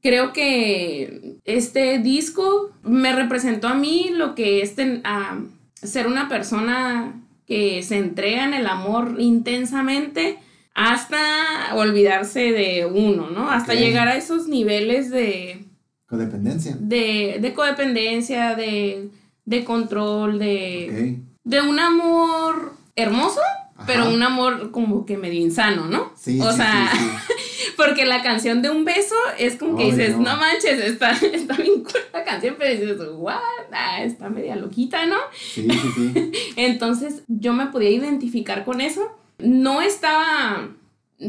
Creo 0.03 0.33
que 0.33 1.37
este 1.45 1.99
disco 2.01 2.73
me 2.83 3.13
representó 3.13 3.69
a 3.69 3.75
mí 3.75 4.11
lo 4.13 4.35
que 4.35 4.63
es 4.63 4.75
a 5.05 5.39
ser 5.75 6.09
una 6.09 6.29
persona 6.29 7.15
que 7.49 7.83
se 7.83 7.97
entrega 7.97 8.45
en 8.45 8.53
el 8.53 8.67
amor 8.67 9.17
intensamente 9.19 10.39
hasta 10.75 11.75
olvidarse 11.75 12.53
de 12.53 12.87
uno, 12.87 13.31
¿no? 13.31 13.51
Hasta 13.51 13.75
llegar 13.75 14.07
a 14.07 14.17
esos 14.17 14.47
niveles 14.47 15.11
de... 15.11 15.65
Codependencia. 16.07 16.77
De, 16.79 17.39
de 17.41 17.55
codependencia, 17.55 18.55
de, 18.55 19.09
de 19.45 19.65
control, 19.65 20.39
de, 20.39 21.19
de 21.43 21.61
un 21.63 21.81
amor 21.81 22.75
hermoso, 22.95 23.41
pero 23.87 24.11
un 24.11 24.23
amor 24.23 24.71
como 24.71 25.07
que 25.07 25.17
medio 25.17 25.41
insano, 25.41 25.87
¿no? 25.87 26.13
Sí. 26.17 26.41
O 26.41 26.53
sea, 26.53 26.91
porque 27.79 28.05
la 28.05 28.25
canción 28.25 28.61
de 28.61 28.71
un 28.71 28.85
beso 28.85 29.14
es 29.38 29.55
como 29.55 29.77
que 29.77 29.85
dices, 29.85 30.17
no. 30.19 30.37
manches, 30.37 30.81
está, 30.81 31.12
está 31.33 31.55
bien 31.55 31.85
cool 31.85 32.01
la 32.12 32.25
canción, 32.25 32.57
pero 32.59 32.73
dices, 32.73 32.99
what, 33.14 33.38
ah, 33.73 34.03
está 34.03 34.29
media 34.29 34.57
loquita, 34.57 35.07
¿no? 35.07 35.17
Sí, 35.33 35.69
sí, 35.71 36.12
sí. 36.12 36.33
Entonces 36.57 37.23
yo 37.29 37.53
me 37.53 37.67
podía 37.67 37.91
identificar 37.91 38.64
con 38.64 38.81
eso. 38.81 39.17
No 39.38 39.81
estaba 39.81 40.71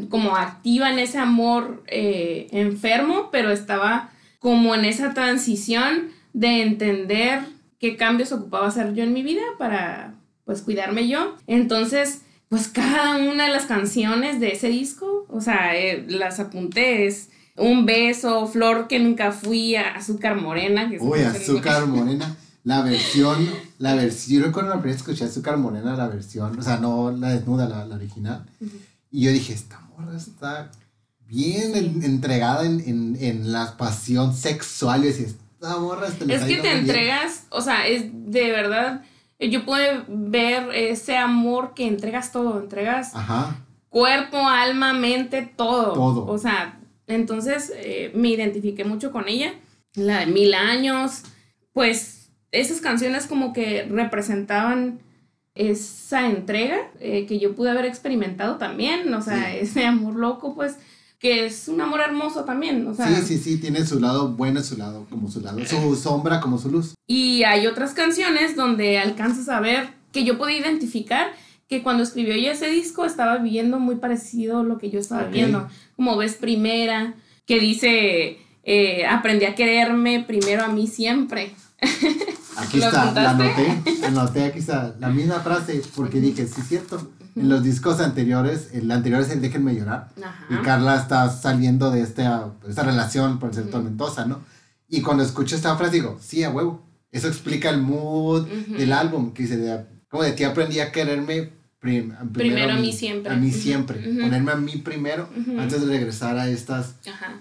como 0.09 0.35
activa 0.35 0.91
en 0.91 0.97
ese 0.97 1.19
amor 1.19 1.83
eh, 1.85 2.47
enfermo, 2.51 3.29
pero 3.31 3.51
estaba 3.51 4.09
como 4.39 4.73
en 4.73 4.85
esa 4.85 5.13
transición 5.13 6.09
de 6.33 6.63
entender 6.63 7.41
qué 7.79 7.95
cambios 7.95 8.31
ocupaba 8.31 8.67
hacer 8.67 8.95
yo 8.95 9.03
en 9.03 9.13
mi 9.13 9.21
vida 9.21 9.43
para 9.59 10.15
pues 10.45 10.63
cuidarme 10.63 11.07
yo. 11.07 11.35
Entonces, 11.45 12.23
pues 12.49 12.67
cada 12.67 13.17
una 13.17 13.45
de 13.45 13.53
las 13.53 13.65
canciones 13.65 14.39
de 14.39 14.51
ese 14.51 14.67
disco, 14.67 15.25
o 15.29 15.39
sea, 15.39 15.75
eh, 15.75 16.05
las 16.09 16.39
apunté, 16.39 17.05
es 17.05 17.29
Un 17.55 17.85
beso, 17.85 18.47
Flor 18.47 18.87
que 18.87 18.99
nunca 18.99 19.31
fui, 19.31 19.75
Azúcar 19.75 20.35
Morena. 20.35 20.89
Que 20.89 20.97
Uy, 20.99 21.19
Azúcar 21.19 21.85
Morena. 21.85 22.35
La 22.63 22.81
versión, 22.81 23.47
la 23.77 23.95
versión, 23.95 24.41
yo 24.41 24.47
recuerdo 24.47 24.69
la 24.69 24.81
primera 24.81 24.97
escuché 24.97 25.25
Azúcar 25.25 25.57
Morena, 25.57 25.95
la 25.95 26.07
versión, 26.07 26.57
o 26.57 26.61
sea, 26.61 26.77
no 26.77 27.11
la 27.11 27.29
desnuda, 27.29 27.67
la, 27.67 27.85
la 27.85 27.95
original. 27.95 28.45
Y 29.11 29.23
yo 29.25 29.31
dije, 29.31 29.53
esta 29.53 29.79
morra 29.79 30.17
está 30.17 30.71
bien 31.25 31.75
entregada 32.03 32.65
en, 32.65 33.17
en, 33.19 33.51
la 33.51 33.77
pasión 33.77 34.35
sexual. 34.35 35.03
Y 35.03 35.07
decís, 35.07 35.35
Es 36.27 36.43
que 36.43 36.57
te 36.57 36.71
entregas, 36.71 37.43
o 37.49 37.61
sea, 37.61 37.87
es 37.87 38.05
de 38.11 38.51
verdad. 38.51 39.03
Yo 39.39 39.65
puedo 39.65 40.03
ver 40.07 40.69
ese 40.73 41.15
amor 41.15 41.73
que 41.73 41.87
entregas 41.87 42.31
todo, 42.31 42.59
entregas 42.59 43.13
cuerpo, 43.89 44.37
alma, 44.37 44.93
mente, 44.93 45.49
todo. 45.55 45.93
Todo. 45.93 46.25
O 46.25 46.37
sea, 46.37 46.79
entonces 47.07 47.71
eh, 47.75 48.11
me 48.13 48.29
identifiqué 48.29 48.83
mucho 48.83 49.11
con 49.11 49.27
ella. 49.27 49.53
La 49.95 50.19
de 50.19 50.25
Mil 50.27 50.53
Años, 50.53 51.23
pues 51.73 52.31
esas 52.51 52.81
canciones 52.81 53.27
como 53.27 53.53
que 53.53 53.87
representaban 53.89 54.99
esa 55.55 56.27
entrega 56.27 56.89
eh, 56.99 57.25
que 57.25 57.39
yo 57.39 57.55
pude 57.55 57.69
haber 57.69 57.85
experimentado 57.85 58.57
también, 58.57 59.13
o 59.13 59.21
sea, 59.21 59.55
ese 59.55 59.85
amor 59.85 60.15
loco, 60.15 60.55
pues 60.55 60.77
que 61.19 61.45
es 61.45 61.67
un 61.67 61.81
amor 61.81 61.99
hermoso 61.99 62.45
también, 62.45 62.87
o 62.87 62.93
sea. 62.93 63.07
Sí, 63.07 63.21
sí, 63.25 63.37
sí, 63.37 63.57
tiene 63.57 63.85
su 63.85 63.99
lado 63.99 64.29
bueno 64.29 64.63
su 64.63 64.77
lado 64.77 65.05
como 65.09 65.29
su 65.29 65.41
lado, 65.41 65.59
su 65.65 65.95
sombra 65.95 66.39
como 66.39 66.57
su 66.57 66.71
luz. 66.71 66.95
Y 67.07 67.43
hay 67.43 67.67
otras 67.67 67.93
canciones 67.93 68.55
donde 68.55 68.97
alcanzas 68.97 69.49
a 69.49 69.59
ver 69.59 69.89
que 70.13 70.23
yo 70.23 70.37
pude 70.37 70.57
identificar 70.57 71.27
que 71.67 71.83
cuando 71.83 72.03
escribió 72.03 72.33
ella 72.33 72.53
ese 72.53 72.67
disco 72.69 73.05
estaba 73.05 73.37
viviendo 73.37 73.79
muy 73.79 73.97
parecido 73.97 74.59
a 74.59 74.63
lo 74.63 74.79
que 74.79 74.89
yo 74.89 74.99
estaba 74.99 75.25
viendo, 75.25 75.67
como 75.95 76.17
ves 76.17 76.33
primera, 76.33 77.13
que 77.45 77.59
dice, 77.59 78.39
eh, 78.63 79.05
aprendí 79.05 79.45
a 79.45 79.55
quererme 79.55 80.23
primero 80.25 80.63
a 80.63 80.69
mí 80.69 80.87
siempre. 80.87 81.53
Aquí 82.57 82.81
está, 82.81 83.11
la 83.13 83.31
anoté, 83.31 83.81
anoté, 84.05 84.43
aquí 84.45 84.59
está, 84.59 84.95
la 84.99 85.09
misma 85.09 85.39
frase, 85.41 85.81
porque 85.95 86.19
dije, 86.19 86.47
sí 86.47 86.75
es 86.75 86.83
cierto, 87.39 87.41
en 87.41 87.49
los 87.49 87.63
discos 87.63 87.99
anteriores, 87.99 88.69
el 88.73 88.89
anterior 88.91 89.21
es 89.21 89.29
el 89.29 89.41
Déjenme 89.41 89.75
llorar. 89.75 90.09
Y 90.49 90.55
Carla 90.63 90.95
está 90.95 91.29
saliendo 91.29 91.91
de 91.91 92.01
esta, 92.01 92.51
esta 92.67 92.83
relación, 92.83 93.39
por 93.39 93.53
ser 93.53 93.69
tormentosa, 93.69 94.25
¿no? 94.25 94.41
Y 94.87 95.01
cuando 95.01 95.23
escucho 95.23 95.55
esta 95.55 95.75
frase 95.77 95.93
digo, 95.93 96.17
sí, 96.21 96.43
a 96.43 96.49
huevo. 96.49 96.85
Eso 97.11 97.27
explica 97.27 97.69
el 97.69 97.81
mood 97.81 98.47
del 98.47 98.93
álbum, 98.93 99.33
que 99.33 99.43
dice, 99.43 99.85
como 100.09 100.23
de 100.23 100.31
ti 100.33 100.43
aprendí 100.43 100.79
a 100.79 100.91
quererme 100.91 101.51
primero, 101.79 102.73
a 102.73 102.77
mí 102.77 102.91
siempre. 102.91 103.31
A 103.31 103.35
mí 103.35 103.51
siempre. 103.51 103.99
Ponerme 103.99 104.51
a 104.51 104.55
mí 104.55 104.77
primero 104.77 105.29
antes 105.57 105.81
de 105.81 105.87
regresar 105.87 106.37
a 106.37 106.49
estas. 106.49 106.95
Ajá. 107.07 107.39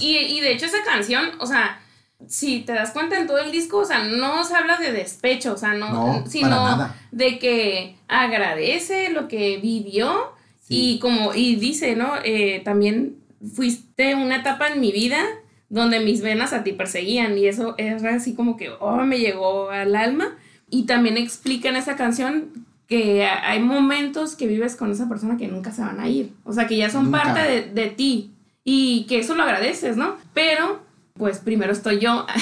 Y, 0.00 0.16
y 0.16 0.40
de 0.40 0.52
hecho 0.52 0.66
esa 0.66 0.84
canción, 0.84 1.30
o 1.40 1.46
sea, 1.46 1.80
si 2.26 2.60
te 2.60 2.72
das 2.72 2.90
cuenta 2.90 3.18
en 3.18 3.26
todo 3.26 3.38
el 3.38 3.52
disco, 3.52 3.78
o 3.78 3.84
sea, 3.84 4.04
no 4.04 4.44
se 4.44 4.54
habla 4.54 4.76
de 4.76 4.92
despecho, 4.92 5.54
o 5.54 5.56
sea, 5.56 5.74
no, 5.74 6.24
sino 6.26 6.90
de 7.12 7.38
que 7.38 7.96
agradece 8.08 9.10
lo 9.10 9.28
que 9.28 9.58
vivió 9.58 10.32
y 10.68 10.98
como, 10.98 11.32
y 11.34 11.56
dice, 11.56 11.96
¿no? 11.96 12.12
Eh, 12.24 12.60
también 12.64 13.16
fuiste 13.54 14.14
una 14.14 14.36
etapa 14.36 14.68
en 14.68 14.80
mi 14.80 14.92
vida 14.92 15.24
donde 15.68 16.00
mis 16.00 16.20
venas 16.20 16.52
a 16.52 16.64
ti 16.64 16.72
perseguían 16.72 17.38
y 17.38 17.46
eso 17.46 17.74
es 17.78 18.02
así 18.04 18.34
como 18.34 18.56
que, 18.56 18.70
oh, 18.80 18.96
me 19.04 19.18
llegó 19.18 19.70
al 19.70 19.94
alma. 19.96 20.36
Y 20.70 20.84
también 20.84 21.16
explica 21.16 21.70
en 21.70 21.76
esa 21.76 21.96
canción 21.96 22.66
que 22.86 23.24
hay 23.24 23.60
momentos 23.60 24.36
que 24.36 24.46
vives 24.46 24.76
con 24.76 24.90
esa 24.90 25.08
persona 25.08 25.38
que 25.38 25.48
nunca 25.48 25.72
se 25.72 25.80
van 25.82 26.00
a 26.00 26.08
ir, 26.08 26.32
o 26.44 26.52
sea, 26.52 26.66
que 26.66 26.76
ya 26.76 26.90
son 26.90 27.10
parte 27.10 27.40
de, 27.40 27.62
de 27.62 27.86
ti 27.86 28.32
y 28.64 29.06
que 29.08 29.18
eso 29.18 29.34
lo 29.34 29.44
agradeces, 29.44 29.96
¿no? 29.96 30.16
Pero 30.34 30.80
pues 31.18 31.38
primero 31.38 31.72
estoy 31.72 31.98
yo. 31.98 32.26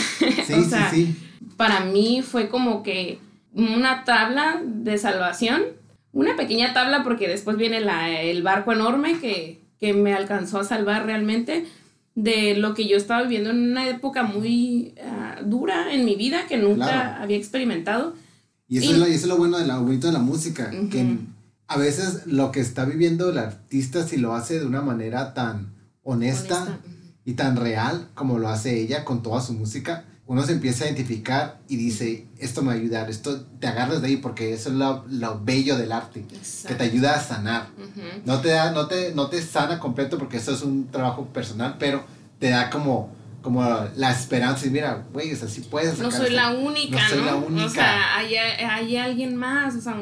Sí, 0.47 0.53
o 0.55 0.65
sea, 0.65 0.91
sí, 0.91 1.07
sí. 1.07 1.17
Para 1.57 1.81
mí 1.81 2.23
fue 2.23 2.49
como 2.49 2.83
que 2.83 3.19
una 3.53 4.05
tabla 4.05 4.63
de 4.65 4.99
salvación, 4.99 5.63
una 6.13 6.37
pequeña 6.37 6.73
tabla 6.73 7.03
porque 7.03 7.27
después 7.27 7.57
viene 7.57 7.81
la, 7.81 8.21
el 8.21 8.43
barco 8.43 8.73
enorme 8.73 9.19
que, 9.19 9.61
que 9.81 9.93
me 9.93 10.15
alcanzó 10.15 10.61
a 10.61 10.65
salvar 10.65 11.07
realmente 11.07 11.67
de 12.15 12.57
lo 12.57 12.75
que 12.75 12.89
yo 12.89 12.97
estaba 12.97 13.23
viviendo 13.23 13.51
en 13.51 13.71
una 13.71 13.89
época 13.89 14.23
muy 14.23 14.95
ah, 15.05 15.37
dura 15.45 15.93
en 15.93 16.05
mi 16.05 16.17
vida 16.17 16.47
que 16.47 16.57
nunca 16.57 17.21
había 17.21 17.37
experimentado. 17.37 18.15
Y 18.69 18.79
eso, 18.79 19.05
es 19.05 19.27
lo, 19.27 19.37
bueno 19.37 19.59
de 19.59 19.67
la, 19.67 19.79
bonito 19.79 20.07
de 20.07 20.13
la 20.13 20.19
música, 20.19 20.71
que 20.91 21.19
a 21.69 21.77
veces 21.77 22.27
lo 22.27 22.51
que 22.53 22.61
está 22.61 22.85
viviendo 22.85 23.31
el 23.31 23.39
artista 23.39 24.07
si 24.07 24.17
lo 24.17 24.35
hace 24.35 24.59
de 24.59 24.67
una 24.67 24.81
manera 24.81 25.35
tan 25.35 25.75
honesta 26.03 26.81
y 27.27 27.35
tan 27.35 27.57
real 27.57 28.09
como 28.15 28.39
lo 28.39 28.49
hace 28.49 28.81
ella 28.81 29.05
con 29.05 29.23
toda 29.23 29.43
su 29.43 29.53
música, 29.53 30.05
uno 30.29 30.43
se 30.45 30.53
empieza 30.53 30.85
a 30.85 30.87
identificar 30.87 31.59
y 31.69 31.77
dice, 31.77 32.27
esto 32.39 32.63
me 32.63 32.69
va 32.69 32.75
a 32.75 32.77
ayudar, 32.77 33.11
esto 33.11 33.43
te 33.61 33.67
agarras 33.67 34.01
de 34.01 34.09
ahí 34.09 34.17
porque 34.17 34.53
eso 34.53 34.71
es 34.71 34.77
lo, 34.77 35.05
lo 35.09 35.41
bello 35.45 35.77
del 35.77 35.93
arte, 35.93 36.25
que 36.67 36.75
te 36.75 36.85
ayuda 36.85 37.15
a 37.15 37.21
sanar. 37.21 37.69
no, 38.25 38.41
te 38.41 38.49
da, 38.49 38.71
no, 38.71 38.87
te, 38.87 39.13
no 39.15 39.29
te 39.29 39.43
sana 39.43 39.79
completo 39.79 40.19
porque 40.19 40.39
eso 40.39 40.53
es 40.53 40.63
un 40.63 40.89
trabajo 40.91 41.27
personal, 41.27 41.77
pero 41.79 42.05
te 42.39 42.51
da 42.51 42.71
como, 42.71 43.13
como 43.43 43.63
la 43.97 44.11
esperanza 44.13 44.67
y 44.67 44.71
mira, 44.71 45.05
güey, 45.13 45.33
o 45.33 45.37
sea, 45.37 45.49
sí 45.49 45.63
puedes. 45.63 45.99
No 45.99 46.13
soy 46.13 46.31
la 46.31 46.53
única, 46.53 47.03
no, 47.03 47.09
soy 47.09 47.25
la 47.25 47.35
única. 47.37 47.67
O 47.67 47.69
sea, 47.69 48.17
hay, 48.17 48.37
hay 48.37 48.97
alguien 48.97 49.35
más, 49.37 49.75
o 49.75 49.81
sea, 49.81 49.97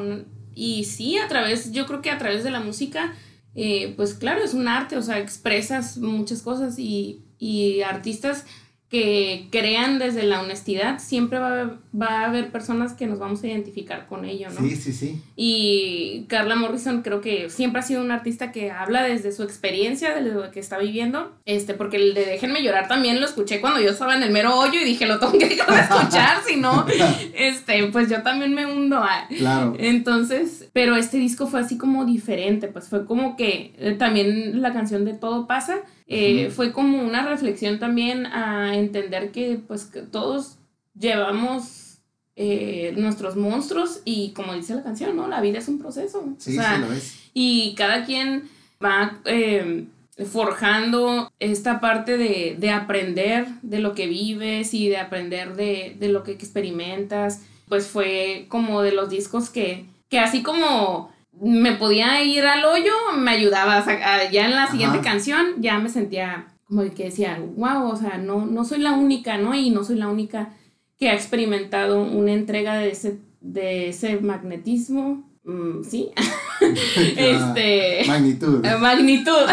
y 0.53 0.85
sí, 0.85 1.17
a 1.17 1.27
través, 1.27 1.71
yo 1.71 1.87
creo 1.87 2.01
que 2.01 2.11
a 2.11 2.17
través 2.17 2.43
de 2.43 2.51
la 2.51 2.61
música 2.61 3.13
eh, 3.55 3.93
pues 3.95 4.13
claro, 4.13 4.43
es 4.43 4.53
un 4.53 4.67
arte, 4.67 4.97
o 4.97 5.01
sea, 5.01 5.19
expresas 5.19 5.97
muchas 5.97 6.41
cosas 6.41 6.77
y, 6.77 7.23
y 7.39 7.81
artistas 7.81 8.45
que 8.89 9.47
crean 9.51 9.97
desde 9.97 10.23
la 10.23 10.41
honestidad, 10.41 10.99
siempre 10.99 11.39
va 11.39 11.47
a, 11.47 11.51
haber, 11.51 11.77
va 11.99 12.07
a 12.21 12.25
haber 12.27 12.51
personas 12.51 12.93
que 12.93 13.07
nos 13.07 13.17
vamos 13.17 13.43
a 13.43 13.47
identificar 13.47 14.05
con 14.07 14.25
ello, 14.25 14.47
¿no? 14.51 14.61
Sí, 14.61 14.75
sí, 14.75 14.93
sí. 14.93 15.21
Y 15.35 16.25
Carla 16.29 16.55
Morrison 16.55 17.01
creo 17.01 17.19
que 17.19 17.49
siempre 17.49 17.79
ha 17.79 17.83
sido 17.83 18.03
una 18.03 18.13
artista 18.13 18.51
que 18.51 18.69
habla 18.69 19.03
desde 19.03 19.31
su 19.31 19.41
experiencia, 19.41 20.13
de 20.13 20.21
lo 20.21 20.51
que 20.51 20.59
está 20.59 20.77
viviendo, 20.77 21.35
este, 21.45 21.73
porque 21.73 21.97
el 21.97 22.13
de 22.13 22.25
Déjenme 22.25 22.61
llorar 22.61 22.87
también 22.87 23.19
lo 23.19 23.25
escuché 23.25 23.59
cuando 23.59 23.79
yo 23.81 23.89
estaba 23.89 24.15
en 24.15 24.21
el 24.21 24.31
mero 24.31 24.55
hoyo 24.57 24.79
y 24.79 24.83
dije, 24.83 25.05
lo 25.05 25.19
tengo 25.19 25.37
que 25.37 25.49
dejar 25.49 25.73
de 25.73 25.81
escuchar, 25.81 26.37
si 26.45 26.57
no, 26.57 26.85
este, 27.33 27.87
pues 27.87 28.09
yo 28.09 28.21
también 28.21 28.53
me 28.53 28.65
hundo. 28.65 29.03
Claro. 29.37 29.73
Entonces, 29.79 30.64
pero 30.75 30.97
este 30.97 31.15
disco 31.15 31.47
fue 31.47 31.61
así 31.61 31.77
como 31.77 32.03
diferente, 32.03 32.67
pues 32.67 32.89
fue 32.89 33.05
como 33.05 33.37
que 33.37 33.73
eh, 33.77 33.95
también 33.97 34.61
la 34.61 34.73
canción 34.73 35.05
de 35.05 35.13
Todo 35.13 35.47
pasa, 35.47 35.77
eh, 36.05 36.51
fue 36.53 36.73
como 36.73 37.01
una 37.01 37.25
reflexión 37.25 37.79
también 37.79 38.25
a 38.25 38.75
entender 38.75 39.31
que 39.31 39.57
pues 39.65 39.89
todos 40.11 40.57
llevamos 40.93 41.99
eh, 42.35 42.93
nuestros 42.97 43.37
monstruos 43.37 44.01
y 44.03 44.31
como 44.31 44.53
dice 44.53 44.75
la 44.75 44.83
canción, 44.83 45.15
¿no? 45.15 45.29
La 45.29 45.39
vida 45.39 45.59
es 45.59 45.69
un 45.69 45.79
proceso. 45.79 46.35
Sí, 46.39 46.51
sí 46.51 46.57
lo 46.57 46.91
es. 46.91 47.29
Y 47.33 47.73
cada 47.75 48.03
quien 48.03 48.49
va 48.83 49.21
eh, 49.23 49.85
forjando 50.29 51.31
esta 51.39 51.79
parte 51.79 52.17
de, 52.17 52.69
aprender 52.69 53.47
de 53.61 53.79
lo 53.79 53.95
que 53.95 54.07
vives 54.07 54.73
y 54.73 54.89
de 54.89 54.97
aprender 54.97 55.55
de, 55.55 55.95
lo 56.01 56.23
que 56.23 56.33
experimentas. 56.33 57.43
Pues 57.69 57.87
fue 57.87 58.47
como 58.49 58.81
de 58.81 58.91
los 58.91 59.09
discos 59.09 59.49
que, 59.49 59.85
que 60.09 60.19
así 60.19 60.43
como 60.43 61.11
me 61.41 61.73
podía 61.73 62.23
ir 62.23 62.45
al 62.45 62.63
hoyo, 62.65 62.93
me 63.17 63.31
ayudaba. 63.31 63.83
ya 64.31 64.45
en 64.45 64.55
la 64.55 64.67
siguiente 64.67 65.01
canción 65.01 65.55
ya 65.59 65.79
me 65.79 65.89
sentía 65.89 66.47
como 66.67 66.83
que 66.93 67.05
decía, 67.05 67.39
wow, 67.57 67.89
o 67.91 67.95
sea, 67.95 68.17
no, 68.17 68.45
no 68.45 68.65
soy 68.65 68.79
la 68.79 68.93
única, 68.93 69.37
¿no? 69.37 69.53
Y 69.53 69.69
no 69.69 69.83
soy 69.83 69.97
la 69.97 70.07
única 70.07 70.49
que 70.97 71.09
ha 71.09 71.13
experimentado 71.13 72.01
una 72.01 72.31
entrega 72.31 72.75
de 72.77 72.89
ese, 72.89 73.19
de 73.39 73.89
ese 73.89 74.19
magnetismo. 74.19 75.29
Mm, 75.43 75.83
sí. 75.83 76.11
este. 77.17 78.03
Magnitud. 78.07 78.65
Eh, 78.65 78.77
magnitud. 78.77 79.45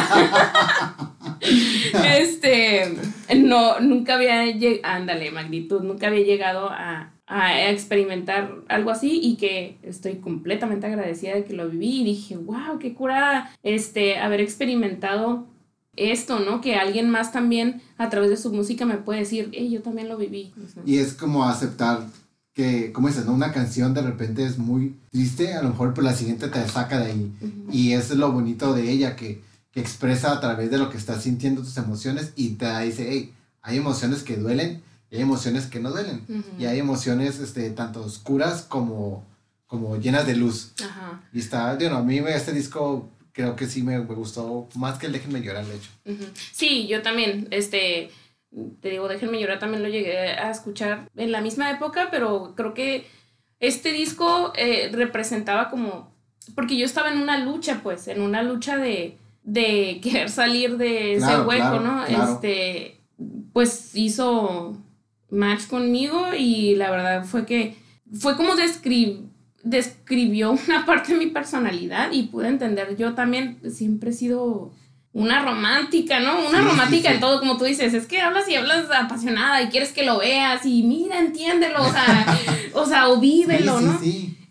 este. 2.18 2.94
No, 3.36 3.80
nunca 3.80 4.14
había 4.14 4.46
llegado. 4.46 4.94
Ándale, 4.94 5.30
magnitud. 5.30 5.82
Nunca 5.82 6.06
había 6.06 6.24
llegado 6.24 6.70
a, 6.70 7.12
a 7.32 7.70
experimentar 7.70 8.56
algo 8.68 8.90
así 8.90 9.18
y 9.22 9.36
que 9.36 9.78
estoy 9.82 10.16
completamente 10.16 10.86
agradecida 10.86 11.34
de 11.34 11.44
que 11.44 11.54
lo 11.54 11.70
viví 11.70 12.02
y 12.02 12.04
dije, 12.04 12.36
wow, 12.36 12.78
qué 12.78 12.92
curada 12.92 13.50
este, 13.62 14.18
haber 14.18 14.40
experimentado 14.42 15.46
esto, 15.96 16.40
¿no? 16.40 16.60
Que 16.60 16.76
alguien 16.76 17.08
más 17.08 17.32
también 17.32 17.80
a 17.96 18.10
través 18.10 18.28
de 18.28 18.36
su 18.36 18.52
música 18.52 18.84
me 18.84 18.98
puede 18.98 19.20
decir, 19.20 19.48
hey, 19.52 19.70
yo 19.70 19.80
también 19.80 20.10
lo 20.10 20.18
viví. 20.18 20.52
Y 20.84 20.98
es 20.98 21.14
como 21.14 21.44
aceptar 21.44 22.06
que, 22.52 22.92
como 22.92 23.08
dices, 23.08 23.24
¿no? 23.24 23.32
Una 23.32 23.50
canción 23.50 23.94
de 23.94 24.02
repente 24.02 24.44
es 24.44 24.58
muy 24.58 24.96
triste, 25.10 25.54
a 25.54 25.62
lo 25.62 25.70
mejor 25.70 25.94
por 25.94 26.04
la 26.04 26.12
siguiente 26.12 26.48
te 26.48 26.68
saca 26.68 26.98
de 26.98 27.12
ahí. 27.12 27.32
Y 27.70 27.92
eso 27.92 28.12
es 28.12 28.18
lo 28.18 28.30
bonito 28.30 28.74
de 28.74 28.90
ella, 28.90 29.16
que, 29.16 29.42
que 29.70 29.80
expresa 29.80 30.32
a 30.32 30.40
través 30.40 30.70
de 30.70 30.76
lo 30.76 30.90
que 30.90 30.98
estás 30.98 31.22
sintiendo 31.22 31.62
tus 31.62 31.78
emociones 31.78 32.34
y 32.36 32.50
te 32.56 32.78
dice, 32.80 33.06
hey, 33.08 33.32
hay 33.62 33.78
emociones 33.78 34.22
que 34.22 34.36
duelen 34.36 34.82
y 35.12 35.16
hay 35.16 35.22
emociones 35.22 35.66
que 35.66 35.78
no 35.78 35.90
duelen. 35.90 36.24
Y 36.58 36.64
hay 36.64 36.78
emociones 36.78 37.38
este, 37.38 37.68
tanto 37.68 38.00
oscuras 38.00 38.62
como, 38.62 39.26
como 39.66 39.98
llenas 39.98 40.26
de 40.26 40.34
luz. 40.34 40.72
Ajá. 40.82 41.22
Y 41.34 41.40
está, 41.40 41.74
bueno, 41.74 41.98
a 41.98 42.02
mí 42.02 42.16
este 42.28 42.52
disco 42.52 43.10
creo 43.32 43.54
que 43.54 43.66
sí 43.66 43.82
me, 43.82 43.98
gustó 43.98 44.68
más 44.74 44.98
que 44.98 45.04
el 45.04 45.12
Déjenme 45.12 45.42
llorar, 45.42 45.66
de 45.66 45.76
hecho. 45.76 45.90
Sí, 46.52 46.86
yo 46.86 47.02
también, 47.02 47.46
este, 47.50 48.10
te 48.80 48.88
digo, 48.88 49.06
Déjenme 49.06 49.38
llorar 49.38 49.58
también 49.58 49.82
lo 49.82 49.90
llegué 49.90 50.16
a 50.16 50.50
escuchar 50.50 51.10
en 51.14 51.30
la 51.30 51.42
misma 51.42 51.70
época, 51.70 52.08
pero 52.10 52.54
creo 52.56 52.72
que 52.72 53.06
este 53.60 53.92
disco 53.92 54.54
eh, 54.56 54.88
representaba 54.94 55.68
como, 55.68 56.16
porque 56.54 56.78
yo 56.78 56.86
estaba 56.86 57.12
en 57.12 57.18
una 57.18 57.38
lucha, 57.38 57.80
pues, 57.82 58.08
en 58.08 58.22
una 58.22 58.42
lucha 58.42 58.78
de, 58.78 59.18
de 59.42 60.00
querer 60.02 60.30
salir 60.30 60.78
de 60.78 61.16
ese 61.16 61.42
hueco, 61.42 61.80
¿no? 61.80 62.06
Este, 62.06 62.98
pues 63.52 63.94
hizo 63.94 64.78
match 65.32 65.66
conmigo 65.66 66.34
y 66.38 66.76
la 66.76 66.90
verdad 66.90 67.24
fue 67.24 67.46
que 67.46 67.76
fue 68.12 68.36
como 68.36 68.52
describió 69.64 70.52
una 70.68 70.86
parte 70.86 71.14
de 71.14 71.18
mi 71.18 71.26
personalidad 71.26 72.12
y 72.12 72.24
pude 72.24 72.48
entender, 72.48 72.96
yo 72.96 73.14
también 73.14 73.58
siempre 73.70 74.10
he 74.10 74.12
sido 74.12 74.72
una 75.14 75.42
romántica, 75.42 76.20
¿no? 76.20 76.48
Una 76.48 76.62
romántica 76.62 77.12
en 77.12 77.20
todo, 77.20 77.38
como 77.38 77.58
tú 77.58 77.64
dices, 77.64 77.92
es 77.92 78.06
que 78.06 78.20
hablas 78.20 78.48
y 78.48 78.54
hablas 78.54 78.86
apasionada 78.90 79.62
y 79.62 79.68
quieres 79.68 79.92
que 79.92 80.04
lo 80.04 80.18
veas 80.18 80.64
y 80.64 80.82
mira, 80.82 81.18
entiéndelo, 81.18 81.82
o 81.82 81.92
sea, 81.92 82.38
o, 82.74 82.86
sea, 82.86 83.08
o 83.08 83.20
vívelo, 83.20 83.80
¿no? 83.80 84.00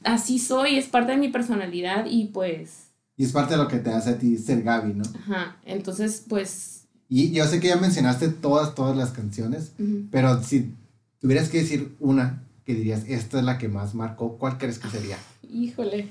Así 0.03 0.39
soy, 0.39 0.77
es 0.77 0.87
parte 0.87 1.13
de 1.13 1.17
mi 1.17 1.29
personalidad 1.29 2.05
y 2.09 2.25
pues... 2.25 2.91
Y 3.17 3.25
es 3.25 3.31
parte 3.31 3.55
de 3.55 3.61
lo 3.61 3.67
que 3.67 3.77
te 3.77 3.91
hace 3.91 4.11
a 4.11 4.17
ti 4.17 4.37
ser 4.37 4.63
Gaby, 4.63 4.93
¿no? 4.93 5.03
Ajá, 5.19 5.57
entonces 5.65 6.25
pues... 6.27 6.80
Y 7.13 7.31
yo 7.33 7.45
sé 7.45 7.59
que 7.59 7.67
ya 7.67 7.75
mencionaste 7.75 8.29
todas, 8.29 8.73
todas 8.73 8.95
las 8.95 9.11
canciones, 9.11 9.73
pero 10.11 10.41
si 10.41 10.73
tuvieras 11.19 11.49
que 11.49 11.57
decir 11.57 11.93
una 11.99 12.41
que 12.65 12.73
dirías, 12.73 13.03
esta 13.05 13.39
es 13.39 13.43
la 13.43 13.57
que 13.57 13.67
más 13.67 13.93
marcó, 13.95 14.37
¿cuál 14.37 14.57
crees 14.57 14.79
que 14.79 14.87
sería? 14.87 15.17
Híjole. 15.51 16.07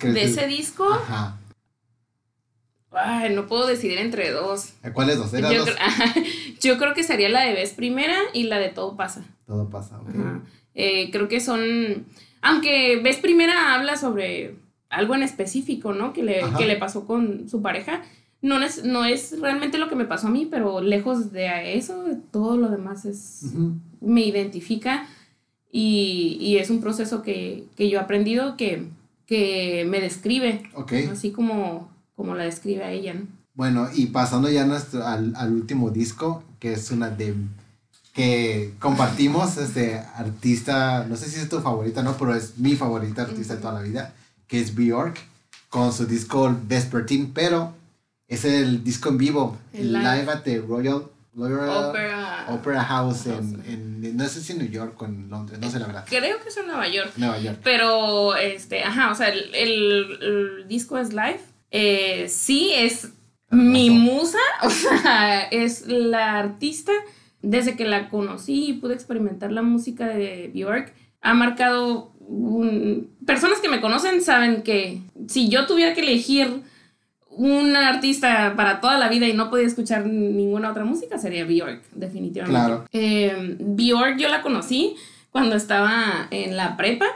¿De 0.00 0.22
ese 0.22 0.46
disco? 0.46 0.88
Ajá. 0.88 1.40
Ay, 2.92 3.34
no 3.34 3.48
puedo 3.48 3.66
decidir 3.66 3.98
entre 3.98 4.30
dos. 4.30 4.74
¿Cuáles 4.94 5.18
dos? 5.18 5.32
Yo, 5.32 5.40
dos? 5.40 5.68
Creo, 5.68 6.24
yo 6.60 6.78
creo 6.78 6.94
que 6.94 7.02
sería 7.02 7.28
la 7.28 7.40
de 7.40 7.54
Ves 7.54 7.72
Primera 7.72 8.16
y 8.32 8.44
la 8.44 8.60
de 8.60 8.68
Todo 8.68 8.96
Pasa. 8.96 9.24
Todo 9.44 9.70
Pasa, 9.70 10.00
ok. 10.00 10.44
Eh, 10.74 11.10
creo 11.10 11.26
que 11.26 11.40
son... 11.40 12.06
Aunque 12.42 13.00
Ves 13.02 13.16
Primera 13.16 13.74
habla 13.74 13.96
sobre 13.96 14.54
algo 14.88 15.16
en 15.16 15.24
específico, 15.24 15.92
¿no? 15.94 16.12
Que 16.12 16.22
le, 16.22 16.42
que 16.56 16.66
le 16.66 16.76
pasó 16.76 17.06
con 17.06 17.48
su 17.48 17.60
pareja. 17.60 18.02
No 18.42 18.60
es, 18.62 18.84
no 18.84 19.04
es 19.04 19.40
realmente 19.40 19.78
lo 19.78 19.88
que 19.88 19.94
me 19.94 20.04
pasó 20.04 20.26
a 20.26 20.30
mí, 20.30 20.46
pero 20.50 20.80
lejos 20.80 21.32
de 21.32 21.76
eso, 21.76 22.04
todo 22.30 22.56
lo 22.56 22.68
demás 22.68 23.04
es... 23.04 23.52
Me 24.00 24.22
identifica 24.22 25.06
y, 25.70 26.36
y, 26.40 26.58
es 26.58 26.68
un 26.68 26.80
proceso 26.80 27.22
que, 27.22 27.64
que 27.76 27.88
yo 27.88 27.98
he 27.98 28.02
aprendido 28.02 28.56
que, 28.56 28.88
que 29.26 29.86
me 29.88 30.00
describe. 30.00 30.64
Así 31.10 31.30
como 31.30 31.92
como 32.16 32.34
la 32.34 32.44
describe 32.44 32.84
a 32.84 32.92
ella, 32.92 33.14
¿no? 33.14 33.26
Bueno, 33.54 33.88
y 33.92 34.06
pasando 34.06 34.48
ya 34.48 34.64
nuestro, 34.64 35.04
al, 35.04 35.34
al, 35.36 35.52
último 35.52 35.90
disco, 35.90 36.42
que 36.58 36.72
es 36.72 36.90
una 36.90 37.10
de 37.10 37.34
que 38.14 38.74
compartimos, 38.78 39.56
este 39.56 39.98
artista, 39.98 41.04
no 41.08 41.16
sé 41.16 41.28
si 41.28 41.40
es 41.40 41.48
tu 41.48 41.60
favorita, 41.60 42.02
no, 42.02 42.16
pero 42.16 42.34
es 42.34 42.58
mi 42.58 42.76
favorita 42.76 43.22
artista 43.22 43.56
de 43.56 43.60
toda 43.60 43.74
la 43.74 43.82
vida, 43.82 44.14
que 44.46 44.60
es 44.60 44.74
Bjork, 44.74 45.18
con 45.68 45.92
su 45.92 46.06
disco 46.06 46.54
Vespertine, 46.66 47.30
pero 47.34 47.74
es 48.34 48.44
el 48.44 48.82
disco 48.84 49.08
en 49.08 49.18
vivo, 49.18 49.58
el 49.72 49.92
live, 49.92 50.30
at 50.30 50.42
the 50.42 50.60
Royal, 50.60 51.04
Opera, 51.34 52.46
Opera, 52.50 52.84
House 52.84 53.26
en, 53.26 53.62
en, 53.66 54.16
no 54.16 54.28
sé 54.28 54.42
si 54.42 54.52
en 54.52 54.58
New 54.58 54.68
York 54.68 55.00
o 55.00 55.06
en 55.06 55.30
Londres, 55.30 55.58
no 55.60 55.70
sé 55.70 55.78
la 55.78 55.86
verdad. 55.86 56.04
Creo 56.08 56.40
que 56.42 56.48
es 56.48 56.56
en 56.56 56.66
Nueva 56.66 56.88
York. 56.88 57.12
Nueva 57.16 57.38
York. 57.38 57.58
Pero, 57.64 58.36
este, 58.36 58.84
ajá, 58.84 59.10
o 59.10 59.14
sea, 59.14 59.28
el, 59.28 59.54
el 59.54 60.68
disco 60.68 60.98
es 60.98 61.12
live 61.12 61.40
eh, 61.72 62.26
sí, 62.28 62.70
es 62.74 63.14
mi 63.50 63.90
musa, 63.90 64.38
o 64.62 64.70
sea, 64.70 65.40
es 65.44 65.88
la 65.88 66.38
artista. 66.38 66.92
Desde 67.40 67.74
que 67.74 67.84
la 67.84 68.08
conocí 68.08 68.68
y 68.68 68.72
pude 68.74 68.94
experimentar 68.94 69.50
la 69.50 69.62
música 69.62 70.06
de 70.06 70.48
Bjork, 70.54 70.94
ha 71.22 71.34
marcado 71.34 72.12
un... 72.20 73.10
Personas 73.26 73.58
que 73.58 73.68
me 73.68 73.80
conocen 73.80 74.22
saben 74.22 74.62
que 74.62 75.00
si 75.26 75.48
yo 75.48 75.66
tuviera 75.66 75.92
que 75.92 76.02
elegir 76.02 76.62
un 77.36 77.74
artista 77.76 78.54
para 78.56 78.80
toda 78.80 78.98
la 78.98 79.08
vida 79.08 79.26
y 79.26 79.32
no 79.32 79.50
podía 79.50 79.66
escuchar 79.66 80.06
ninguna 80.06 80.70
otra 80.70 80.84
música, 80.84 81.18
sería 81.18 81.44
Bjork, 81.44 81.82
definitivamente. 81.92 82.58
Claro. 82.58 82.84
Eh, 82.92 83.56
Bjork 83.58 84.18
yo 84.18 84.28
la 84.28 84.42
conocí 84.42 84.96
cuando 85.30 85.56
estaba 85.56 86.28
en 86.30 86.56
la 86.56 86.76
prepa. 86.76 87.06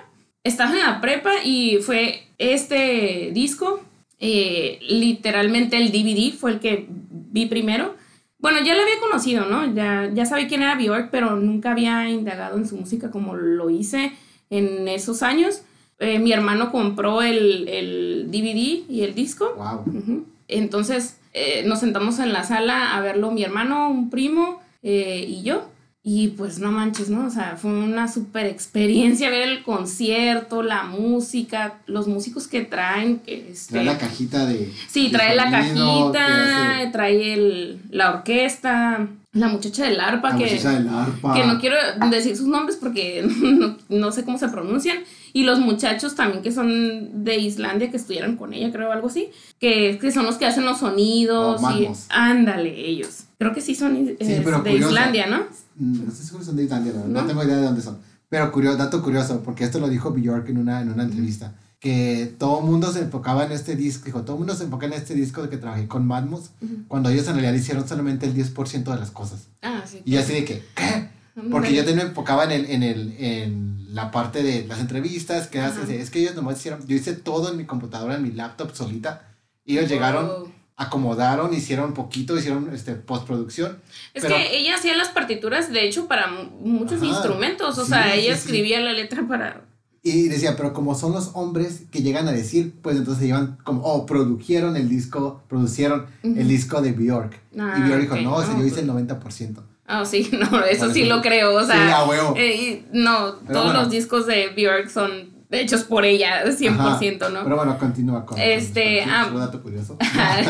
Estaba 0.42 0.72
en 0.72 0.78
la 0.78 1.00
prepa 1.00 1.32
y 1.44 1.78
fue 1.78 2.28
este 2.38 3.30
disco 3.32 3.82
eh, 4.18 4.78
literalmente 4.88 5.76
el 5.76 5.92
DVD 5.92 6.32
fue 6.34 6.52
el 6.52 6.60
que 6.60 6.86
vi 6.88 7.46
primero. 7.46 7.94
Bueno, 8.38 8.58
ya 8.62 8.74
lo 8.74 8.82
había 8.82 9.00
conocido, 9.00 9.46
¿no? 9.46 9.74
Ya, 9.74 10.10
ya 10.12 10.26
sabía 10.26 10.48
quién 10.48 10.62
era 10.62 10.76
Bjork, 10.76 11.10
pero 11.10 11.36
nunca 11.36 11.72
había 11.72 12.08
indagado 12.08 12.56
en 12.56 12.66
su 12.66 12.76
música 12.76 13.10
como 13.10 13.34
lo 13.34 13.70
hice 13.70 14.12
en 14.50 14.88
esos 14.88 15.22
años. 15.22 15.62
Eh, 15.98 16.18
mi 16.18 16.32
hermano 16.32 16.70
compró 16.70 17.22
el, 17.22 17.68
el, 17.68 18.26
DVD 18.30 18.90
y 18.90 19.02
el 19.02 19.14
disco. 19.14 19.54
Wow. 19.56 20.24
Entonces 20.48 21.16
eh, 21.32 21.64
nos 21.66 21.80
sentamos 21.80 22.18
en 22.18 22.32
la 22.32 22.44
sala 22.44 22.96
a 22.96 23.00
verlo 23.00 23.30
mi 23.30 23.42
hermano, 23.42 23.88
un 23.90 24.10
primo 24.10 24.60
y 24.82 25.42
yo. 25.42 25.68
Y 26.08 26.28
pues 26.28 26.60
no 26.60 26.70
manches, 26.70 27.10
¿no? 27.10 27.26
O 27.26 27.30
sea, 27.30 27.56
fue 27.56 27.72
una 27.72 28.06
super 28.06 28.46
experiencia 28.46 29.28
ver 29.28 29.48
el 29.48 29.64
concierto, 29.64 30.62
la 30.62 30.84
música, 30.84 31.80
los 31.86 32.06
músicos 32.06 32.46
que 32.46 32.60
traen. 32.60 33.20
Este, 33.26 33.72
trae 33.72 33.84
la 33.84 33.98
cajita 33.98 34.46
de. 34.46 34.72
Sí, 34.86 35.10
trae 35.10 35.34
la 35.34 35.50
cajita, 35.50 36.92
trae 36.92 37.34
el, 37.34 37.80
la 37.90 38.10
orquesta, 38.10 39.08
la 39.36 39.48
muchacha 39.48 39.84
del 39.84 40.00
arpa. 40.00 40.30
La 40.30 40.38
que, 40.38 40.44
muchacha 40.44 40.70
del 40.70 40.88
arpa. 40.88 41.34
Que 41.34 41.44
no 41.44 41.58
quiero 41.58 41.76
decir 42.10 42.36
sus 42.36 42.46
nombres 42.46 42.76
porque 42.76 43.28
no, 43.88 44.12
sé 44.12 44.24
cómo 44.24 44.38
se 44.38 44.48
pronuncian. 44.48 44.98
Y 45.32 45.44
los 45.44 45.58
muchachos 45.58 46.14
también 46.14 46.42
que 46.42 46.52
son 46.52 47.24
de 47.24 47.36
Islandia, 47.36 47.90
que 47.90 47.96
estudiaron 47.96 48.36
con 48.36 48.52
ella, 48.52 48.72
creo, 48.72 48.92
algo 48.92 49.08
así. 49.08 49.30
Que, 49.58 49.98
que 50.00 50.12
son 50.12 50.24
los 50.26 50.36
que 50.36 50.46
hacen 50.46 50.64
los 50.64 50.78
sonidos. 50.78 51.60
Oh, 51.62 51.70
y, 51.72 51.88
ándale, 52.08 52.88
ellos. 52.88 53.24
Creo 53.38 53.52
que 53.52 53.60
sí 53.60 53.74
son 53.74 53.96
eh, 53.96 54.44
de 54.64 54.72
Islandia, 54.72 55.26
¿no? 55.26 55.46
Mm, 55.76 56.06
no 56.06 56.10
sé 56.10 56.22
si 56.22 56.28
son 56.28 56.56
de 56.56 56.64
Islandia, 56.64 56.92
no, 57.06 57.26
tengo 57.26 57.44
idea 57.44 57.56
de 57.56 57.64
dónde 57.64 57.82
son. 57.82 57.98
Pero 58.28 58.50
curioso, 58.50 58.76
dato 58.76 59.02
curioso, 59.02 59.42
porque 59.42 59.64
esto 59.64 59.78
lo 59.78 59.88
dijo 59.88 60.10
Bjork 60.10 60.48
en 60.48 60.58
una, 60.58 60.80
en 60.80 60.90
una 60.90 61.04
entrevista, 61.04 61.54
que 61.78 62.34
todo 62.38 62.60
el 62.60 62.66
mundo 62.66 62.90
se 62.92 63.00
enfocaba 63.00 63.44
en 63.44 63.52
este 63.52 63.76
disco, 63.76 64.06
dijo, 64.06 64.22
todo 64.22 64.36
el 64.36 64.40
mundo 64.40 64.54
se 64.54 64.64
enfoca 64.64 64.86
en 64.86 64.94
este 64.94 65.14
disco 65.14 65.42
de 65.42 65.48
que 65.48 65.58
trabajé 65.58 65.86
con 65.86 66.06
Madmus, 66.06 66.50
cuando 66.88 67.10
ellos 67.10 67.28
en 67.28 67.34
realidad 67.34 67.54
hicieron 67.54 67.86
solamente 67.86 68.26
el 68.26 68.34
10% 68.34 68.84
de 68.84 68.96
las 68.96 69.10
cosas. 69.10 69.48
Ah, 69.62 69.84
sí. 69.86 70.02
Y 70.04 70.16
así 70.16 70.32
de 70.32 70.44
que, 70.44 70.64
¿qué? 70.74 71.15
Porque 71.50 71.74
yo 71.74 71.84
me 71.94 72.02
enfocaba 72.02 72.44
en, 72.44 72.52
el, 72.52 72.70
en, 72.70 72.82
el, 72.82 73.16
en 73.18 73.94
la 73.94 74.10
parte 74.10 74.42
de 74.42 74.66
las 74.66 74.80
entrevistas, 74.80 75.48
que 75.48 75.60
hace, 75.60 76.00
es 76.00 76.10
que 76.10 76.20
ellos 76.20 76.34
nomás 76.34 76.58
hicieron, 76.58 76.86
yo 76.86 76.96
hice 76.96 77.12
todo 77.12 77.50
en 77.50 77.58
mi 77.58 77.64
computadora, 77.64 78.14
en 78.14 78.22
mi 78.22 78.32
laptop 78.32 78.74
solita, 78.74 79.28
y 79.64 79.76
ellos 79.76 79.90
llegaron 79.90 80.54
acomodaron, 80.76 81.54
hicieron 81.54 81.94
poquito, 81.94 82.36
hicieron 82.36 82.70
este, 82.72 82.94
postproducción. 82.94 83.78
Es 84.12 84.24
que 84.24 84.58
ella 84.58 84.76
hacía 84.76 84.96
las 84.96 85.08
partituras, 85.08 85.72
de 85.72 85.86
hecho, 85.86 86.06
para 86.06 86.28
muchos 86.60 87.02
instrumentos, 87.02 87.78
o 87.78 87.84
sea, 87.84 88.14
ella 88.14 88.34
escribía 88.34 88.80
la 88.80 88.92
letra 88.92 89.26
para... 89.26 89.62
Y 90.02 90.28
decía, 90.28 90.56
pero 90.56 90.72
como 90.72 90.94
son 90.94 91.12
los 91.12 91.30
hombres 91.34 91.82
que 91.90 92.00
llegan 92.00 92.28
a 92.28 92.32
decir, 92.32 92.74
pues 92.80 92.96
entonces 92.96 93.24
llevan 93.24 93.58
como, 93.64 93.82
oh, 93.82 94.06
produjeron 94.06 94.76
el 94.76 94.88
disco, 94.88 95.42
producieron 95.48 96.06
el 96.22 96.46
disco 96.46 96.80
de 96.80 96.92
Bjork. 96.92 97.40
Ah, 97.58 97.74
y 97.76 97.82
Bjork 97.82 98.02
dijo, 98.02 98.16
no, 98.16 98.58
yo 98.58 98.64
hice 98.64 98.80
el 98.80 98.88
90%. 98.88 99.62
Ah, 99.86 100.04
sí, 100.04 100.30
no, 100.50 100.64
eso 100.64 100.90
sí 100.90 101.04
lo 101.04 101.22
creo, 101.22 101.54
o 101.54 101.64
sea, 101.64 102.04
eh, 102.36 102.84
no, 102.92 103.34
todos 103.34 103.72
los 103.72 103.90
discos 103.90 104.26
de 104.26 104.48
Bjork 104.48 104.88
son 104.88 105.36
hechos 105.50 105.84
por 105.84 106.04
ella, 106.04 106.44
100%, 106.46 107.32
¿no? 107.32 107.44
Pero 107.44 107.56
bueno, 107.56 107.78
continúa 107.78 108.26
con. 108.26 108.38
Este. 108.38 109.02
ah, 109.02 109.30
dato 109.32 109.62
curioso. 109.62 109.96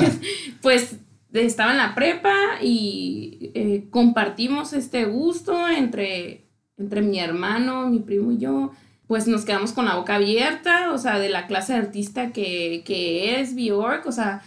pues 0.63 0.97
estaba 1.33 1.73
en 1.73 1.79
la 1.79 1.95
prepa 1.95 2.35
y 2.63 3.51
eh, 3.55 3.89
compartimos 3.91 4.73
este 4.73 5.05
gusto 5.05 5.69
entre, 5.69 6.49
entre 6.79 7.03
mi 7.03 7.21
hermano, 7.21 7.89
mi 7.89 7.99
primo 8.01 8.33
y 8.33 8.39
yo. 8.39 8.73
Pues 9.07 9.29
nos 9.29 9.45
quedamos 9.45 9.73
con 9.73 9.85
la 9.85 9.95
boca 9.95 10.17
abierta, 10.17 10.91
o 10.93 10.99
sea, 10.99 11.21
de 11.21 11.29
la 11.29 11.47
clase 11.47 11.75
de 11.75 11.79
artista 11.79 12.33
que, 12.33 12.83
que 12.85 13.41
es 13.41 13.55
Bjork, 13.55 14.05
o 14.07 14.11
sea, 14.11 14.43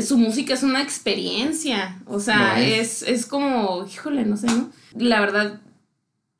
su 0.00 0.18
música 0.18 0.54
es 0.54 0.62
una 0.62 0.82
experiencia, 0.82 1.98
o 2.06 2.20
sea, 2.20 2.60
es. 2.62 3.02
es 3.02 3.26
como, 3.26 3.86
híjole, 3.86 4.24
no 4.24 4.36
sé, 4.36 4.46
¿no? 4.46 4.70
La 4.96 5.20
verdad, 5.20 5.60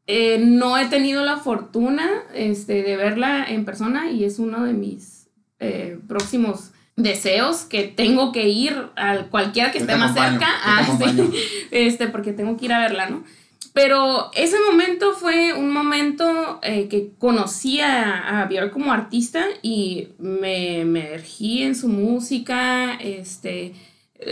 eh, 0.07 0.39
no 0.39 0.79
he 0.79 0.87
tenido 0.87 1.25
la 1.25 1.37
fortuna 1.37 2.09
este, 2.35 2.83
de 2.83 2.97
verla 2.97 3.45
en 3.49 3.65
persona 3.65 4.11
y 4.11 4.25
es 4.25 4.39
uno 4.39 4.65
de 4.65 4.73
mis 4.73 5.29
eh, 5.59 5.99
próximos 6.09 6.71
deseos 6.97 7.63
que 7.63 7.85
tengo 7.85 8.33
que 8.33 8.49
ir 8.49 8.75
a 8.97 9.25
cualquiera 9.31 9.73
que 9.73 9.79
esté 9.79 9.97
más 9.97 10.15
cerca, 10.15 10.49
ah, 10.65 10.99
este, 11.71 12.09
porque 12.09 12.33
tengo 12.33 12.57
que 12.57 12.67
ir 12.67 12.73
a 12.73 12.81
verla, 12.81 13.09
¿no? 13.09 13.25
Pero 13.73 14.31
ese 14.35 14.57
momento 14.69 15.13
fue 15.13 15.53
un 15.53 15.73
momento 15.73 16.59
eh, 16.63 16.89
que 16.89 17.13
conocí 17.19 17.81
a, 17.81 18.43
a 18.43 18.47
Björk 18.47 18.73
como 18.73 18.93
artista 18.93 19.45
y 19.63 20.09
me, 20.19 20.81
emergí 20.81 21.63
en 21.63 21.75
su 21.75 21.89
música, 21.89 22.95
este, 22.95 23.75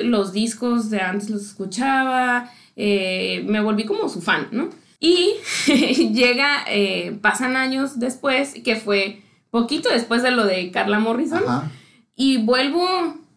los 0.02 0.32
discos 0.32 0.90
de 0.90 1.00
antes 1.00 1.30
los 1.30 1.42
escuchaba, 1.42 2.50
me 2.76 3.60
volví 3.60 3.84
como 3.84 4.08
su 4.08 4.20
fan, 4.20 4.48
¿no? 4.52 4.70
Y 5.00 5.34
llega, 6.12 6.64
eh, 6.68 7.16
pasan 7.20 7.56
años 7.56 7.98
después, 7.98 8.54
que 8.64 8.76
fue 8.76 9.22
poquito 9.50 9.88
después 9.90 10.22
de 10.22 10.32
lo 10.32 10.44
de 10.44 10.70
Carla 10.70 10.98
Morrison, 10.98 11.42
y 12.16 12.38
vuelvo 12.38 12.84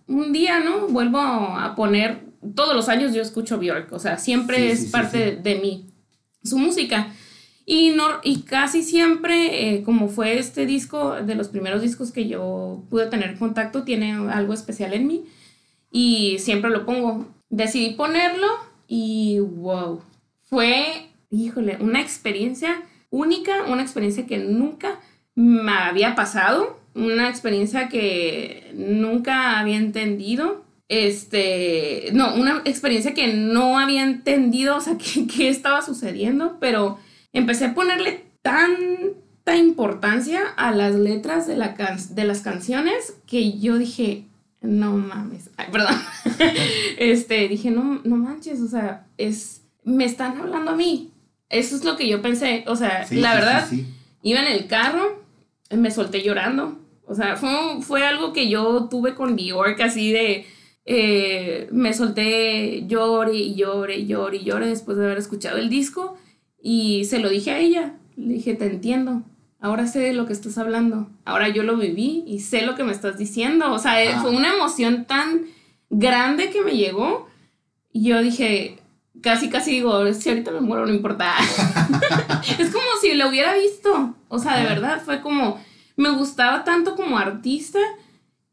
un 0.07 0.33
día, 0.33 0.59
¿no? 0.59 0.87
Vuelvo 0.87 1.19
a 1.19 1.75
poner, 1.75 2.25
todos 2.55 2.75
los 2.75 2.89
años 2.89 3.13
yo 3.13 3.21
escucho 3.21 3.59
Bjork, 3.59 3.93
o 3.93 3.99
sea, 3.99 4.17
siempre 4.17 4.71
es 4.71 4.85
parte 4.85 5.35
De, 5.35 5.55
mí, 5.55 5.90
su 6.43 6.57
música. 6.57 7.13
Y, 7.65 7.91
no, 7.91 8.19
y 8.23 8.41
casi 8.41 8.83
siempre, 8.83 9.75
eh, 9.75 9.83
como 9.83 10.09
fue 10.09 10.39
este 10.39 10.65
disco, 10.65 11.15
de 11.15 11.35
los 11.35 11.47
primeros 11.47 11.81
discos 11.81 12.11
que 12.11 12.27
yo 12.27 12.83
pude 12.89 13.07
tener 13.07 13.37
contacto, 13.37 13.83
tiene 13.83 14.13
algo 14.13 14.53
especial 14.53 14.93
en 14.93 15.07
mí. 15.07 15.25
Y 15.91 16.37
siempre 16.39 16.69
lo 16.69 16.85
pongo. 16.85 17.27
Decidí 17.49 17.91
ponerlo 17.95 18.47
y 18.87 19.39
wow, 19.39 20.01
fue, 20.49 21.07
híjole, 21.29 21.77
una 21.79 22.01
experiencia 22.01 22.83
única, 23.09 23.63
una 23.63 23.81
experiencia 23.81 24.25
que 24.25 24.37
nunca 24.37 24.99
me 25.35 25.71
había 25.71 26.15
pasado, 26.15 26.79
una 26.93 27.29
experiencia 27.29 27.87
que 27.87 28.71
nunca 28.73 29.59
había 29.59 29.77
entendido. 29.77 30.65
Este, 30.91 32.09
no, 32.11 32.35
una 32.35 32.63
experiencia 32.65 33.13
que 33.13 33.33
no 33.33 33.79
había 33.79 34.03
entendido, 34.03 34.75
o 34.75 34.81
sea, 34.81 34.97
qué 35.35 35.47
estaba 35.47 35.81
sucediendo, 35.81 36.57
pero 36.59 36.99
empecé 37.31 37.67
a 37.67 37.73
ponerle 37.73 38.25
tanta 38.41 39.55
importancia 39.55 40.41
a 40.57 40.73
las 40.73 40.95
letras 40.95 41.47
de, 41.47 41.55
la 41.55 41.75
de 42.09 42.23
las 42.25 42.41
canciones 42.41 43.15
que 43.25 43.57
yo 43.57 43.77
dije, 43.77 44.25
no 44.59 44.97
mames, 44.97 45.49
Ay, 45.55 45.67
perdón, 45.71 45.95
este, 46.97 47.47
dije, 47.47 47.71
no, 47.71 48.01
no 48.03 48.17
manches, 48.17 48.59
o 48.59 48.67
sea, 48.67 49.07
es, 49.17 49.61
me 49.85 50.03
están 50.03 50.41
hablando 50.41 50.71
a 50.71 50.75
mí, 50.75 51.13
eso 51.47 51.73
es 51.73 51.85
lo 51.85 51.95
que 51.95 52.09
yo 52.09 52.21
pensé, 52.21 52.65
o 52.67 52.75
sea, 52.75 53.07
la 53.11 53.35
verdad, 53.35 53.69
iba 54.23 54.41
en 54.41 54.51
el 54.51 54.67
carro, 54.67 55.23
me 55.69 55.89
solté 55.89 56.21
llorando, 56.21 56.77
o 57.07 57.15
sea, 57.15 57.37
fue, 57.37 57.81
fue 57.81 58.05
algo 58.05 58.33
que 58.33 58.49
yo 58.49 58.89
tuve 58.89 59.15
con 59.15 59.37
Bjork 59.37 59.79
así 59.79 60.11
de, 60.11 60.45
eh, 60.86 61.67
me 61.71 61.93
solté 61.93 62.86
llore 62.88 63.36
y 63.36 63.55
llore 63.55 63.97
y 63.97 64.07
llore 64.07 64.38
y 64.38 64.43
llore 64.43 64.67
después 64.67 64.97
de 64.97 65.05
haber 65.05 65.17
escuchado 65.17 65.57
el 65.57 65.69
disco 65.69 66.17
y 66.61 67.05
se 67.05 67.19
lo 67.19 67.29
dije 67.29 67.51
a 67.51 67.59
ella, 67.59 67.93
le 68.15 68.34
dije, 68.34 68.55
te 68.55 68.65
entiendo, 68.65 69.23
ahora 69.59 69.88
sé 69.88 69.99
de 69.99 70.13
lo 70.13 70.25
que 70.25 70.34
estás 70.34 70.57
hablando, 70.57 71.09
ahora 71.25 71.49
yo 71.49 71.63
lo 71.63 71.77
viví 71.77 72.23
y 72.27 72.39
sé 72.39 72.63
lo 72.63 72.75
que 72.75 72.84
me 72.84 72.91
estás 72.91 73.17
diciendo, 73.17 73.71
o 73.71 73.79
sea, 73.79 74.03
eh, 74.03 74.15
fue 74.21 74.32
una 74.32 74.53
emoción 74.53 75.05
tan 75.05 75.45
grande 75.89 76.49
que 76.49 76.61
me 76.61 76.77
llegó 76.77 77.27
y 77.91 78.09
yo 78.09 78.21
dije, 78.21 78.82
casi, 79.21 79.49
casi 79.49 79.71
digo, 79.71 80.13
si 80.13 80.29
ahorita 80.29 80.51
me 80.51 80.61
muero, 80.61 80.86
no 80.86 80.93
importa. 80.93 81.36
es 82.59 82.69
como 82.71 82.86
si 83.01 83.13
lo 83.13 83.29
hubiera 83.29 83.53
visto. 83.55 84.15
O 84.29 84.39
sea, 84.39 84.57
de 84.57 84.63
verdad, 84.63 85.01
fue 85.03 85.21
como, 85.21 85.59
me 85.95 86.09
gustaba 86.11 86.63
tanto 86.63 86.95
como 86.95 87.17
artista 87.17 87.79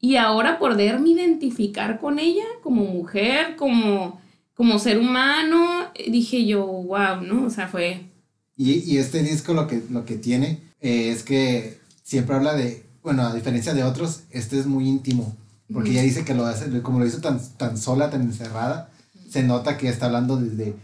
y 0.00 0.16
ahora 0.16 0.58
poderme 0.58 1.10
identificar 1.10 2.00
con 2.00 2.18
ella 2.18 2.44
como 2.62 2.84
mujer, 2.84 3.56
como, 3.56 4.20
como 4.54 4.78
ser 4.78 4.98
humano, 4.98 5.90
dije 6.08 6.46
yo, 6.46 6.66
wow, 6.66 7.20
¿no? 7.22 7.46
O 7.46 7.50
sea, 7.50 7.68
fue... 7.68 8.06
Y, 8.56 8.96
este 8.96 9.22
disco 9.22 9.54
lo 9.54 9.68
que, 9.68 9.82
lo 9.90 10.04
que 10.04 10.16
tiene 10.16 10.60
eh, 10.80 11.10
es 11.10 11.22
que 11.22 11.78
siempre 12.02 12.34
habla 12.34 12.54
de, 12.54 12.84
bueno, 13.02 13.22
a 13.22 13.34
diferencia 13.34 13.72
de 13.72 13.84
otros, 13.84 14.22
este 14.30 14.58
es 14.58 14.66
muy 14.66 14.88
íntimo, 14.88 15.36
porque 15.72 15.90
ella 15.90 16.02
dice 16.02 16.24
que 16.24 16.34
lo 16.34 16.44
hace, 16.44 16.82
como 16.82 16.98
lo 16.98 17.06
hizo 17.06 17.20
tan, 17.20 17.40
tan 17.56 17.76
sola, 17.76 18.10
tan 18.10 18.22
encerrada, 18.22 18.90
se 19.30 19.42
nota 19.44 19.76
que 19.76 19.88
está 19.88 20.06
hablando 20.06 20.36
desde, 20.36 20.74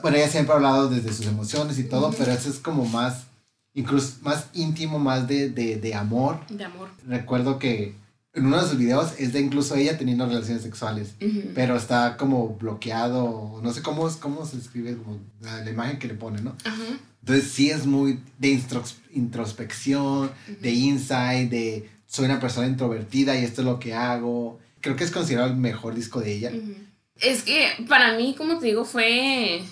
bueno, 0.00 0.16
ella 0.16 0.28
siempre 0.28 0.52
ha 0.52 0.56
hablado 0.56 0.88
desde 0.88 1.12
sus 1.12 1.26
emociones 1.26 1.78
y 1.78 1.84
todo, 1.84 2.14
pero 2.16 2.32
eso 2.32 2.48
es 2.48 2.58
como 2.58 2.86
más, 2.86 3.24
incluso 3.74 4.16
más 4.22 4.46
íntimo, 4.54 4.98
más 4.98 5.28
de, 5.28 5.50
de, 5.50 5.76
de 5.76 5.94
amor. 5.94 6.38
De 6.48 6.64
amor. 6.64 6.88
Recuerdo 7.06 7.58
que 7.58 7.94
en 8.34 8.46
uno 8.46 8.62
de 8.62 8.68
sus 8.68 8.78
videos 8.78 9.14
es 9.18 9.32
de 9.32 9.40
incluso 9.40 9.74
ella 9.74 9.98
teniendo 9.98 10.26
relaciones 10.26 10.62
sexuales, 10.62 11.14
pero 11.54 11.76
está 11.76 12.16
como 12.16 12.56
bloqueado, 12.56 13.60
no 13.62 13.72
sé 13.72 13.82
cómo, 13.82 14.08
cómo 14.20 14.44
se 14.46 14.58
escribe, 14.58 14.96
como 14.96 15.18
la, 15.40 15.68
imagen 15.68 15.98
que 15.98 16.08
le 16.08 16.14
pone, 16.14 16.40
¿no? 16.42 16.56
Entonces 17.20 17.50
sí 17.50 17.70
es 17.70 17.86
muy 17.86 18.20
de 18.38 18.58
introspección, 19.12 20.30
de 20.60 20.70
insight, 20.70 21.50
de 21.50 21.88
soy 22.06 22.24
una 22.24 22.40
persona 22.40 22.66
introvertida 22.66 23.38
y 23.38 23.44
esto 23.44 23.60
es 23.60 23.66
lo 23.66 23.78
que 23.78 23.94
hago. 23.94 24.58
Creo 24.80 24.96
que 24.96 25.04
es 25.04 25.10
considerado 25.10 25.50
el 25.50 25.56
mejor 25.56 25.94
disco 25.94 26.20
de 26.20 26.32
ella. 26.32 26.52
Es 27.20 27.42
que 27.42 27.68
para 27.88 28.16
mí, 28.16 28.34
como 28.36 28.58
te 28.58 28.66
digo, 28.66 28.84
fue. 28.84 29.62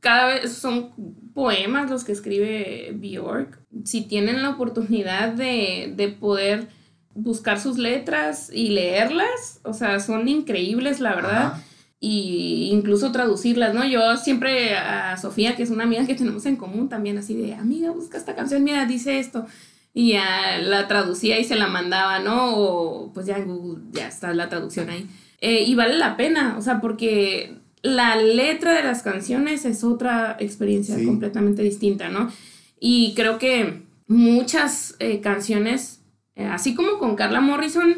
Cada 0.00 0.26
vez 0.26 0.52
son 0.52 0.92
poemas 1.34 1.90
los 1.90 2.04
que 2.04 2.12
escribe 2.12 2.92
Bjork. 2.94 3.58
Si 3.84 4.02
tienen 4.02 4.42
la 4.42 4.50
oportunidad 4.50 5.32
de, 5.32 5.92
de 5.96 6.08
poder 6.08 6.68
buscar 7.16 7.58
sus 7.58 7.78
letras 7.78 8.50
y 8.52 8.68
leerlas, 8.68 9.60
o 9.64 9.72
sea, 9.72 9.98
son 10.00 10.28
increíbles, 10.28 11.00
la 11.00 11.14
verdad. 11.14 11.54
Y 11.98 12.68
incluso 12.72 13.10
traducirlas, 13.10 13.74
¿no? 13.74 13.84
Yo 13.84 14.16
siempre 14.18 14.76
a 14.76 15.16
Sofía, 15.16 15.56
que 15.56 15.62
es 15.62 15.70
una 15.70 15.84
amiga 15.84 16.06
que 16.06 16.14
tenemos 16.14 16.44
en 16.46 16.56
común 16.56 16.88
también, 16.88 17.18
así 17.18 17.34
de, 17.34 17.54
amiga, 17.54 17.90
busca 17.90 18.18
esta 18.18 18.34
canción, 18.34 18.62
mira, 18.62 18.84
dice 18.84 19.18
esto. 19.18 19.46
Y 19.94 20.12
ya 20.12 20.58
la 20.60 20.86
traducía 20.88 21.40
y 21.40 21.44
se 21.44 21.56
la 21.56 21.68
mandaba, 21.68 22.18
¿no? 22.18 22.54
O 22.54 23.12
pues 23.14 23.26
ya 23.26 23.38
en 23.38 23.46
Google 23.46 23.82
ya 23.92 24.06
está 24.08 24.34
la 24.34 24.50
traducción 24.50 24.90
ahí. 24.90 25.08
Eh, 25.40 25.64
y 25.64 25.74
vale 25.74 25.96
la 25.96 26.18
pena, 26.18 26.56
o 26.58 26.62
sea, 26.62 26.80
porque 26.82 27.56
la 27.82 28.16
letra 28.16 28.74
de 28.74 28.82
las 28.82 29.02
canciones 29.02 29.64
es 29.64 29.84
otra 29.84 30.36
experiencia 30.38 30.96
completamente 31.04 31.62
distinta, 31.62 32.08
¿no? 32.10 32.30
Y 32.78 33.14
creo 33.14 33.38
que 33.38 33.82
muchas 34.06 34.96
eh, 34.98 35.20
canciones, 35.20 35.95
así 36.36 36.74
como 36.74 36.98
con 36.98 37.16
Carla 37.16 37.40
Morrison, 37.40 37.96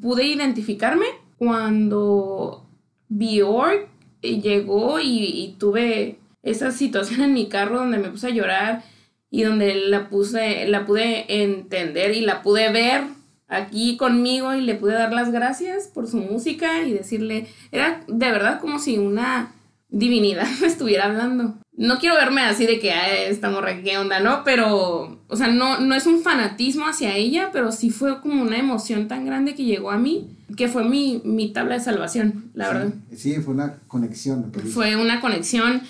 pude 0.00 0.24
identificarme 0.24 1.06
cuando 1.38 2.66
Bjork 3.08 3.88
llegó 4.22 4.98
y, 5.00 5.24
y, 5.24 5.56
tuve 5.58 6.18
esa 6.42 6.72
situación 6.72 7.20
en 7.22 7.34
mi 7.34 7.48
carro 7.48 7.78
donde 7.78 7.98
me 7.98 8.10
puse 8.10 8.26
a 8.26 8.30
llorar 8.30 8.82
y 9.30 9.42
donde 9.42 9.74
la 9.74 10.08
puse, 10.08 10.66
la 10.66 10.84
pude 10.86 11.42
entender 11.42 12.14
y 12.14 12.22
la 12.22 12.42
pude 12.42 12.70
ver 12.72 13.04
aquí 13.48 13.96
conmigo 13.96 14.54
y 14.54 14.60
le 14.60 14.74
pude 14.74 14.92
dar 14.92 15.12
las 15.12 15.32
gracias 15.32 15.88
por 15.88 16.06
su 16.06 16.18
música 16.18 16.82
y 16.82 16.92
decirle, 16.92 17.46
era 17.72 18.02
de 18.06 18.30
verdad 18.30 18.60
como 18.60 18.78
si 18.78 18.98
una 18.98 19.52
divinidad 19.88 20.46
me 20.60 20.66
estuviera 20.66 21.06
hablando. 21.06 21.58
No 21.76 21.98
quiero 21.98 22.16
verme 22.16 22.42
así 22.42 22.66
de 22.66 22.80
que 22.80 23.28
esta 23.28 23.50
morra, 23.50 23.82
¿qué 23.82 23.98
onda? 23.98 24.18
¿No? 24.18 24.42
Pero, 24.44 25.22
o 25.28 25.36
sea, 25.36 25.46
no, 25.46 25.78
no 25.78 25.94
es 25.94 26.06
un 26.06 26.22
fanatismo 26.22 26.86
hacia 26.86 27.14
ella, 27.14 27.50
pero 27.52 27.70
sí 27.70 27.90
fue 27.90 28.20
como 28.20 28.42
una 28.42 28.58
emoción 28.58 29.06
tan 29.06 29.24
grande 29.24 29.54
que 29.54 29.64
llegó 29.64 29.92
a 29.92 29.98
mí, 29.98 30.36
que 30.56 30.66
fue 30.66 30.84
mi, 30.84 31.22
mi 31.24 31.52
tabla 31.52 31.74
de 31.74 31.80
salvación, 31.80 32.50
la 32.54 32.68
verdad. 32.68 32.94
Sí, 33.14 33.34
fue 33.36 33.54
una 33.54 33.78
conexión. 33.86 34.52
Fue 34.72 34.96
una 34.96 35.20
conexión, 35.20 35.82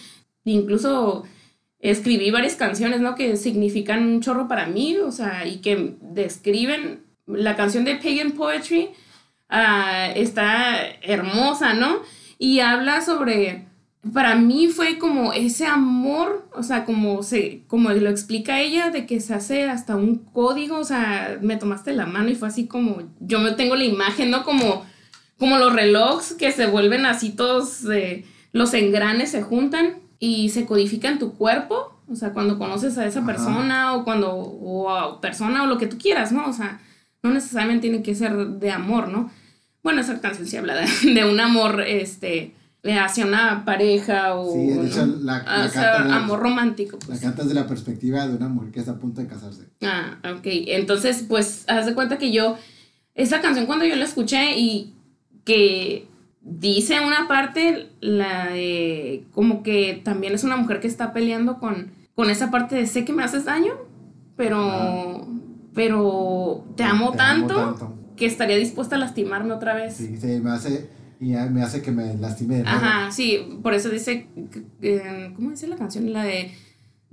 incluso 0.44 1.24
escribí 1.80 2.30
varias 2.30 2.56
canciones, 2.56 3.00
¿no? 3.00 3.14
Que 3.14 3.36
significan 3.36 4.06
un 4.06 4.20
chorro 4.20 4.46
para 4.46 4.66
mí, 4.66 4.96
o 4.96 5.10
sea, 5.10 5.46
y 5.46 5.58
que 5.58 5.96
describen 6.02 7.00
la 7.26 7.56
canción 7.56 7.84
de 7.84 7.96
Pagan 7.96 8.32
Poetry 8.32 8.90
ah, 9.48 10.10
está 10.14 10.86
hermosa, 11.02 11.74
¿no? 11.74 12.00
Y 12.38 12.60
habla 12.60 13.00
sobre, 13.00 13.67
para 14.12 14.36
mí 14.36 14.68
fue 14.68 14.98
como 14.98 15.32
ese 15.32 15.66
amor, 15.66 16.48
o 16.54 16.62
sea, 16.62 16.84
como, 16.84 17.22
se, 17.22 17.62
como 17.66 17.90
lo 17.90 18.10
explica 18.10 18.60
ella, 18.60 18.90
de 18.90 19.06
que 19.06 19.20
se 19.20 19.34
hace 19.34 19.64
hasta 19.64 19.96
un 19.96 20.16
código, 20.18 20.78
o 20.78 20.84
sea, 20.84 21.38
me 21.42 21.56
tomaste 21.56 21.92
la 21.92 22.06
mano 22.06 22.28
y 22.28 22.34
fue 22.34 22.48
así 22.48 22.66
como, 22.66 23.02
yo 23.20 23.40
me 23.40 23.52
tengo 23.52 23.76
la 23.76 23.84
imagen, 23.84 24.30
¿no? 24.30 24.44
Como, 24.44 24.84
como 25.38 25.58
los 25.58 25.72
relojes 25.72 26.34
que 26.34 26.52
se 26.52 26.66
vuelven 26.66 27.06
así 27.06 27.30
todos, 27.30 27.84
eh, 27.90 28.24
los 28.52 28.72
engranes 28.74 29.30
se 29.32 29.42
juntan 29.42 29.96
y 30.18 30.50
se 30.50 30.64
codifican 30.64 31.14
en 31.14 31.18
tu 31.18 31.34
cuerpo, 31.34 31.98
o 32.10 32.14
sea, 32.14 32.32
cuando 32.32 32.58
conoces 32.58 32.96
a 32.98 33.06
esa 33.06 33.24
persona 33.26 33.94
o 33.94 34.04
cuando, 34.04 34.32
o 34.32 34.90
a 34.90 35.20
persona 35.20 35.64
o 35.64 35.66
lo 35.66 35.76
que 35.76 35.86
tú 35.86 35.98
quieras, 35.98 36.32
¿no? 36.32 36.48
O 36.48 36.52
sea, 36.52 36.80
no 37.22 37.30
necesariamente 37.30 37.88
tiene 37.88 38.02
que 38.02 38.14
ser 38.14 38.34
de 38.34 38.70
amor, 38.70 39.08
¿no? 39.08 39.30
Bueno, 39.82 40.00
esa 40.00 40.20
canción 40.20 40.46
sí 40.46 40.56
habla 40.56 40.74
de, 41.02 41.24
un 41.24 41.40
amor, 41.40 41.82
este, 41.86 42.54
hacia 42.84 43.26
una 43.26 43.64
pareja 43.64 44.34
o 44.36 44.52
sí, 44.52 44.66
de 44.68 44.86
hecho, 44.86 45.06
la, 45.20 45.44
amor 46.16 46.40
romántico. 46.40 46.98
Pues. 46.98 47.20
La 47.20 47.28
cantas 47.28 47.46
desde 47.46 47.60
la 47.60 47.66
perspectiva 47.66 48.26
de 48.26 48.36
una 48.36 48.48
mujer 48.48 48.70
que 48.70 48.80
está 48.80 48.92
a 48.92 48.98
punto 48.98 49.20
de 49.20 49.26
casarse. 49.26 49.64
Ah, 49.82 50.18
ok. 50.36 50.44
Entonces, 50.44 51.24
pues, 51.28 51.64
haz 51.68 51.86
de 51.86 51.94
cuenta 51.94 52.18
que 52.18 52.32
yo, 52.32 52.56
esa 53.14 53.40
canción 53.40 53.66
cuando 53.66 53.84
yo 53.84 53.96
la 53.96 54.04
escuché 54.04 54.58
y 54.58 54.94
que 55.44 56.06
dice 56.40 57.00
una 57.00 57.26
parte, 57.28 57.90
la 58.00 58.50
de, 58.50 59.26
como 59.32 59.62
que 59.62 60.00
también 60.04 60.34
es 60.34 60.44
una 60.44 60.56
mujer 60.56 60.80
que 60.80 60.86
está 60.86 61.12
peleando 61.12 61.58
con, 61.58 61.90
con 62.14 62.30
esa 62.30 62.50
parte 62.50 62.76
de 62.76 62.86
sé 62.86 63.04
que 63.04 63.12
me 63.12 63.24
haces 63.24 63.44
daño, 63.44 63.74
pero 64.36 65.26
pero 65.78 66.64
te 66.74 66.82
amo, 66.82 67.12
tanto, 67.12 67.94
que 68.16 68.26
estaría 68.26 68.56
dispuesta 68.56 68.96
a 68.96 68.98
lastimarme 68.98 69.52
otra 69.52 69.74
vez. 69.74 69.94
Sí, 69.94 70.16
sí, 70.20 70.40
me 70.40 70.50
hace, 70.50 70.90
y 71.20 71.32
me 71.32 71.62
hace 71.62 71.82
que 71.82 71.90
me 71.90 72.14
lastime. 72.16 72.62
Ajá, 72.66 73.10
sí, 73.10 73.58
por 73.62 73.74
eso 73.74 73.88
dice, 73.88 74.28
¿cómo 75.34 75.50
dice 75.50 75.66
la 75.66 75.76
canción? 75.76 76.12
La 76.12 76.24
de 76.24 76.52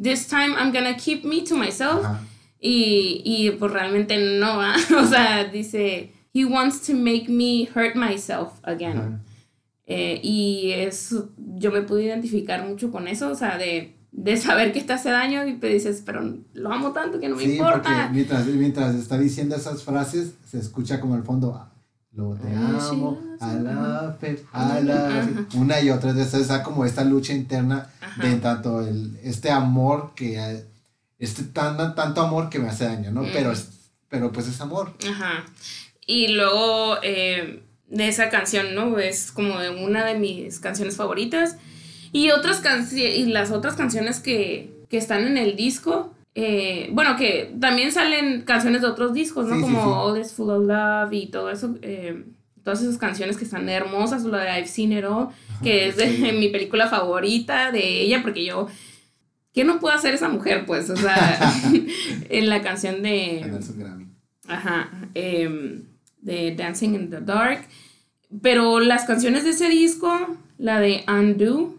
This 0.01 0.27
time 0.27 0.55
I'm 0.57 0.71
gonna 0.73 0.95
keep 0.97 1.23
me 1.23 1.41
to 1.41 1.55
myself. 1.55 2.05
Y, 2.59 3.21
y 3.23 3.51
pues 3.51 3.71
realmente 3.71 4.17
no 4.39 4.57
va, 4.57 4.75
o 4.99 5.05
sea, 5.05 5.45
dice, 5.45 6.11
he 6.33 6.45
wants 6.45 6.81
to 6.81 6.93
make 6.93 7.27
me 7.29 7.69
hurt 7.75 7.95
myself 7.95 8.53
again. 8.63 9.21
Eh, 9.85 10.19
y 10.23 10.71
es, 10.71 11.15
yo 11.37 11.71
me 11.71 11.83
pude 11.83 12.05
identificar 12.05 12.67
mucho 12.67 12.91
con 12.91 13.07
eso, 13.07 13.29
o 13.29 13.35
sea, 13.35 13.57
de, 13.57 13.95
de 14.11 14.37
saber 14.37 14.73
que 14.73 14.81
te 14.81 14.93
hace 14.93 15.11
daño 15.11 15.45
y 15.45 15.55
te 15.55 15.67
dices, 15.67 16.01
pero 16.03 16.37
lo 16.53 16.71
amo 16.73 16.91
tanto 16.91 17.19
que 17.19 17.29
no 17.29 17.35
me 17.35 17.43
sí, 17.43 17.51
importa. 17.51 17.83
Porque 17.83 18.13
mientras, 18.13 18.47
mientras 18.47 18.95
está 18.95 19.19
diciendo 19.19 19.55
esas 19.55 19.83
frases, 19.83 20.33
se 20.49 20.57
escucha 20.57 20.99
como 20.99 21.13
al 21.13 21.23
fondo, 21.23 21.69
lo 22.15 22.35
te 22.35 22.47
amo, 22.47 23.19
I 23.41 23.59
love 23.59 24.23
it, 24.23 24.39
I 24.53 24.83
love 24.83 25.39
it. 25.41 25.53
Una 25.55 25.81
y 25.81 25.89
otra 25.89 26.13
vez 26.13 26.33
está 26.33 26.63
como 26.63 26.85
esta 26.85 27.03
lucha 27.03 27.33
interna 27.33 27.89
de 28.21 28.35
tanto 28.35 28.81
el, 28.81 29.19
este 29.21 29.51
amor 29.51 30.13
que, 30.15 30.63
este 31.19 31.43
tan, 31.43 31.93
tanto 31.93 32.21
amor 32.21 32.49
que 32.49 32.59
me 32.59 32.69
hace 32.69 32.85
daño, 32.85 33.11
¿no? 33.11 33.23
Pero, 33.33 33.51
pero 34.09 34.31
pues 34.31 34.47
es 34.47 34.61
amor. 34.61 34.93
Ajá. 35.09 35.45
Y 36.07 36.29
luego, 36.29 36.97
eh, 37.03 37.63
de 37.87 38.07
esa 38.07 38.29
canción, 38.29 38.75
¿no? 38.75 38.97
Es 38.97 39.31
como 39.31 39.59
de 39.59 39.69
una 39.69 40.05
de 40.05 40.17
mis 40.17 40.59
canciones 40.59 40.95
favoritas. 40.95 41.57
Y 42.13 42.31
otras 42.31 42.59
canciones, 42.59 43.17
y 43.17 43.25
las 43.25 43.51
otras 43.51 43.75
canciones 43.75 44.21
que, 44.21 44.73
que 44.89 44.97
están 44.97 45.25
en 45.27 45.37
el 45.37 45.57
disco, 45.57 46.14
eh, 46.35 46.89
bueno, 46.91 47.15
que 47.15 47.55
también 47.59 47.93
salen 47.93 48.41
canciones 48.41 48.81
de 48.81 48.87
otros 48.87 49.13
discos, 49.13 49.47
¿no? 49.47 49.59
como 49.61 50.03
All 50.03 50.19
is 50.19 50.33
Full 50.33 50.49
of 50.49 50.67
Love 50.67 51.13
y 51.13 51.27
todo 51.27 51.49
eso. 51.49 51.75
Eh, 51.81 52.25
todas 52.63 52.81
esas 52.81 52.97
canciones 52.97 53.37
que 53.37 53.45
están 53.45 53.69
hermosas, 53.69 54.23
lo 54.23 54.37
de 54.37 54.49
I've 54.49 54.67
Seen 54.67 54.91
It 54.91 55.05
All, 55.05 55.29
que 55.63 55.87
es 55.87 55.95
de 55.95 56.33
mi 56.37 56.49
película 56.49 56.87
favorita 56.87 57.71
de 57.71 58.01
ella, 58.01 58.21
porque 58.21 58.43
yo, 58.43 58.67
¿qué 59.53 59.63
no 59.63 59.79
puedo 59.79 59.95
hacer 59.95 60.13
esa 60.13 60.27
mujer? 60.27 60.65
Pues, 60.65 60.89
o 60.89 60.97
sea, 60.97 61.39
en 62.29 62.49
la 62.49 62.61
canción 62.61 63.01
de... 63.01 63.49
Ajá. 64.47 64.91
Eh, 65.15 65.81
de 66.25 66.55
Dancing 66.55 66.95
in 66.95 67.09
the 67.09 67.21
Dark. 67.21 67.65
Pero 68.41 68.79
las 68.79 69.05
canciones 69.05 69.45
de 69.45 69.51
ese 69.51 69.69
disco, 69.69 70.35
la 70.57 70.79
de 70.79 71.05
Undo, 71.07 71.75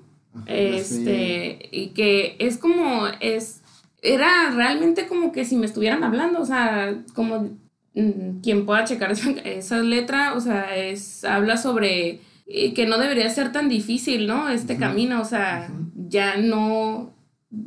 este, 0.47 1.69
y 1.73 1.89
que 1.89 2.37
es 2.39 2.57
como, 2.57 3.09
es, 3.21 3.63
era 4.03 4.51
realmente 4.51 5.07
como 5.07 5.33
que 5.33 5.45
si 5.45 5.57
me 5.57 5.67
estuvieran 5.67 6.05
hablando, 6.05 6.41
o 6.41 6.47
sea, 6.47 7.03
como 7.15 7.59
mm, 7.95 8.41
quien 8.43 8.67
pueda 8.67 8.85
checar 8.85 9.13
esa, 9.45 9.79
letra, 9.79 10.35
o 10.35 10.41
sea, 10.41 10.77
es, 10.77 11.25
habla 11.25 11.57
sobre 11.57 12.21
eh, 12.47 12.75
que 12.75 12.87
no 12.87 12.99
debería 12.99 13.29
ser 13.31 13.53
tan 13.53 13.69
difícil, 13.69 14.27
¿no? 14.27 14.49
Este 14.49 14.77
camino, 14.77 15.21
o 15.21 15.25
sea, 15.25 15.71
ya 15.95 16.37
no, 16.37 17.15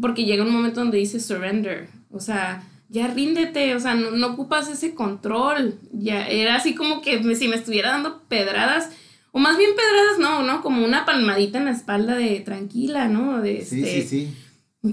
porque 0.02 0.26
llega 0.26 0.44
un 0.44 0.54
momento 0.54 0.82
donde 0.82 0.98
dice 0.98 1.20
surrender, 1.20 1.90
o 2.12 2.20
sea, 2.20 2.64
ya 2.90 3.08
ríndete, 3.08 3.76
o 3.76 3.80
sea, 3.80 3.94
no, 3.94 4.28
ocupas 4.28 4.68
ese 4.68 4.96
control. 4.96 5.76
Ya 5.94 6.28
era 6.28 6.56
así 6.56 6.74
como 6.74 7.02
que 7.02 7.24
si 7.36 7.48
me 7.48 7.56
estuviera 7.56 7.92
dando 7.92 8.24
pedradas, 8.28 8.90
o 9.32 9.40
más 9.40 9.58
bien 9.58 9.70
pedradas, 9.76 10.20
no, 10.20 10.42
¿no? 10.42 10.64
Como 10.64 10.84
una 10.84 11.06
palmadita 11.06 11.60
en 11.60 11.66
la 11.66 11.72
espalda 11.72 12.16
de 12.16 12.40
tranquila, 12.40 13.08
¿no? 13.08 13.42
De, 13.42 13.64
sí, 13.64 13.84
sí, 13.84 13.88
este, 13.88 14.08
sí. 14.08 14.36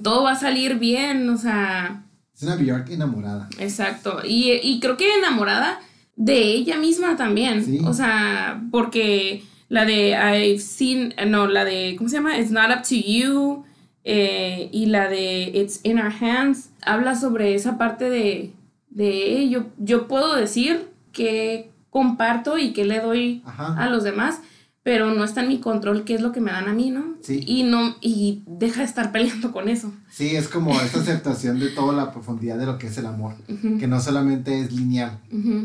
Todo 0.02 0.24
va 0.24 0.32
a 0.32 0.36
salir 0.36 0.78
bien, 0.78 1.28
o 1.30 1.36
sea. 1.36 2.04
Es 2.34 2.42
una 2.42 2.56
Bjork 2.56 2.90
enamorada. 2.90 3.48
Exacto. 3.58 4.20
Y, 4.24 4.52
y 4.62 4.80
creo 4.80 4.96
que 4.96 5.14
enamorada 5.14 5.80
de 6.16 6.42
ella 6.54 6.76
misma 6.78 7.16
también. 7.16 7.64
Sí. 7.64 7.80
O 7.84 7.92
sea, 7.92 8.62
porque 8.70 9.42
la 9.68 9.84
de 9.84 10.10
I've 10.10 10.60
seen, 10.60 11.14
no, 11.28 11.46
la 11.46 11.64
de, 11.64 11.94
¿cómo 11.96 12.08
se 12.08 12.16
llama? 12.16 12.38
It's 12.38 12.50
not 12.50 12.70
up 12.70 12.82
to 12.82 12.94
you. 12.94 13.64
Eh, 14.08 14.68
y 14.72 14.86
la 14.86 15.08
de 15.08 15.50
It's 15.52 15.80
in 15.82 15.98
Our 15.98 16.12
Hands 16.12 16.70
habla 16.82 17.16
sobre 17.16 17.56
esa 17.56 17.76
parte 17.76 18.08
de, 18.08 18.52
de 18.90 19.48
yo, 19.48 19.66
yo 19.78 20.06
puedo 20.06 20.36
decir 20.36 20.88
que 21.12 21.72
comparto 21.90 22.56
y 22.56 22.72
que 22.72 22.84
le 22.84 23.00
doy 23.00 23.42
a 23.44 23.88
los 23.88 24.04
demás, 24.04 24.42
pero 24.86 25.12
no 25.12 25.24
está 25.24 25.40
en 25.40 25.48
mi 25.48 25.58
control 25.58 26.04
qué 26.04 26.14
es 26.14 26.20
lo 26.20 26.30
que 26.30 26.40
me 26.40 26.52
dan 26.52 26.68
a 26.68 26.72
mí, 26.72 26.90
¿no? 26.90 27.16
Sí. 27.20 27.42
Y, 27.44 27.64
no, 27.64 27.96
y 28.00 28.44
deja 28.46 28.82
de 28.82 28.86
estar 28.86 29.10
peleando 29.12 29.50
con 29.50 29.68
eso. 29.68 29.92
Sí, 30.12 30.36
es 30.36 30.46
como 30.46 30.80
esta 30.80 31.00
aceptación 31.00 31.58
de 31.58 31.70
toda 31.70 31.92
la 31.92 32.12
profundidad 32.12 32.56
de 32.56 32.66
lo 32.66 32.78
que 32.78 32.86
es 32.86 32.96
el 32.96 33.06
amor, 33.06 33.34
que 33.80 33.88
no 33.88 34.00
solamente 34.00 34.60
es 34.60 34.70
lineal, 34.70 35.18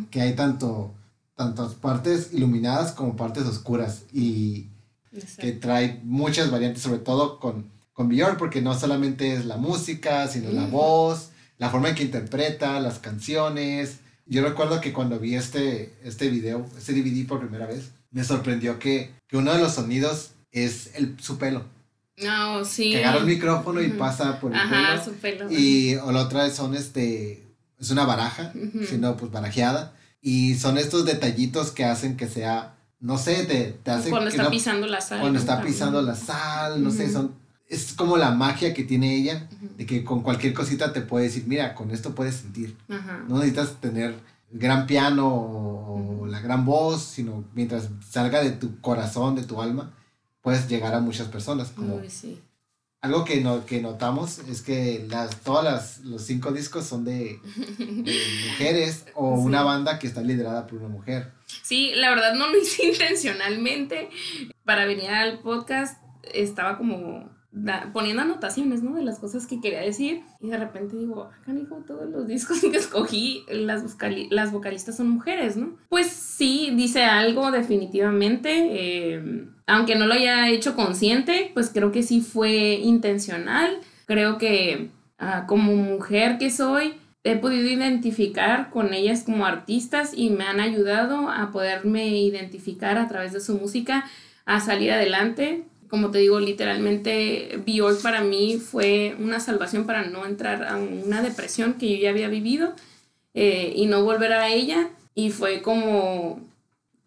que 0.09 0.21
hay 0.21 0.33
tanto, 0.33 0.95
tantas 1.35 1.75
partes 1.75 2.33
iluminadas 2.33 2.93
como 2.93 3.15
partes 3.15 3.43
oscuras 3.43 4.05
y 4.11 4.69
que 5.37 5.51
trae 5.51 6.01
muchas 6.03 6.49
variantes, 6.49 6.81
sobre 6.81 6.97
todo 6.97 7.39
con 7.39 7.69
con 7.93 8.09
Björk 8.09 8.39
porque 8.39 8.63
no 8.63 8.73
solamente 8.73 9.33
es 9.33 9.45
la 9.45 9.57
música, 9.57 10.27
sino 10.29 10.49
la 10.51 10.65
voz, 10.65 11.29
la 11.59 11.69
forma 11.69 11.89
en 11.89 11.95
que 11.95 12.03
interpreta, 12.03 12.79
las 12.79 12.97
canciones. 12.97 13.99
Yo 14.25 14.41
recuerdo 14.41 14.81
que 14.81 14.93
cuando 14.93 15.19
vi 15.19 15.35
este, 15.35 15.93
este 16.03 16.29
video, 16.29 16.65
este 16.75 16.93
DVD 16.93 17.27
por 17.27 17.39
primera 17.39 17.67
vez, 17.67 17.91
me 18.11 18.23
sorprendió 18.23 18.79
que, 18.79 19.13
que 19.27 19.37
uno 19.37 19.53
de 19.53 19.59
los 19.59 19.73
sonidos 19.73 20.31
es 20.51 20.91
el, 20.95 21.19
su 21.19 21.37
pelo. 21.37 21.65
No, 22.17 22.63
sí. 22.65 22.91
Que 22.91 23.03
agarra 23.03 23.19
el 23.19 23.25
micrófono 23.25 23.81
y 23.81 23.89
pasa 23.89 24.39
por 24.39 24.51
el 24.51 24.59
Ajá, 24.59 25.03
Su 25.03 25.13
pelo. 25.13 25.51
Y 25.51 25.95
o 25.95 26.11
la 26.11 26.21
otra 26.21 26.49
son 26.51 26.75
este, 26.75 27.47
es 27.79 27.89
una 27.89 28.05
baraja, 28.05 28.53
sino 28.87 29.17
pues 29.17 29.31
barajeada. 29.31 29.93
Y 30.21 30.55
son 30.55 30.77
estos 30.77 31.05
detallitos 31.05 31.71
que 31.71 31.85
hacen 31.85 32.15
que 32.15 32.27
sea, 32.27 32.75
no 32.99 33.17
sé, 33.17 33.45
te, 33.45 33.79
te 33.83 33.91
hace... 33.91 34.09
Cuando 34.11 34.29
está 34.29 34.51
pisando 34.51 34.85
la 34.85 35.01
sal. 35.01 35.19
Cuando 35.19 35.39
está 35.39 35.63
pisando 35.63 36.01
la 36.01 36.13
sal, 36.13 36.83
no 36.83 36.91
sé, 36.91 37.11
son 37.11 37.41
es 37.71 37.93
como 37.93 38.17
la 38.17 38.31
magia 38.31 38.73
que 38.73 38.83
tiene 38.83 39.15
ella, 39.15 39.47
de 39.77 39.85
que 39.85 40.03
con 40.03 40.23
cualquier 40.23 40.53
cosita 40.53 40.91
te 40.91 40.99
puede 40.99 41.25
decir, 41.25 41.45
mira, 41.47 41.73
con 41.73 41.91
esto 41.91 42.13
puedes 42.13 42.35
sentir. 42.35 42.75
No 43.29 43.37
necesitas 43.37 43.79
tener 43.79 44.13
gran 44.51 44.85
piano 44.85 45.70
o 46.21 46.27
la 46.27 46.39
gran 46.39 46.65
voz, 46.65 47.01
sino 47.01 47.43
mientras 47.53 47.89
salga 48.07 48.43
de 48.43 48.51
tu 48.51 48.79
corazón, 48.79 49.35
de 49.35 49.43
tu 49.43 49.61
alma, 49.61 49.93
puedes 50.41 50.67
llegar 50.67 50.93
a 50.93 50.99
muchas 50.99 51.27
personas. 51.27 51.71
Como 51.71 51.99
Algo 53.01 53.25
que, 53.25 53.41
no, 53.41 53.65
que 53.65 53.81
notamos 53.81 54.39
es 54.39 54.61
que 54.61 55.05
las, 55.09 55.41
todas 55.41 55.99
los 56.01 56.21
cinco 56.21 56.51
discos 56.51 56.85
son 56.85 57.05
de, 57.05 57.39
mujeres 58.51 59.05
o 59.15 59.29
una 59.31 59.63
banda 59.63 59.97
que 59.97 60.07
está 60.07 60.21
liderada 60.21 60.67
por 60.67 60.79
una 60.79 60.89
mujer. 60.89 61.31
Sí, 61.63 61.91
la 61.95 62.11
verdad 62.11 62.35
no 62.35 62.49
lo 62.49 62.57
hice 62.57 62.85
intencionalmente. 62.91 64.09
Para 64.63 64.85
venir 64.85 65.09
al 65.09 65.39
podcast 65.39 65.99
estaba 66.33 66.77
como 66.77 67.29
poniendo 67.91 68.21
anotaciones, 68.21 68.81
¿no? 68.81 68.95
De 68.95 69.03
las 69.03 69.19
cosas 69.19 69.45
que 69.45 69.59
quería 69.59 69.81
decir. 69.81 70.23
Y 70.39 70.49
de 70.49 70.57
repente 70.57 70.95
digo, 70.95 71.23
acá 71.23 71.53
dijo 71.53 71.83
todos 71.85 72.09
los 72.09 72.27
discos 72.27 72.61
que 72.71 72.77
escogí, 72.77 73.43
las, 73.49 73.83
las 74.29 74.51
vocalistas 74.51 74.97
son 74.97 75.09
mujeres, 75.09 75.57
¿no? 75.57 75.75
Pues 75.89 76.07
sí, 76.07 76.71
dice 76.75 77.03
algo 77.03 77.51
definitivamente. 77.51 79.13
Em, 79.13 79.53
aunque 79.67 79.95
no 79.95 80.07
lo 80.07 80.13
haya 80.13 80.49
hecho 80.49 80.75
consciente, 80.75 81.51
pues 81.53 81.69
creo 81.69 81.91
que 81.91 82.03
sí 82.03 82.21
fue 82.21 82.75
intencional. 82.75 83.79
Creo 84.05 84.37
que 84.37 84.89
ah, 85.19 85.45
como 85.47 85.75
mujer 85.75 86.37
que 86.37 86.51
soy, 86.51 86.93
he 87.23 87.35
podido 87.35 87.69
identificar 87.69 88.69
con 88.69 88.93
ellas 88.93 89.23
como 89.23 89.45
artistas 89.45 90.13
y 90.15 90.29
me 90.29 90.45
han 90.45 90.59
ayudado 90.59 91.29
a 91.29 91.51
poderme 91.51 92.07
identificar 92.17 92.97
a 92.97 93.07
través 93.07 93.33
de 93.33 93.41
su 93.41 93.57
música 93.57 94.05
a 94.45 94.59
salir 94.59 94.91
adelante 94.91 95.65
como 95.91 96.09
te 96.09 96.19
digo, 96.19 96.39
literalmente 96.39 97.61
Bjork 97.65 98.01
para 98.01 98.21
mí 98.23 98.57
fue 98.57 99.13
una 99.19 99.41
salvación 99.41 99.85
para 99.85 100.05
no 100.05 100.25
entrar 100.25 100.63
a 100.63 100.77
una 100.77 101.21
depresión 101.21 101.73
que 101.73 101.89
yo 101.89 101.97
ya 101.97 102.11
había 102.11 102.29
vivido 102.29 102.73
eh, 103.33 103.73
y 103.75 103.87
no 103.87 104.01
volver 104.01 104.31
a 104.31 104.47
ella. 104.47 104.89
Y 105.15 105.31
fue 105.31 105.61
como, 105.61 106.39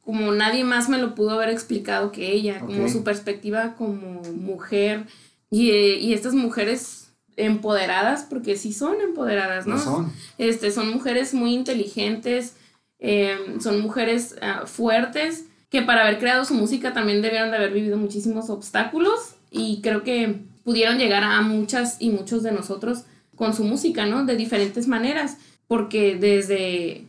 como 0.02 0.32
nadie 0.32 0.64
más 0.64 0.90
me 0.90 0.98
lo 0.98 1.14
pudo 1.14 1.30
haber 1.30 1.48
explicado 1.48 2.12
que 2.12 2.30
ella, 2.32 2.60
como 2.60 2.86
su 2.90 3.02
perspectiva 3.04 3.74
como 3.74 4.20
mujer. 4.34 5.06
Y, 5.48 5.70
y, 5.70 6.12
estas 6.12 6.34
mujeres 6.34 7.08
empoderadas, 7.36 8.26
porque 8.28 8.56
sí 8.56 8.74
son 8.74 9.00
empoderadas, 9.00 9.66
¿no? 9.66 9.78
Son. 9.78 10.12
Este, 10.36 10.70
son 10.70 10.90
mujeres 10.90 11.32
muy 11.32 11.54
inteligentes, 11.54 12.56
eh, 12.98 13.38
son 13.60 13.80
mujeres 13.80 14.36
ah, 14.42 14.64
fuertes 14.66 15.46
que 15.74 15.82
para 15.82 16.02
haber 16.02 16.20
creado 16.20 16.44
su 16.44 16.54
música 16.54 16.92
también 16.92 17.20
debieron 17.20 17.50
de 17.50 17.56
haber 17.56 17.72
vivido 17.72 17.96
muchísimos 17.96 18.48
obstáculos 18.48 19.34
y 19.50 19.80
creo 19.82 20.04
que 20.04 20.42
pudieron 20.62 20.98
llegar 20.98 21.24
a 21.24 21.40
muchas 21.42 21.96
y 21.98 22.10
muchos 22.10 22.44
de 22.44 22.52
nosotros 22.52 23.06
con 23.34 23.54
su 23.54 23.64
música, 23.64 24.06
¿no? 24.06 24.24
De 24.24 24.36
diferentes 24.36 24.86
maneras, 24.86 25.36
porque 25.66 26.14
desde 26.14 27.06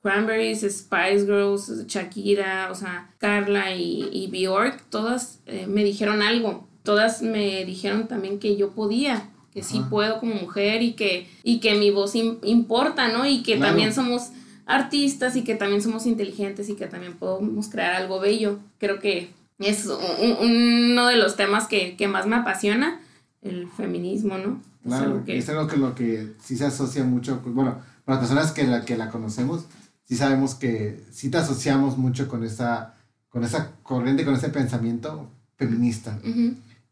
Cranberries, 0.00 0.60
Spice 0.60 1.26
Girls, 1.26 1.88
Shakira, 1.88 2.68
o 2.70 2.76
sea, 2.76 3.10
Carla 3.18 3.74
y, 3.74 4.08
y 4.12 4.28
Bjork, 4.28 4.84
todas 4.90 5.40
eh, 5.46 5.66
me 5.66 5.82
dijeron 5.82 6.22
algo, 6.22 6.68
todas 6.84 7.20
me 7.20 7.64
dijeron 7.64 8.06
también 8.06 8.38
que 8.38 8.56
yo 8.56 8.70
podía, 8.70 9.28
que 9.52 9.64
sí 9.64 9.82
puedo 9.90 10.20
como 10.20 10.34
mujer 10.34 10.82
y 10.82 10.92
que, 10.92 11.28
y 11.42 11.58
que 11.58 11.74
mi 11.74 11.90
voz 11.90 12.14
importa, 12.14 13.08
¿no? 13.08 13.26
Y 13.26 13.42
que 13.42 13.56
también 13.56 13.92
somos 13.92 14.30
artistas 14.68 15.34
y 15.34 15.42
que 15.42 15.54
también 15.54 15.82
somos 15.82 16.06
inteligentes 16.06 16.68
y 16.68 16.76
que 16.76 16.86
también 16.86 17.14
podemos 17.14 17.68
crear 17.68 17.94
algo 17.94 18.20
bello. 18.20 18.60
Creo 18.78 19.00
que 19.00 19.30
es 19.58 19.86
uno 19.86 21.06
de 21.08 21.16
los 21.16 21.36
temas 21.36 21.66
que, 21.66 21.96
más 22.08 22.26
me 22.26 22.36
apasiona, 22.36 23.00
el 23.42 23.66
feminismo, 23.68 24.38
¿no? 24.38 24.60
Claro, 24.84 25.24
es 25.26 25.48
algo 25.48 25.66
que, 25.66 25.76
lo 25.76 25.94
que 25.94 26.34
sí 26.40 26.56
se 26.56 26.66
asocia 26.66 27.02
mucho, 27.02 27.40
pues, 27.42 27.54
bueno, 27.54 27.78
para 28.04 28.20
las 28.20 28.28
personas 28.28 28.52
que 28.52 28.64
la, 28.64 28.84
que 28.84 28.96
la 28.96 29.10
conocemos, 29.10 29.64
sí 30.04 30.16
sabemos 30.16 30.54
que 30.54 31.02
sí 31.10 31.30
te 31.30 31.38
asociamos 31.38 31.98
mucho 31.98 32.28
con 32.28 32.44
esa, 32.44 32.94
con 33.30 33.44
esa 33.44 33.72
corriente, 33.82 34.24
con 34.24 34.34
ese 34.34 34.50
pensamiento 34.50 35.30
feminista. 35.56 36.18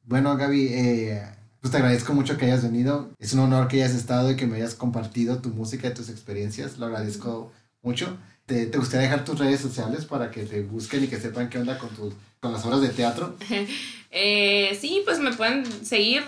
Bueno, 0.04 0.36
Gaby, 0.36 0.68
eh, 0.68 1.22
pues 1.60 1.70
te 1.70 1.76
agradezco 1.76 2.14
mucho 2.14 2.38
que 2.38 2.46
hayas 2.46 2.62
venido. 2.62 3.10
Es 3.18 3.34
un 3.34 3.40
honor 3.40 3.68
que 3.68 3.82
hayas 3.82 3.94
estado 3.94 4.30
y 4.30 4.36
que 4.36 4.46
me 4.46 4.56
hayas 4.56 4.74
compartido 4.74 5.38
tu 5.38 5.50
música 5.50 5.88
y 5.88 5.94
tus 5.94 6.08
experiencias. 6.08 6.78
Lo 6.78 6.86
agradezco 6.86 7.52
mucho. 7.86 8.18
¿Te, 8.46 8.66
¿Te, 8.66 8.78
gustaría 8.78 9.08
dejar 9.08 9.24
tus 9.24 9.38
redes 9.38 9.60
sociales 9.60 10.04
para 10.04 10.30
que 10.30 10.44
te 10.44 10.62
busquen 10.62 11.04
y 11.04 11.06
que 11.06 11.18
sepan 11.18 11.48
qué 11.48 11.58
onda 11.58 11.78
con, 11.78 11.88
tus, 11.90 12.14
con 12.40 12.52
las 12.52 12.64
obras 12.66 12.80
de 12.80 12.90
teatro? 12.90 13.36
eh, 14.10 14.76
sí, 14.78 15.02
pues 15.04 15.20
me 15.20 15.32
pueden 15.32 15.64
seguir 15.84 16.22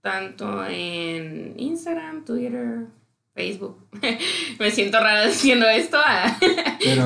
tanto 0.00 0.64
en 0.66 1.54
Instagram, 1.58 2.24
Twitter, 2.24 2.86
Facebook. 3.34 3.76
me 4.58 4.70
siento 4.70 4.98
rara 4.98 5.26
diciendo 5.26 5.68
esto, 5.68 5.98
ah, 6.00 6.38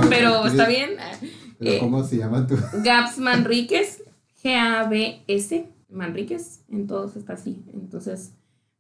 pero, 0.09 0.47
está 0.47 0.69
bien. 0.69 0.91
¿Pero 1.59 1.81
¿Cómo 1.81 2.05
se 2.05 2.19
llama 2.19 2.47
tú? 2.47 2.57
Gaps 2.85 3.19
Manríquez, 3.19 4.03
G-A-B-S, 4.43 5.67
Manríquez, 5.89 6.61
en 6.71 6.87
todos 6.87 7.17
está 7.17 7.35
así. 7.35 7.63
Entonces, 7.75 8.33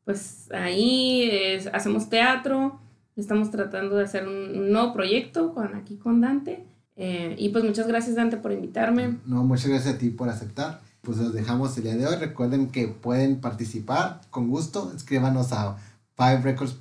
pues 0.05 0.49
ahí 0.53 1.59
hacemos 1.73 2.09
teatro, 2.09 2.81
estamos 3.21 3.51
tratando 3.51 3.97
de 3.97 4.05
hacer 4.05 4.27
un, 4.27 4.73
nuevo 4.73 4.93
proyecto 4.93 5.55
con, 5.55 5.75
aquí 5.75 5.97
con 5.97 6.21
Dante. 6.21 6.64
Eh, 6.97 7.35
y 7.39 7.49
pues 7.51 7.64
muchas 7.64 7.87
gracias 7.87 8.16
Dante 8.16 8.37
por 8.37 8.53
invitarme. 8.53 9.18
No, 9.27 9.45
muchas 9.45 9.68
gracias 9.68 9.95
a 9.95 9.99
ti 9.99 10.11
por 10.11 10.29
aceptar 10.29 10.81
pues 11.03 11.18
los 11.18 11.33
dejamos 11.33 11.77
el 11.77 11.85
día 11.85 11.97
de 11.97 12.07
hoy. 12.07 12.16
Recuerden 12.16 12.68
que 12.68 12.89
pueden 12.89 13.41
participar 13.41 14.21
con 14.31 14.49
gusto. 14.49 14.93
Escríbanos 14.95 15.53
a 15.53 15.77
Five 16.16 16.43
Records 16.43 16.77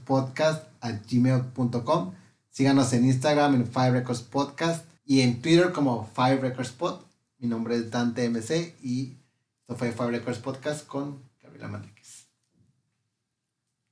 gmail.com. 1.10 2.12
Síganos 2.50 2.94
en 2.94 3.06
Instagram 3.06 3.56
en 3.56 3.68
Five 3.68 3.92
Records 3.92 4.22
Podcast 4.22 4.86
y 5.06 5.22
en 5.22 5.42
Twitter 5.42 5.72
como 5.72 6.10
Five 6.14 6.38
Records 6.38 6.72
Pod. 6.72 7.02
Mi 7.38 7.48
nombre 7.48 7.76
es 7.76 7.90
Dante 7.90 8.30
MC 8.30 8.76
y 8.82 9.18
esto 9.62 9.76
fue 9.76 9.92
Five 9.92 10.12
Records 10.12 10.40
Podcast 10.40 10.86
con 10.86 11.20
Gabriela 11.42 11.70
Manrique. 11.70 11.99